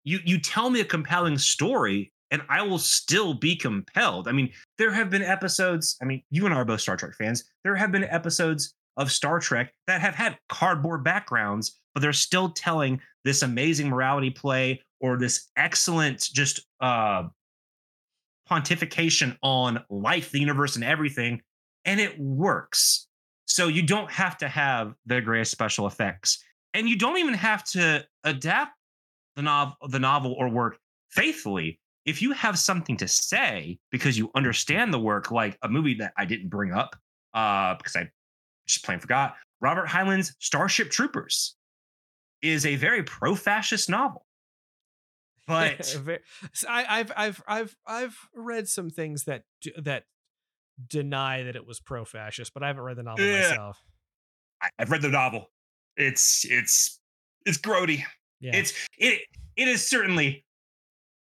You 0.03 0.19
you 0.25 0.39
tell 0.39 0.69
me 0.69 0.79
a 0.79 0.85
compelling 0.85 1.37
story 1.37 2.11
and 2.31 2.41
i 2.49 2.61
will 2.61 2.79
still 2.79 3.33
be 3.33 3.55
compelled. 3.55 4.27
I 4.27 4.31
mean 4.31 4.51
there 4.77 4.91
have 4.91 5.09
been 5.09 5.21
episodes 5.21 5.97
i 6.01 6.05
mean 6.05 6.23
you 6.29 6.45
and 6.45 6.53
i 6.53 6.57
are 6.57 6.65
both 6.65 6.81
star 6.81 6.97
trek 6.97 7.13
fans. 7.17 7.43
There 7.63 7.75
have 7.75 7.91
been 7.91 8.05
episodes 8.05 8.73
of 8.97 9.11
star 9.11 9.39
trek 9.39 9.73
that 9.87 10.01
have 10.01 10.15
had 10.15 10.37
cardboard 10.49 11.03
backgrounds 11.03 11.79
but 11.93 12.01
they're 12.01 12.13
still 12.13 12.49
telling 12.49 13.01
this 13.25 13.41
amazing 13.41 13.89
morality 13.89 14.29
play 14.29 14.81
or 14.99 15.17
this 15.17 15.49
excellent 15.57 16.29
just 16.33 16.61
uh 16.81 17.23
pontification 18.49 19.37
on 19.43 19.83
life 19.89 20.31
the 20.31 20.39
universe 20.39 20.75
and 20.75 20.83
everything 20.83 21.41
and 21.85 21.99
it 21.99 22.19
works. 22.19 23.07
So 23.45 23.67
you 23.67 23.81
don't 23.81 24.11
have 24.11 24.37
to 24.39 24.47
have 24.47 24.93
the 25.05 25.21
greatest 25.21 25.51
special 25.51 25.87
effects 25.87 26.43
and 26.73 26.87
you 26.87 26.97
don't 26.97 27.17
even 27.17 27.33
have 27.33 27.63
to 27.65 28.05
adapt 28.23 28.73
the 29.35 29.41
novel 29.41 29.75
the 29.87 29.99
novel 29.99 30.35
or 30.37 30.49
work 30.49 30.77
faithfully. 31.09 31.79
If 32.05 32.21
you 32.21 32.31
have 32.31 32.57
something 32.57 32.97
to 32.97 33.07
say 33.07 33.77
because 33.91 34.17
you 34.17 34.31
understand 34.35 34.93
the 34.93 34.99
work 34.99 35.31
like 35.31 35.57
a 35.61 35.69
movie 35.69 35.93
that 35.95 36.13
i 36.17 36.25
didn't 36.25 36.49
bring 36.49 36.71
up 36.71 36.95
uh 37.33 37.75
because 37.75 37.95
i 37.95 38.09
just 38.67 38.83
plain 38.83 38.99
forgot 38.99 39.35
robert 39.61 39.87
heinlein's 39.87 40.33
starship 40.39 40.89
troopers 40.89 41.55
is 42.41 42.65
a 42.65 42.75
very 42.77 43.03
pro-fascist 43.03 43.89
novel 43.89 44.25
but 45.49 45.95
I, 46.69 46.83
have 46.99 47.11
I've 47.15 47.43
I've 47.47 47.75
I've 47.85 48.17
read 48.33 48.67
some 48.69 48.89
things 48.89 49.25
that 49.25 49.43
that 49.77 50.03
deny 50.87 51.43
that 51.43 51.55
it 51.57 51.67
was 51.67 51.79
pro-fascist, 51.81 52.53
but 52.53 52.63
I 52.63 52.67
haven't 52.67 52.83
read 52.83 52.95
the 52.97 53.03
novel 53.03 53.25
Yeah. 53.25 53.49
myself. 53.49 53.83
I've 54.77 54.89
read 54.91 55.01
the 55.01 55.09
novel. 55.09 55.49
It's 55.97 56.45
it's 56.49 56.99
it's 57.45 57.57
grody. 57.57 58.03
Yeah, 58.39 58.55
It's 58.55 58.73
it 58.97 59.21
it 59.57 59.67
is 59.67 59.85
certainly 59.89 60.45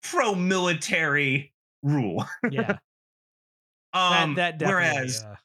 pro-military 0.04 1.54
rule. 1.82 2.26
yeah. 2.52 2.78
Um, 3.92 4.36
that, 4.36 4.60
that 4.60 4.68
whereas 4.68 5.24
uh, 5.24 5.36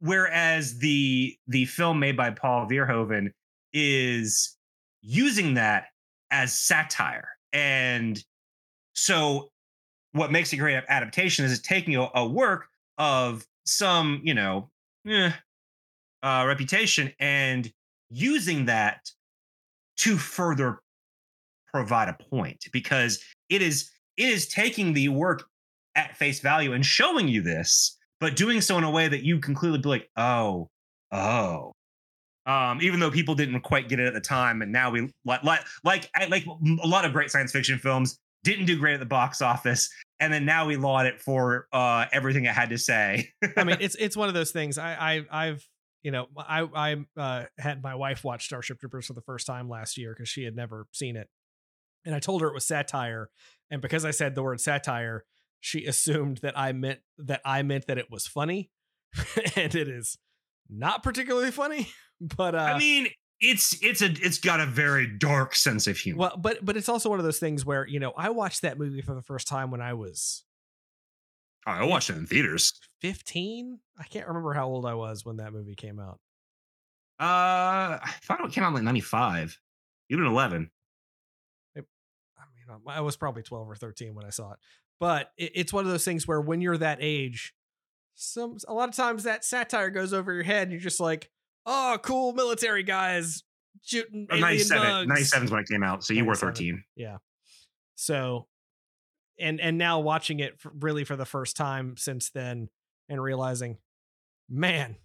whereas 0.00 0.76
the 0.78 1.38
the 1.46 1.64
film 1.64 1.98
made 1.98 2.14
by 2.14 2.28
Paul 2.28 2.68
Verhoeven 2.68 3.30
is 3.72 4.58
using 5.00 5.54
that 5.54 5.86
as 6.30 6.52
satire, 6.52 7.35
and 7.52 8.22
so 8.94 9.50
what 10.12 10.32
makes 10.32 10.52
a 10.52 10.56
great 10.56 10.82
adaptation 10.88 11.44
is 11.44 11.52
it's 11.52 11.60
taking 11.60 11.96
a, 11.96 12.08
a 12.14 12.26
work 12.26 12.66
of 12.98 13.46
some 13.64 14.20
you 14.24 14.34
know 14.34 14.70
eh, 15.06 15.32
uh, 16.22 16.44
reputation 16.46 17.12
and 17.18 17.70
using 18.10 18.66
that 18.66 19.10
to 19.96 20.16
further 20.16 20.80
provide 21.72 22.08
a 22.08 22.16
point 22.30 22.64
because 22.72 23.22
it 23.48 23.62
is 23.62 23.90
it 24.16 24.28
is 24.28 24.48
taking 24.48 24.92
the 24.92 25.08
work 25.08 25.44
at 25.94 26.16
face 26.16 26.40
value 26.40 26.72
and 26.72 26.84
showing 26.84 27.28
you 27.28 27.42
this, 27.42 27.96
but 28.20 28.36
doing 28.36 28.60
so 28.60 28.78
in 28.78 28.84
a 28.84 28.90
way 28.90 29.08
that 29.08 29.24
you 29.24 29.40
can 29.40 29.54
clearly 29.54 29.78
be 29.78 29.88
like, 29.88 30.08
oh, 30.16 30.68
oh. 31.12 31.72
Um, 32.46 32.80
even 32.80 33.00
though 33.00 33.10
people 33.10 33.34
didn't 33.34 33.60
quite 33.62 33.88
get 33.88 33.98
it 33.98 34.06
at 34.06 34.14
the 34.14 34.20
time, 34.20 34.62
and 34.62 34.70
now 34.70 34.90
we 34.90 35.12
like 35.24 35.42
like 35.42 35.64
like 35.84 36.10
like 36.28 36.46
a 36.46 36.86
lot 36.86 37.04
of 37.04 37.12
great 37.12 37.30
science 37.30 37.52
fiction 37.52 37.78
films 37.78 38.18
didn't 38.44 38.66
do 38.66 38.78
great 38.78 38.94
at 38.94 39.00
the 39.00 39.06
box 39.06 39.42
office, 39.42 39.90
and 40.20 40.32
then 40.32 40.44
now 40.44 40.66
we 40.66 40.76
laud 40.76 41.06
it 41.06 41.20
for 41.20 41.66
uh, 41.72 42.06
everything 42.12 42.44
it 42.44 42.54
had 42.54 42.70
to 42.70 42.78
say. 42.78 43.30
I 43.56 43.64
mean, 43.64 43.78
it's 43.80 43.96
it's 43.96 44.16
one 44.16 44.28
of 44.28 44.34
those 44.34 44.52
things. 44.52 44.78
I, 44.78 45.24
I 45.30 45.46
I've 45.46 45.68
you 46.04 46.12
know 46.12 46.28
I 46.38 46.60
I 46.62 46.96
uh, 47.20 47.44
had 47.58 47.82
my 47.82 47.96
wife 47.96 48.22
watch 48.22 48.44
Starship 48.44 48.78
Troopers 48.78 49.06
for 49.06 49.14
the 49.14 49.22
first 49.22 49.48
time 49.48 49.68
last 49.68 49.98
year 49.98 50.14
because 50.14 50.28
she 50.28 50.44
had 50.44 50.54
never 50.54 50.86
seen 50.92 51.16
it, 51.16 51.28
and 52.04 52.14
I 52.14 52.20
told 52.20 52.40
her 52.42 52.48
it 52.48 52.54
was 52.54 52.64
satire, 52.64 53.30
and 53.70 53.82
because 53.82 54.04
I 54.04 54.12
said 54.12 54.36
the 54.36 54.44
word 54.44 54.60
satire, 54.60 55.24
she 55.60 55.84
assumed 55.84 56.38
that 56.38 56.56
I 56.56 56.70
meant 56.70 57.00
that 57.18 57.40
I 57.44 57.64
meant 57.64 57.88
that 57.88 57.98
it 57.98 58.12
was 58.12 58.28
funny, 58.28 58.70
and 59.56 59.74
it 59.74 59.88
is 59.88 60.18
not 60.68 61.02
particularly 61.02 61.50
funny. 61.50 61.88
But 62.20 62.54
uh, 62.54 62.58
I 62.58 62.78
mean, 62.78 63.08
it's 63.40 63.78
it's 63.82 64.02
a 64.02 64.06
it's 64.06 64.38
got 64.38 64.60
a 64.60 64.66
very 64.66 65.06
dark 65.06 65.54
sense 65.54 65.86
of 65.86 65.96
humor. 65.98 66.18
well, 66.18 66.36
but 66.36 66.64
but 66.64 66.76
it's 66.76 66.88
also 66.88 67.10
one 67.10 67.18
of 67.18 67.24
those 67.24 67.38
things 67.38 67.64
where 67.66 67.86
you 67.86 68.00
know 68.00 68.12
I 68.16 68.30
watched 68.30 68.62
that 68.62 68.78
movie 68.78 69.02
for 69.02 69.14
the 69.14 69.22
first 69.22 69.48
time 69.48 69.70
when 69.70 69.80
I 69.80 69.94
was 69.94 70.44
Oh, 71.66 71.72
I 71.72 71.84
watched 71.84 72.10
it 72.10 72.16
in 72.16 72.26
theaters. 72.26 72.72
15. 73.00 73.80
I 73.98 74.04
can't 74.04 74.28
remember 74.28 74.52
how 74.52 74.68
old 74.68 74.86
I 74.86 74.94
was 74.94 75.24
when 75.24 75.38
that 75.38 75.52
movie 75.52 75.74
came 75.74 75.98
out. 75.98 76.20
Uh, 77.18 77.98
I 78.02 78.14
thought 78.22 78.44
it 78.44 78.52
came 78.52 78.62
out 78.62 78.74
like 78.74 78.82
ninety 78.82 79.00
five, 79.00 79.58
even 80.10 80.26
eleven. 80.26 80.70
I 81.76 81.80
mean, 81.80 82.80
I 82.86 83.00
was 83.00 83.16
probably 83.16 83.42
12 83.42 83.70
or 83.70 83.74
13 83.74 84.14
when 84.14 84.26
I 84.26 84.30
saw 84.30 84.52
it. 84.52 84.58
But 85.00 85.30
it, 85.38 85.52
it's 85.54 85.72
one 85.72 85.86
of 85.86 85.90
those 85.90 86.04
things 86.04 86.28
where 86.28 86.40
when 86.40 86.60
you're 86.60 86.76
that 86.76 86.98
age, 87.00 87.54
some 88.14 88.58
a 88.68 88.74
lot 88.74 88.88
of 88.88 88.94
times 88.94 89.24
that 89.24 89.44
satire 89.44 89.88
goes 89.88 90.12
over 90.12 90.32
your 90.32 90.42
head 90.42 90.64
and 90.64 90.72
you're 90.72 90.80
just 90.80 91.00
like, 91.00 91.30
"Oh, 91.66 91.98
cool 92.02 92.32
military 92.32 92.82
guys 92.84 93.42
shooting 93.84 94.26
alien 94.30 94.40
97, 94.42 94.86
bugs." 94.88 95.08
97 95.08 95.44
is 95.44 95.50
when 95.50 95.60
it 95.60 95.68
came 95.68 95.82
out, 95.82 96.04
so 96.04 96.14
you 96.14 96.24
were 96.24 96.34
thirteen. 96.34 96.84
Yeah. 96.94 97.16
So, 97.96 98.46
and 99.38 99.60
and 99.60 99.76
now 99.78 100.00
watching 100.00 100.40
it 100.40 100.60
for, 100.60 100.70
really 100.78 101.04
for 101.04 101.16
the 101.16 101.24
first 101.26 101.56
time 101.56 101.96
since 101.96 102.30
then, 102.30 102.68
and 103.08 103.22
realizing, 103.22 103.78
man, 104.48 104.96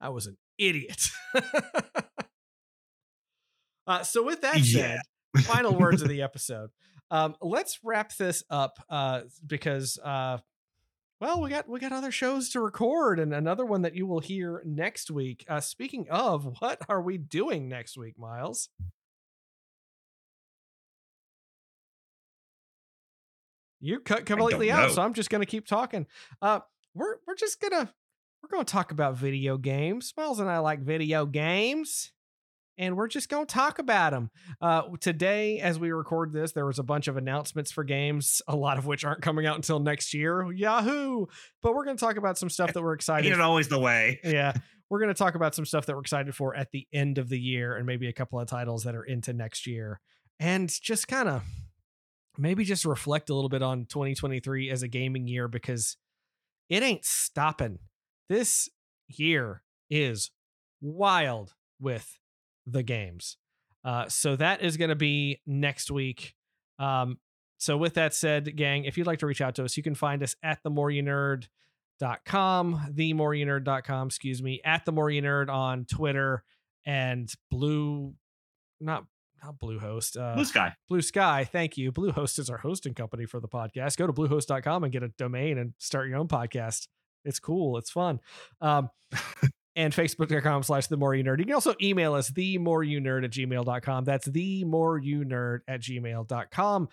I 0.00 0.08
was 0.10 0.26
an 0.26 0.36
idiot. 0.58 1.08
uh, 3.86 4.02
so 4.02 4.24
with 4.24 4.40
that 4.42 4.58
said, 4.58 5.00
Yeah. 5.34 5.42
final 5.42 5.74
words 5.74 6.02
of 6.02 6.08
the 6.08 6.22
episode. 6.22 6.70
Um, 7.10 7.36
let's 7.42 7.78
wrap 7.84 8.14
this 8.16 8.42
up 8.48 8.78
uh, 8.88 9.22
because 9.46 9.98
uh, 10.02 10.38
well, 11.22 11.40
we 11.40 11.50
got 11.50 11.68
we 11.68 11.78
got 11.78 11.92
other 11.92 12.10
shows 12.10 12.48
to 12.48 12.60
record 12.60 13.20
and 13.20 13.32
another 13.32 13.64
one 13.64 13.82
that 13.82 13.94
you 13.94 14.08
will 14.08 14.18
hear 14.18 14.60
next 14.66 15.08
week. 15.08 15.44
Uh, 15.48 15.60
speaking 15.60 16.08
of, 16.10 16.56
what 16.58 16.80
are 16.88 17.00
we 17.00 17.16
doing 17.16 17.68
next 17.68 17.96
week, 17.96 18.18
Miles? 18.18 18.68
You 23.80 24.00
cut 24.00 24.26
completely 24.26 24.72
out, 24.72 24.90
so 24.90 25.00
I'm 25.00 25.14
just 25.14 25.30
gonna 25.30 25.46
keep 25.46 25.64
talking. 25.64 26.08
Uh, 26.40 26.58
we're 26.92 27.18
we're 27.24 27.36
just 27.36 27.60
gonna 27.60 27.94
we're 28.42 28.48
gonna 28.48 28.64
talk 28.64 28.90
about 28.90 29.16
video 29.16 29.56
games. 29.58 30.12
Miles 30.16 30.40
and 30.40 30.50
I 30.50 30.58
like 30.58 30.80
video 30.80 31.24
games, 31.24 32.10
and 32.82 32.96
we're 32.96 33.06
just 33.06 33.28
gonna 33.28 33.46
talk 33.46 33.78
about 33.78 34.10
them. 34.10 34.28
Uh, 34.60 34.82
today, 34.98 35.60
as 35.60 35.78
we 35.78 35.92
record 35.92 36.32
this, 36.32 36.50
there 36.50 36.66
was 36.66 36.80
a 36.80 36.82
bunch 36.82 37.06
of 37.06 37.16
announcements 37.16 37.70
for 37.70 37.84
games, 37.84 38.42
a 38.48 38.56
lot 38.56 38.76
of 38.76 38.86
which 38.86 39.04
aren't 39.04 39.22
coming 39.22 39.46
out 39.46 39.54
until 39.54 39.78
next 39.78 40.12
year. 40.12 40.50
Yahoo! 40.52 41.26
But 41.62 41.74
we're 41.74 41.84
gonna 41.84 41.96
talk 41.96 42.16
about 42.16 42.38
some 42.38 42.50
stuff 42.50 42.72
that 42.72 42.82
we're 42.82 42.94
excited. 42.94 43.28
Ain't 43.28 43.36
it 43.36 43.40
always 43.40 43.68
the 43.68 43.78
way? 43.78 44.18
yeah, 44.24 44.52
we're 44.90 44.98
gonna 44.98 45.14
talk 45.14 45.36
about 45.36 45.54
some 45.54 45.64
stuff 45.64 45.86
that 45.86 45.94
we're 45.94 46.02
excited 46.02 46.34
for 46.34 46.56
at 46.56 46.72
the 46.72 46.88
end 46.92 47.18
of 47.18 47.28
the 47.28 47.38
year, 47.38 47.76
and 47.76 47.86
maybe 47.86 48.08
a 48.08 48.12
couple 48.12 48.40
of 48.40 48.48
titles 48.48 48.82
that 48.82 48.96
are 48.96 49.04
into 49.04 49.32
next 49.32 49.64
year, 49.64 50.00
and 50.40 50.68
just 50.68 51.06
kind 51.06 51.28
of 51.28 51.44
maybe 52.36 52.64
just 52.64 52.84
reflect 52.84 53.30
a 53.30 53.34
little 53.34 53.48
bit 53.48 53.62
on 53.62 53.86
2023 53.86 54.70
as 54.70 54.82
a 54.82 54.88
gaming 54.88 55.28
year 55.28 55.46
because 55.46 55.96
it 56.68 56.82
ain't 56.82 57.04
stopping. 57.04 57.78
This 58.28 58.68
year 59.06 59.62
is 59.88 60.32
wild 60.80 61.54
with 61.78 62.18
the 62.66 62.82
games. 62.82 63.36
Uh, 63.84 64.08
so 64.08 64.36
that 64.36 64.62
is 64.62 64.76
going 64.76 64.90
to 64.90 64.96
be 64.96 65.40
next 65.46 65.90
week. 65.90 66.34
Um, 66.78 67.18
so 67.58 67.76
with 67.76 67.94
that 67.94 68.14
said, 68.14 68.56
gang, 68.56 68.84
if 68.84 68.96
you'd 68.98 69.06
like 69.06 69.20
to 69.20 69.26
reach 69.26 69.40
out 69.40 69.54
to 69.56 69.64
us, 69.64 69.76
you 69.76 69.82
can 69.82 69.94
find 69.94 70.22
us 70.22 70.34
at 70.42 70.62
the 70.62 70.70
more 70.70 70.90
you 70.90 71.02
nerd.com, 71.02 72.80
the 72.92 73.12
more 73.12 73.34
you 73.34 73.46
nerd.com, 73.46 74.06
excuse 74.08 74.42
me, 74.42 74.60
at 74.64 74.84
the 74.84 74.92
more 74.92 75.10
you 75.10 75.22
nerd 75.22 75.48
on 75.48 75.84
Twitter 75.84 76.42
and 76.84 77.32
blue, 77.50 78.14
not, 78.80 79.04
not 79.44 79.58
Bluehost, 79.60 80.20
uh, 80.20 80.34
Blue 80.34 80.44
Sky. 80.44 80.74
Blue 80.88 81.02
Sky, 81.02 81.48
thank 81.50 81.76
you. 81.76 81.92
Bluehost 81.92 82.38
is 82.38 82.50
our 82.50 82.58
hosting 82.58 82.94
company 82.94 83.26
for 83.26 83.38
the 83.38 83.48
podcast. 83.48 83.96
Go 83.96 84.06
to 84.06 84.12
bluehost.com 84.12 84.84
and 84.84 84.92
get 84.92 85.02
a 85.04 85.08
domain 85.08 85.58
and 85.58 85.74
start 85.78 86.08
your 86.08 86.18
own 86.18 86.28
podcast. 86.28 86.88
It's 87.24 87.38
cool. 87.38 87.78
It's 87.78 87.90
fun. 87.90 88.20
Um, 88.60 88.90
and 89.76 89.92
facebook.com 89.92 90.62
slash 90.62 90.86
the 90.88 90.96
more 90.96 91.14
you 91.14 91.24
nerd. 91.24 91.38
You 91.38 91.44
can 91.46 91.54
also 91.54 91.74
email 91.80 92.14
us 92.14 92.28
the 92.28 92.58
more 92.58 92.82
you 92.84 93.00
nerd 93.00 93.24
at 93.24 93.30
gmail.com. 93.30 94.04
That's 94.04 94.26
the 94.26 94.64
more 94.64 94.98
you 94.98 95.20
nerd 95.24 95.60
at 95.66 95.80
gmail.com. 95.80 96.88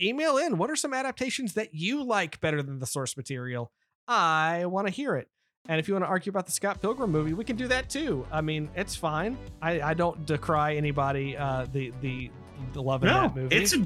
Email 0.00 0.38
in 0.38 0.58
what 0.58 0.70
are 0.70 0.76
some 0.76 0.94
adaptations 0.94 1.54
that 1.54 1.74
you 1.74 2.04
like 2.04 2.40
better 2.40 2.62
than 2.62 2.78
the 2.78 2.86
source 2.86 3.16
material? 3.16 3.72
I 4.06 4.66
want 4.66 4.86
to 4.86 4.92
hear 4.92 5.16
it. 5.16 5.28
And 5.68 5.78
if 5.80 5.88
you 5.88 5.94
want 5.94 6.04
to 6.04 6.08
argue 6.08 6.30
about 6.30 6.46
the 6.46 6.52
Scott 6.52 6.80
Pilgrim 6.80 7.10
movie, 7.10 7.34
we 7.34 7.44
can 7.44 7.56
do 7.56 7.66
that 7.68 7.90
too. 7.90 8.24
I 8.32 8.40
mean, 8.40 8.70
it's 8.74 8.94
fine. 8.96 9.36
I, 9.60 9.80
I 9.82 9.94
don't 9.94 10.24
decry 10.24 10.76
anybody 10.76 11.36
uh, 11.36 11.66
the 11.72 11.92
the 12.00 12.30
the 12.72 12.80
love 12.82 13.02
in 13.02 13.08
No, 13.10 13.22
that 13.22 13.36
movie. 13.36 13.56
it's 13.56 13.74
a, 13.74 13.80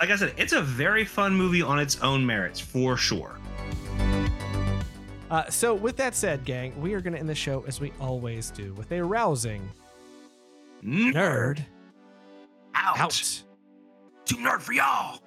like 0.00 0.10
I 0.10 0.16
said, 0.16 0.32
it's 0.38 0.52
a 0.54 0.62
very 0.62 1.04
fun 1.04 1.34
movie 1.34 1.62
on 1.62 1.78
its 1.78 2.00
own 2.00 2.24
merits 2.24 2.58
for 2.60 2.96
sure. 2.96 3.36
Uh, 5.30 5.48
so, 5.48 5.72
with 5.74 5.96
that 5.96 6.14
said, 6.16 6.44
gang, 6.44 6.78
we 6.80 6.92
are 6.94 7.00
going 7.00 7.12
to 7.12 7.18
end 7.18 7.28
the 7.28 7.34
show 7.34 7.64
as 7.68 7.80
we 7.80 7.92
always 8.00 8.50
do 8.50 8.74
with 8.74 8.90
a 8.90 9.02
rousing 9.02 9.68
Nerd 10.84 11.64
out. 12.74 12.98
out. 12.98 13.42
Too 14.24 14.36
nerd 14.36 14.60
for 14.60 14.72
y'all. 14.72 15.20